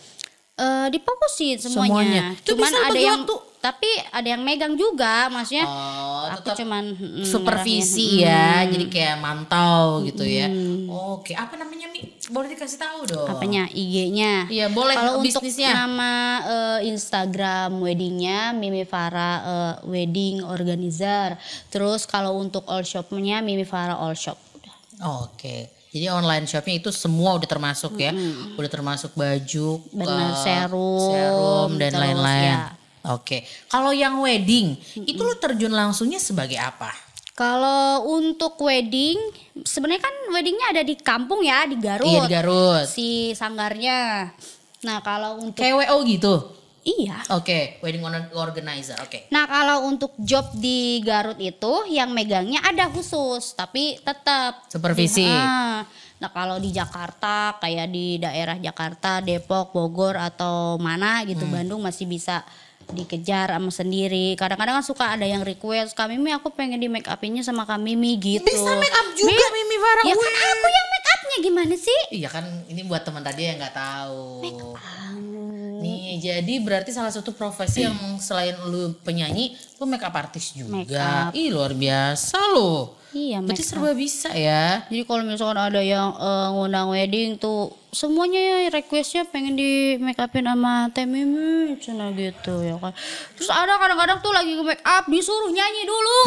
Eh 0.55 0.88
difokusin 0.88 1.59
semuanya. 1.59 1.91
Semuanya. 1.91 2.23
Itu 2.39 2.55
Cuman 2.55 2.67
bisa 2.67 2.78
ada 2.84 2.99
yang 2.99 3.21
waktu. 3.23 3.36
Tapi 3.66 3.89
ada 4.11 4.28
yang 4.28 4.41
megang 4.41 4.78
juga, 4.78 5.26
maksudnya 5.28 5.66
Oh, 5.66 6.30
aku 6.30 6.53
cuman 6.53 6.93
mm, 6.93 7.26
supervisi 7.26 8.22
ngarahin. 8.22 8.61
ya, 8.61 8.70
jadi 8.70 8.86
kayak 8.86 9.16
mantau 9.18 10.05
gitu 10.05 10.22
ya. 10.22 10.45
Oke, 10.86 11.34
apa 11.34 11.57
namanya 11.57 11.89
Mi? 11.89 12.05
Boleh 12.26 12.53
dikasih 12.53 12.78
tahu 12.78 12.99
dong. 13.05 13.26
apanya 13.28 13.66
IG-nya. 13.68 14.45
Iya, 14.45 14.70
boleh 14.70 14.93
Kalau 14.93 15.18
untuk 15.18 15.41
bisnisnya. 15.41 15.74
nama 15.76 16.13
eh, 16.43 16.89
Instagram 16.89 17.78
weddingnya 17.80 18.53
Mimi 18.53 18.82
Farah 18.84 19.38
eh, 19.41 19.76
Wedding 19.84 20.41
Organizer. 20.41 21.34
Terus 21.68 22.05
kalau 22.05 22.38
untuk 22.38 22.61
all 22.66 22.82
shopnya 22.82 23.41
Mimi 23.41 23.63
Farah 23.63 23.97
All 23.97 24.13
Shop. 24.13 24.38
Oke. 25.01 25.70
Jadi 25.89 26.05
online 26.07 26.43
shopnya 26.43 26.76
itu 26.76 26.91
semua 26.91 27.34
udah 27.34 27.47
termasuk 27.47 27.95
ya, 27.95 28.11
udah 28.53 28.68
termasuk 28.68 29.16
baju, 29.16 29.80
Bener, 29.89 30.28
eh, 30.28 30.36
serum, 30.38 30.99
serum 31.07 31.70
dan 31.80 31.89
terus 31.89 32.03
lain-lain. 32.03 32.51
ya. 32.51 32.59
Oke. 33.08 33.41
Kalau 33.66 33.89
yang 33.89 34.18
wedding, 34.18 34.74
itu 34.97 35.18
lu 35.18 35.36
terjun 35.36 35.70
langsungnya 35.70 36.18
sebagai 36.18 36.58
apa? 36.58 36.89
Kalau 37.32 38.08
untuk 38.08 38.56
wedding 38.58 39.20
sebenarnya 39.60 40.01
kan 40.01 40.16
weddingnya 40.32 40.68
ada 40.72 40.82
di 40.82 40.95
kampung 40.95 41.43
ya 41.43 41.68
di 41.68 41.76
Garut. 41.76 42.08
Iya 42.08 42.20
di 42.22 42.32
Garut. 42.32 42.86
Si 42.88 43.10
sanggarnya. 43.36 44.32
Nah 44.88 44.97
kalau 45.01 45.43
untuk 45.43 45.60
KWO 45.60 45.99
gitu. 46.06 46.34
iya. 46.86 47.20
Oke, 47.30 47.82
wedding 47.82 47.99
or- 47.99 48.32
organizer. 48.39 48.95
Oke. 49.01 49.28
Nah 49.30 49.43
kalau 49.45 49.84
untuk 49.84 50.16
job 50.16 50.47
di 50.53 51.03
Garut 51.03 51.36
itu 51.36 51.84
yang 51.89 52.16
megangnya 52.16 52.64
ada 52.64 52.88
khusus, 52.88 53.51
tapi 53.51 53.99
tetap 53.99 54.64
Supervisi. 54.72 55.28
Ah, 55.28 55.84
Nah 56.16 56.32
kalau 56.32 56.56
di 56.56 56.72
Jakarta 56.72 57.60
kayak 57.60 57.91
di 57.91 58.16
daerah 58.16 58.56
Jakarta, 58.56 59.20
Depok, 59.20 59.76
Bogor 59.76 60.16
atau 60.16 60.80
mana 60.80 61.20
gitu 61.28 61.43
Hmm. 61.43 61.51
Bandung 61.51 61.84
masih 61.84 62.08
bisa 62.08 62.39
dikejar 62.88 63.50
sama 63.50 63.70
sendiri. 63.70 64.36
Kadang-kadang 64.36 64.78
kan 64.78 64.86
suka 64.86 65.06
ada 65.10 65.24
yang 65.24 65.42
request, 65.42 65.94
Kak 65.94 66.06
Mimi 66.06 66.30
aku 66.30 66.50
pengen 66.50 66.78
di 66.78 66.86
make 66.86 67.06
upinnya 67.06 67.42
sama 67.42 67.64
Kak 67.64 67.78
Mimi 67.78 68.14
gitu. 68.16 68.44
Bisa 68.44 68.72
make 68.76 68.94
up 68.94 69.08
juga 69.14 69.32
Mi- 69.32 69.54
Mimi 69.56 69.78
Farah. 69.78 70.04
Ya 70.04 70.14
kan 70.14 70.34
aku 70.36 70.68
yang 70.68 70.88
make 70.88 71.08
upnya 71.08 71.38
gimana 71.40 71.76
sih? 71.76 72.00
Iya 72.14 72.30
kan 72.30 72.46
ini 72.66 72.82
buat 72.84 73.02
teman 73.02 73.22
tadi 73.22 73.42
yang 73.44 73.58
nggak 73.58 73.74
tahu. 73.74 74.46
Nih 75.76 76.18
jadi 76.18 76.54
berarti 76.60 76.90
salah 76.90 77.12
satu 77.12 77.32
profesi 77.32 77.84
yang 77.84 77.94
selain 78.18 78.56
lu 78.66 78.96
penyanyi, 79.00 79.54
lu 79.78 79.86
make 79.86 80.02
up 80.02 80.14
artis 80.14 80.54
juga. 80.54 80.72
Make 80.76 80.94
up. 80.94 81.30
Ih 81.32 81.50
luar 81.50 81.74
biasa 81.74 82.38
lo. 82.52 82.98
Iya, 83.16 83.39
Berarti 83.39 83.63
make 83.63 83.63
serba 83.63 83.91
bisa 83.95 84.30
ya. 84.36 84.84
Jadi 84.91 85.03
kalau 85.07 85.24
misalkan 85.24 85.55
ada 85.55 85.80
yang 85.80 86.11
eh, 86.20 86.47
ngundang 86.51 86.91
wedding 86.91 87.39
tuh 87.39 87.72
semuanya 87.95 88.68
ya 88.68 88.76
requestnya 88.76 89.24
pengen 89.24 89.55
di 89.55 89.95
make 90.03 90.20
upin 90.20 90.43
sama 90.43 90.91
Teh 90.91 91.07
Mimi 91.07 91.80
cina 91.80 92.11
gitu 92.11 92.59
ya 92.59 92.76
kan. 92.76 92.91
Terus 93.39 93.47
ada 93.47 93.80
kadang-kadang 93.80 94.20
tuh 94.20 94.36
lagi 94.36 94.59
make 94.59 94.84
up 94.84 95.07
disuruh 95.07 95.47
nyanyi 95.47 95.88
dulu. 95.88 96.20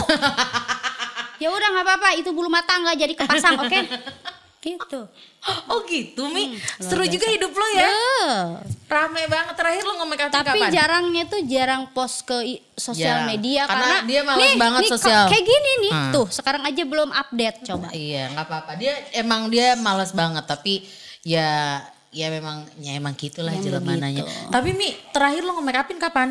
ya 1.45 1.53
udah 1.53 1.69
nggak 1.77 1.85
apa-apa 1.85 2.09
itu 2.17 2.33
bulu 2.33 2.49
mata 2.49 2.73
nggak 2.73 2.97
jadi 2.97 3.15
kepasang 3.21 3.61
oke. 3.61 3.81
gitu. 4.61 5.07
Oh 5.71 5.81
gitu 5.83 6.29
Mi. 6.29 6.51
Hmm, 6.51 6.61
Seru 6.79 7.05
juga 7.05 7.25
hidup 7.27 7.49
lo 7.51 7.67
ya. 7.71 7.87
Eh, 7.87 8.37
Rame 8.85 9.25
banget 9.25 9.55
terakhir 9.55 9.83
lo 9.83 9.97
nge-make 9.97 10.23
up 10.23 10.31
tapi 10.31 10.59
kapan? 10.59 10.71
jarangnya 10.71 11.25
tuh 11.25 11.41
jarang 11.43 11.83
post 11.89 12.23
ke 12.23 12.37
sosial 12.75 13.23
Jarang. 13.23 13.29
media 13.29 13.63
Karena 13.65 13.81
karena, 13.97 13.97
dia 14.05 14.21
malas 14.23 14.43
nih, 14.45 14.57
banget 14.57 14.83
nih, 14.83 14.91
sosial. 14.91 15.25
Kayak 15.27 15.45
gini 15.47 15.71
nih 15.81 15.93
Hmm. 15.95 16.13
tuh 16.13 16.27
sekarang 16.29 16.63
aja 16.63 16.83
belum 16.83 17.11
update 17.11 17.59
coba. 17.65 17.89
Iya 17.91 18.23
nggak 18.31 18.45
apa-apa. 18.45 18.73
Dia 18.75 18.93
emang 19.15 19.47
dia 19.47 19.73
malas 19.75 20.11
banget 20.11 20.45
tapi 20.45 20.85
ya 21.23 21.81
ya 22.11 22.27
memang 22.29 22.65
ya 22.79 22.93
emang 22.93 23.15
gitulah 23.15 23.53
Yang 23.53 23.65
jalan 23.69 23.83
mananya. 23.87 24.23
begitu. 24.23 24.51
Tapi 24.51 24.69
Mi 24.75 24.89
terakhir 25.09 25.43
lo 25.43 25.53
nge-make 25.55 25.79
upin 25.81 25.99
kapan? 25.99 26.29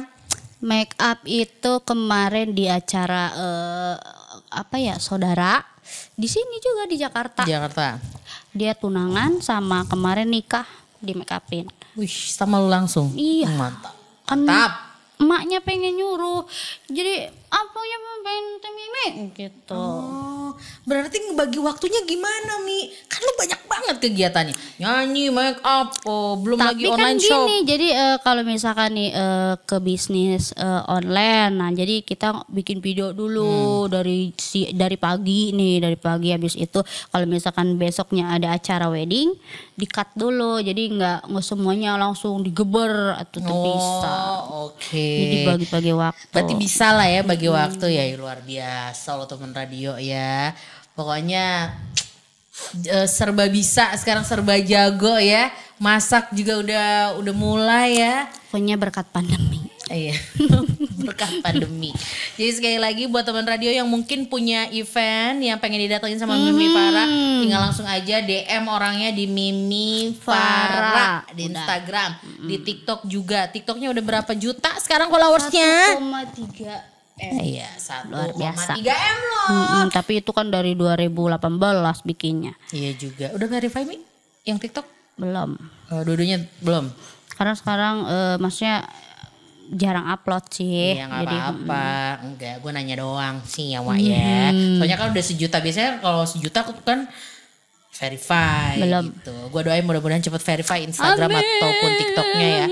Make 0.60 0.94
up 0.98 1.22
itu 1.24 1.72
kemarin 1.82 2.52
di 2.52 2.66
acara 2.66 3.24
eh, 3.32 3.96
apa 4.52 4.76
ya 4.76 4.98
saudara 4.98 5.62
di 6.18 6.28
sini 6.30 6.58
juga 6.62 6.84
di 6.90 6.96
Jakarta. 6.98 7.44
Jakarta. 7.46 8.02
Dia 8.54 8.74
tunangan 8.74 9.40
sama 9.44 9.86
kemarin 9.86 10.28
nikah 10.30 10.66
di 10.98 11.14
make 11.14 11.34
upin. 11.34 11.70
Wih 11.94 12.10
sama 12.10 12.58
lu 12.62 12.70
langsung. 12.70 13.14
Iya. 13.14 13.50
Mantap. 13.54 13.94
Kan 14.26 14.44
Mantap. 14.44 14.72
emaknya 15.18 15.60
pengen 15.66 15.98
nyuruh. 15.98 16.46
Jadi 16.90 17.26
apanya 17.50 17.98
pengen 18.22 18.46
temime 18.62 19.06
gitu. 19.34 19.74
Oh, 19.74 20.37
berarti 20.84 21.18
ngebagi 21.20 21.60
waktunya 21.60 22.02
gimana 22.04 22.62
Mi? 22.64 22.90
Kan 23.06 23.20
lu 23.22 23.34
banyak 23.36 23.62
banget 23.68 23.96
kegiatannya. 24.02 24.56
Nyanyi, 24.78 25.26
make 25.30 25.62
up, 25.62 25.94
oh, 26.04 26.38
belum 26.38 26.58
lagi 26.58 26.86
Tapi 26.86 26.94
kan 26.94 26.98
online 26.98 27.20
gini, 27.20 27.30
shop. 27.30 27.66
jadi 27.66 27.88
eh, 27.92 28.18
kalau 28.22 28.42
misalkan 28.42 28.90
nih 28.94 29.10
eh, 29.12 29.54
ke 29.64 29.78
bisnis 29.80 30.54
eh, 30.54 30.82
online, 30.88 31.54
nah 31.54 31.70
jadi 31.70 32.02
kita 32.02 32.46
bikin 32.50 32.80
video 32.80 33.10
Hmm. 33.10 33.16
dulu 33.16 33.52
dari 33.88 34.36
si 34.36 34.68
dari 34.72 34.96
pagi 34.96 35.50
nih, 35.52 35.80
dari 35.80 35.96
pagi 35.96 36.30
habis 36.30 36.54
itu 36.54 36.82
kalau 37.08 37.26
misalkan 37.26 37.78
besoknya 37.78 38.36
ada 38.36 38.52
acara 38.52 38.92
wedding, 38.92 39.32
di 39.74 39.86
cut 39.86 40.12
dulu, 40.14 40.60
jadi 40.60 40.92
nggak 40.92 41.20
nggak 41.30 41.46
semuanya 41.46 41.96
langsung 41.96 42.42
digeber 42.42 43.16
atau 43.16 43.40
tuh 43.40 43.58
bisa. 43.64 44.12
Oh, 44.12 44.70
oke. 44.72 45.08
Jadi 45.08 45.38
bagi-bagi 45.46 45.94
waktu. 45.94 46.34
Berarti 46.34 46.54
bisa 46.54 46.92
lah 46.94 47.08
ya 47.08 47.22
bagi 47.24 47.48
waktu 47.48 47.86
ya 47.90 48.04
luar 48.18 48.42
biasa 48.42 49.16
lo 49.16 49.26
teman 49.26 49.54
radio 49.54 49.96
ya. 49.98 50.47
Pokoknya 50.98 51.78
eh, 52.90 53.06
serba 53.06 53.46
bisa 53.46 53.94
sekarang 54.02 54.26
serba 54.26 54.58
jago 54.58 55.22
ya. 55.22 55.54
Masak 55.78 56.34
juga 56.34 56.58
udah 56.58 56.88
udah 57.22 57.34
mulai 57.38 58.02
ya. 58.02 58.26
Pokoknya 58.50 58.82
berkat 58.82 59.06
pandemi. 59.14 59.70
Iya, 59.88 60.20
berkat 61.08 61.40
pandemi. 61.40 61.96
Jadi 62.36 62.52
sekali 62.52 62.76
lagi 62.82 63.08
buat 63.08 63.24
teman 63.24 63.48
radio 63.48 63.72
yang 63.72 63.88
mungkin 63.88 64.28
punya 64.28 64.68
event 64.74 65.40
yang 65.40 65.56
pengen 65.64 65.80
didatengin 65.88 66.20
sama 66.20 66.36
Mimi 66.36 66.68
Farah, 66.76 67.08
tinggal 67.40 67.62
langsung 67.64 67.88
aja 67.88 68.20
DM 68.20 68.68
orangnya 68.68 69.16
di 69.16 69.30
Mimi 69.32 70.12
Farah 70.20 71.24
di 71.32 71.48
Udah. 71.48 71.56
Instagram, 71.56 72.10
di 72.52 72.56
TikTok 72.60 73.08
juga. 73.08 73.48
TikToknya 73.48 73.96
udah 73.96 74.04
berapa 74.04 74.32
juta 74.36 74.76
sekarang 74.84 75.08
followersnya? 75.08 76.04
1,3 76.04 76.97
M. 77.18 77.34
Iya, 77.42 77.70
satu 77.76 78.14
Luar 78.14 78.30
biasa. 78.32 78.78
tiga 78.78 78.94
m 78.94 79.18
loh. 79.18 79.48
Mm-mm, 79.50 79.86
tapi 79.90 80.22
itu 80.22 80.30
kan 80.30 80.48
dari 80.48 80.78
2018 80.78 81.42
bikinnya. 82.06 82.54
Iya 82.70 82.92
juga. 82.94 83.34
Udah 83.34 83.48
verify 83.48 83.82
mi? 83.84 83.98
Yang 84.46 84.70
TikTok? 84.70 84.86
Belum. 85.18 85.58
Oh, 85.90 86.02
dua-duanya 86.06 86.46
belum. 86.62 86.94
Karena 87.34 87.54
sekarang 87.54 87.96
eh, 88.06 88.36
maksudnya 88.38 88.86
jarang 89.68 90.08
upload 90.08 90.46
sih. 90.48 90.94
Iya 90.96 91.10
nggak 91.10 91.22
Jadi 91.26 91.36
apa-apa. 91.36 91.88
Enggak, 92.24 92.56
gue 92.62 92.72
nanya 92.72 92.96
doang 92.98 93.38
sih 93.44 93.74
ya 93.74 93.82
Wak 93.82 93.98
ya. 93.98 94.54
Soalnya 94.78 94.98
kan 94.98 95.08
udah 95.10 95.26
sejuta. 95.26 95.58
Biasanya 95.60 95.92
kalau 96.00 96.24
sejuta 96.24 96.64
aku 96.64 96.78
kan 96.86 97.10
verify 97.92 98.78
Belum. 98.78 99.10
gitu. 99.10 99.34
Gue 99.50 99.62
doain 99.66 99.82
mudah-mudahan 99.82 100.22
cepet 100.22 100.42
verify 100.46 100.80
Instagram 100.80 101.34
Amin. 101.34 101.42
ataupun 101.42 101.92
TikToknya 101.98 102.48
ya. 102.48 102.68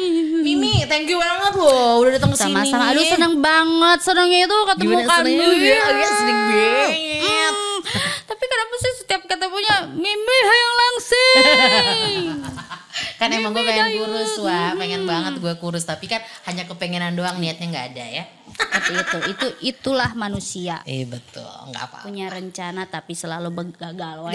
Mimi, 0.46 0.86
thank 0.86 1.10
you 1.10 1.18
banget 1.18 1.54
loh 1.58 2.06
udah 2.06 2.12
datang 2.14 2.30
ke 2.30 2.38
sini. 2.38 2.54
sama-sama. 2.54 2.94
Aduh 2.94 3.06
seneng 3.10 3.34
banget. 3.42 3.98
Senengnya 4.06 4.40
itu 4.46 4.58
ketemu 4.70 4.86
Gimana 4.94 5.10
kan. 5.10 5.18
senengnya? 5.18 5.48
Iya, 5.50 5.82
iya, 5.90 6.10
seneng 6.14 6.40
banget. 6.46 6.90
Hmm, 7.26 7.78
Tapi 8.26 8.44
kenapa 8.46 8.74
sih 8.78 8.92
setiap 9.02 9.22
ketemunya 9.26 9.76
Mimi 9.90 10.38
hayang 10.46 10.74
langsing. 10.78 12.30
Kan 13.20 13.28
emang 13.28 13.52
gue 13.52 13.64
pengen 13.64 13.92
kurus 13.96 14.40
wah, 14.40 14.72
pengen 14.76 15.04
banget 15.04 15.40
gue 15.40 15.54
kurus 15.60 15.84
tapi 15.84 16.08
kan 16.08 16.20
hanya 16.48 16.64
kepengenan 16.64 17.16
doang 17.16 17.40
niatnya 17.40 17.68
nggak 17.68 17.88
ada 17.96 18.06
ya. 18.08 18.24
Tapi 18.56 18.92
itu 18.92 19.18
itu 19.32 19.48
itulah 19.72 20.12
manusia. 20.16 20.80
Eh 20.84 21.04
betul, 21.04 21.44
nggak 21.44 21.84
apa. 21.92 21.98
Punya 22.08 22.28
rencana 22.28 22.88
tapi 22.88 23.16
selalu 23.16 23.52
gagal. 23.76 24.32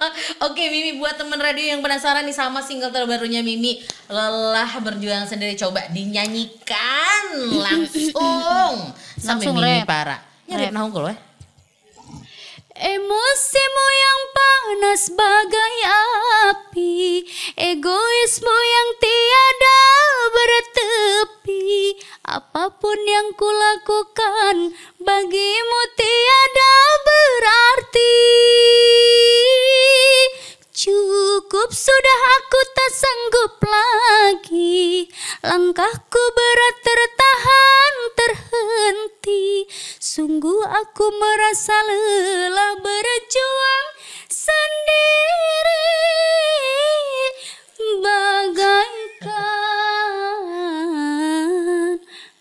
Oke 0.46 0.68
Mimi 0.68 0.98
buat 0.98 1.16
temen 1.16 1.36
radio 1.36 1.64
yang 1.76 1.80
penasaran 1.80 2.24
nih 2.24 2.36
sama 2.36 2.60
single 2.60 2.90
terbarunya 2.90 3.40
Mimi 3.40 3.80
Lelah 4.06 4.70
berjuang 4.80 5.26
sendiri 5.26 5.56
coba 5.56 5.88
dinyanyikan 5.90 7.24
langsung 7.56 8.74
sampai 9.20 9.46
Langsung 9.48 9.54
Mimi 9.58 9.82
rap. 9.82 9.88
parah. 9.88 10.20
Nyari 10.46 10.64
Rap. 10.68 10.72
nah 10.72 10.82
unggul 10.86 11.10
ya. 11.10 11.16
Emosimu 12.76 13.86
yang 13.96 14.20
panas 14.36 15.08
bagai 15.08 15.76
api 16.44 17.24
Egoismu 17.56 18.52
yang 18.52 18.88
tiada 19.00 19.80
bertepi 20.28 21.96
Apa 22.20 22.68
pun 22.76 23.00
yang 23.00 23.32
kulakukan 23.32 24.76
bagimu 25.00 25.80
tiada 25.96 26.74
berarti. 27.00 28.12
Cukup 31.66 31.82
sudah 31.82 32.20
aku 32.38 32.62
tak 32.78 32.90
sanggup 32.94 33.58
lagi. 33.66 35.10
Langkahku 35.42 36.22
berat 36.30 36.78
tertahan 36.78 37.94
terhenti. 38.14 39.66
Sungguh 39.98 40.62
aku 40.62 41.10
merasa 41.10 41.74
lelah 41.90 42.78
berjuang 42.78 43.86
sendiri. 44.30 45.90
Bagaikan 47.98 49.26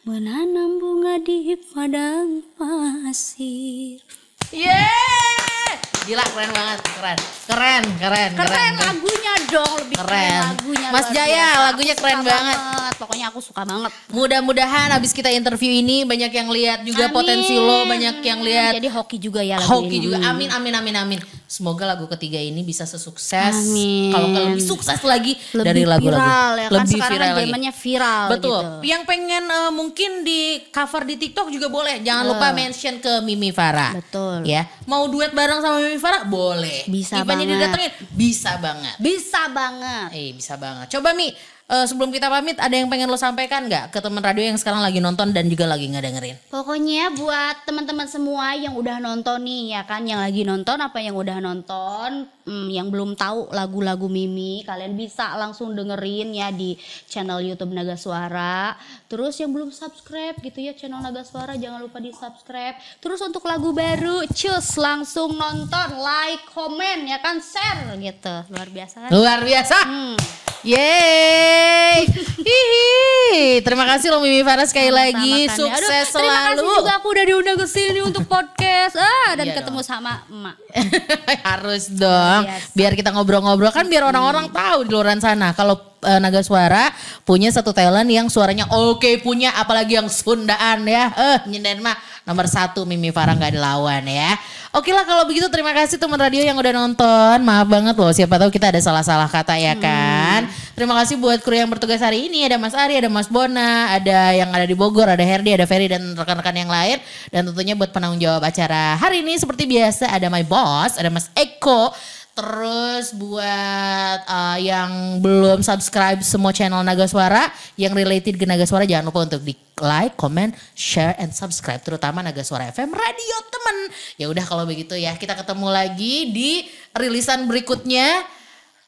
menanam 0.05 0.78
bunga 0.78 1.17
di 1.17 1.57
padang 1.73 2.45
pasir. 2.61 4.05
Yeay! 4.53 5.85
Gila 6.06 6.22
keren 6.24 6.51
banget, 6.51 6.80
keren. 6.88 7.18
Keren, 7.45 7.84
keren, 7.97 8.30
keren. 8.32 8.47
keren 8.47 8.74
lagunya 8.76 9.34
dong 9.47 9.74
lebih 9.80 9.97
keren, 9.97 10.10
Keren. 10.18 10.41
lagunya 10.47 10.88
Mas 10.89 11.08
Jaya, 11.10 11.30
biasa. 11.47 11.62
lagunya 11.64 11.93
Aku 11.93 11.99
keren 11.99 12.18
suka 12.18 12.26
banget. 12.28 12.58
pokoknya 12.95 13.26
aku 13.28 13.39
suka 13.39 13.62
banget 13.64 13.91
Mudah-mudahan 14.10 14.88
habis 14.89 15.12
kita 15.12 15.30
interview 15.30 15.70
ini 15.70 16.01
banyak 16.03 16.32
yang 16.32 16.47
lihat 16.47 16.80
juga 16.82 17.06
Amin. 17.06 17.14
potensi 17.16 17.53
lo, 17.53 17.86
banyak 17.86 18.16
yang 18.20 18.39
lihat 18.39 18.74
jadi 18.76 18.89
hoki 18.91 19.18
juga 19.18 19.41
ya 19.41 19.58
lagu 19.58 19.70
hoki 19.78 19.95
ini. 19.95 20.03
juga. 20.03 20.18
Amin, 20.26 20.49
amin, 20.49 20.74
amin, 20.74 20.95
amin. 20.95 21.20
Semoga 21.45 21.86
lagu 21.86 22.06
ketiga 22.08 22.38
ini 22.38 22.62
bisa 22.62 22.84
sesukses. 22.84 23.53
Amin. 23.56 24.10
Kalau 24.10 24.28
nggak 24.28 24.45
lebih 24.51 24.66
sukses 24.66 24.99
lagi 24.99 25.38
lebih 25.53 25.62
dari 25.64 25.84
lagu-lagu. 25.84 26.18
viral 26.18 26.51
ya 26.56 26.68
kan 26.68 26.74
lebih 26.76 26.89
sekarang 26.91 27.12
viral 27.12 27.22
kan 27.22 27.30
lagi. 27.32 27.45
zamannya 27.45 27.74
viral 27.76 28.26
Betul. 28.28 28.41
gitu. 28.58 28.82
Yang 28.84 29.01
pengen 29.06 29.43
eh, 29.45 29.72
mungkin 29.72 30.12
di 30.24 30.41
cover 30.68 31.01
di 31.03 31.16
TikTok 31.16 31.47
juga 31.49 31.68
boleh. 31.68 31.95
Jangan 32.01 32.24
lupa 32.26 32.47
mention 32.51 32.97
ke 32.97 33.22
Mimi 33.22 33.49
Farah. 33.49 33.93
Betul. 33.93 34.41
Ya. 34.43 34.66
Mau 34.84 35.06
duet 35.06 35.30
bareng 35.32 35.62
sama 35.62 35.78
Mimi 35.80 35.95
Farah? 36.00 36.24
Boleh. 36.28 36.86
Bisa 36.88 37.22
Event 37.22 37.41
ini 37.43 37.54
banget. 37.56 37.64
datengin? 37.70 37.91
Bisa 38.12 38.52
banget. 38.60 38.96
bisa 39.00 39.41
banget 39.52 40.10
Eh 40.16 40.30
bisa 40.36 40.54
banget. 40.56 40.88
Coba 40.91 41.10
Mi, 41.16 41.28
eh, 41.66 41.86
sebelum 41.89 42.13
kita 42.13 42.30
pamit 42.30 42.57
ada 42.61 42.74
yang 42.74 42.86
pengen 42.86 43.09
lo 43.09 43.18
sampaikan 43.18 43.66
nggak 43.66 43.89
ke 43.89 43.99
teman 44.01 44.22
radio 44.22 44.45
yang 44.45 44.57
sekarang 44.57 44.82
lagi 44.86 45.01
nonton 45.01 45.34
dan 45.34 45.49
juga 45.49 45.66
lagi 45.66 45.89
ngedengerin? 45.89 46.38
Pokoknya 46.53 47.13
buat 47.18 47.66
teman-teman 47.66 48.05
semua 48.05 48.53
yang 48.53 48.78
udah 48.78 49.01
nonton 49.01 49.41
nih 49.41 49.78
ya 49.78 49.82
kan, 49.84 50.05
yang 50.05 50.22
lagi 50.22 50.45
nonton 50.45 50.78
apa 50.78 51.01
yang 51.01 51.18
udah 51.18 51.41
nonton, 51.41 52.30
hmm, 52.45 52.68
yang 52.70 52.93
belum 52.93 53.18
tahu 53.18 53.49
lagu-lagu 53.49 54.05
Mimi, 54.05 54.61
kalian 54.63 54.93
bisa 54.93 55.34
langsung 55.36 55.74
dengerin 55.74 56.32
ya 56.38 56.53
di 56.53 56.78
channel 57.09 57.41
YouTube 57.41 57.74
Naga 57.74 57.97
Suara. 57.97 58.78
Terus 59.09 59.38
yang 59.41 59.51
belum 59.51 59.74
subscribe 59.74 60.38
gitu 60.41 60.61
ya 60.61 60.78
channel 60.78 61.01
Naga 61.01 61.26
Suara 61.26 61.57
jangan 61.57 61.82
lupa 61.82 61.97
di 61.97 62.13
subscribe. 62.13 62.78
Terus 63.01 63.20
untuk 63.26 63.41
lagu 63.49 63.74
baru, 63.74 64.22
cus 64.30 64.78
langsung 64.78 65.34
nonton, 65.34 65.89
like, 65.97 66.45
komen 66.53 67.09
ya 67.09 67.18
kan, 67.20 67.41
share 67.41 67.97
gitu. 67.97 68.36
Luar 68.53 68.70
biasa 68.70 68.95
kan? 69.05 69.09
Luar 69.09 69.39
biasa. 69.41 69.78
Hmm. 69.82 70.45
Yeay. 70.66 72.09
Hihi. 72.45 73.61
Terima 73.61 73.86
kasih 73.86 74.09
lo 74.09 74.18
Mimi 74.20 74.41
Farah 74.41 74.66
sekali 74.66 74.89
Sama-sama 74.89 75.05
lagi. 75.13 75.34
ya. 75.38 75.45
Aduh, 75.47 75.57
Sukses 75.61 76.07
Terima 76.09 76.34
kasih 76.41 76.57
selalu. 76.57 76.74
juga 76.76 76.91
aku 76.97 77.07
udah 77.07 77.26
diundang 77.26 77.57
ke 77.57 77.68
sini 77.68 77.99
untuk 78.01 78.24
podcast. 78.26 78.97
Ah, 78.97 79.34
dan 79.34 79.45
Iya 79.45 79.55
ketemu 79.55 79.80
dong. 79.80 79.88
sama 79.88 80.26
emak. 80.26 80.55
Harus 81.53 81.84
dong. 81.88 82.41
biasa. 82.43 82.74
Biar 82.74 82.91
kita 82.93 83.09
ngobrol-ngobrol 83.11 83.70
kan 83.70 83.86
biar 83.86 84.03
orang-orang 84.03 84.49
tahu 84.49 84.78
di 84.84 84.91
luar 84.91 85.13
sana 85.18 85.53
kalau 85.53 85.78
eh, 86.06 86.20
Naga 86.22 86.45
Suara 86.45 86.93
punya 87.26 87.49
satu 87.49 87.74
talent 87.74 88.08
yang 88.08 88.30
suaranya 88.30 88.70
oke 88.70 89.26
punya 89.26 89.51
apalagi 89.58 89.97
yang 89.97 90.08
Sundaan 90.08 90.86
ya. 90.86 91.10
Eh 91.12 91.38
nyenden 91.49 91.82
mah 91.82 91.97
nomor 92.26 92.45
satu 92.45 92.86
Mimi 92.86 93.10
Farah 93.10 93.34
nggak 93.34 93.58
dilawan 93.58 94.06
ya. 94.06 94.38
Oke 94.76 94.91
lah 94.91 95.08
kalau 95.08 95.24
begitu 95.24 95.47
terima 95.47 95.72
kasih 95.72 95.95
teman 95.95 96.20
radio 96.20 96.43
yang 96.43 96.60
udah 96.60 96.74
nonton. 96.76 97.38
Maaf 97.47 97.68
banget 97.70 97.95
loh 97.95 98.12
siapa 98.12 98.36
tahu 98.36 98.51
kita 98.51 98.76
ada 98.76 98.82
salah-salah 98.84 99.32
kata 99.32 99.56
ya 99.56 99.72
kan. 99.80 100.45
Terima 100.76 100.91
kasih 100.99 101.16
buat 101.16 101.39
kru 101.39 101.56
yang 101.56 101.72
bertugas 101.72 102.03
hari 102.03 102.28
ini 102.28 102.43
ada 102.43 102.60
Mas 102.60 102.76
Ari, 102.76 102.99
ada 102.99 103.08
Mas 103.08 103.32
Bona, 103.32 103.95
ada 103.95 104.36
yang 104.36 104.51
ada 104.51 104.68
di 104.68 104.76
Bogor, 104.76 105.08
ada 105.08 105.24
Herdi, 105.24 105.56
ada 105.56 105.64
Ferry 105.64 105.88
dan 105.88 106.12
rekan-rekan 106.12 106.51
yang 106.51 106.68
lain 106.68 106.99
dan 107.32 107.47
tentunya 107.47 107.80
buat 107.80 107.95
penanggung 107.95 108.20
jawab 108.20 108.43
acara 108.43 108.99
hari 108.99 109.24
ini 109.24 109.39
seperti 109.39 109.64
biasa 109.64 110.12
ada 110.12 110.28
my 110.28 110.43
boss, 110.43 110.99
ada 110.99 111.08
Mas 111.08 111.32
Eko. 111.32 111.95
Terus 112.36 113.16
buat 113.16 114.20
uh, 114.28 114.60
yang 114.60 115.24
belum 115.24 115.64
subscribe 115.64 116.20
semua 116.20 116.52
channel 116.52 116.84
Naga 116.84 117.08
Suara 117.08 117.48
yang 117.80 117.96
related 117.96 118.36
ke 118.36 118.44
Naga 118.44 118.68
Suara 118.68 118.84
jangan 118.84 119.08
lupa 119.08 119.24
untuk 119.24 119.40
di 119.40 119.56
like, 119.80 120.20
comment, 120.20 120.52
share, 120.76 121.16
and 121.16 121.32
subscribe 121.32 121.80
terutama 121.80 122.20
Naga 122.20 122.44
Suara 122.44 122.68
FM 122.76 122.92
Radio 122.92 123.38
temen. 123.48 123.78
Ya 124.20 124.28
udah 124.28 124.44
kalau 124.44 124.68
begitu 124.68 125.00
ya 125.00 125.16
kita 125.16 125.32
ketemu 125.32 125.68
lagi 125.72 126.36
di 126.36 126.52
rilisan 126.92 127.48
berikutnya. 127.48 128.28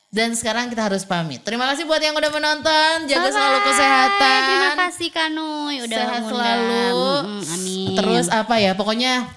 Dan 0.07 0.31
sekarang 0.39 0.71
kita 0.71 0.87
harus 0.87 1.03
pamit. 1.03 1.43
Terima 1.43 1.67
kasih 1.67 1.83
buat 1.83 1.99
yang 1.99 2.15
udah 2.15 2.31
menonton. 2.31 3.11
Jaga 3.11 3.27
selalu 3.27 3.59
Bye-bye. 3.59 3.67
kesehatan. 3.67 4.39
Terima 4.39 4.73
kasih 4.79 5.09
Kanuy 5.11 5.75
udah 5.83 5.99
Sehat 5.99 6.23
selalu. 6.23 7.07
Mm, 7.27 7.41
amin. 7.43 7.97
Terus 7.99 8.27
apa 8.31 8.55
ya? 8.55 8.71
Pokoknya 8.71 9.27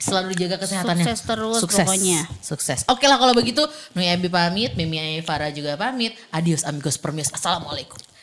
selalu 0.00 0.36
dijaga 0.36 0.60
kesehatannya. 0.60 1.04
Sukses 1.04 1.20
terus 1.24 1.60
Sukses. 1.60 1.86
pokoknya. 1.86 2.20
Sukses. 2.40 2.80
Oke 2.88 3.04
lah 3.08 3.16
kalau 3.20 3.32
begitu, 3.32 3.62
Nui 3.96 4.08
Abi 4.08 4.28
pamit, 4.28 4.76
Mimi 4.76 5.20
Farah 5.24 5.52
juga 5.52 5.76
pamit. 5.76 6.16
Adios 6.32 6.64
amigos 6.64 6.96
permios. 7.00 7.32
Assalamualaikum. 7.32 8.15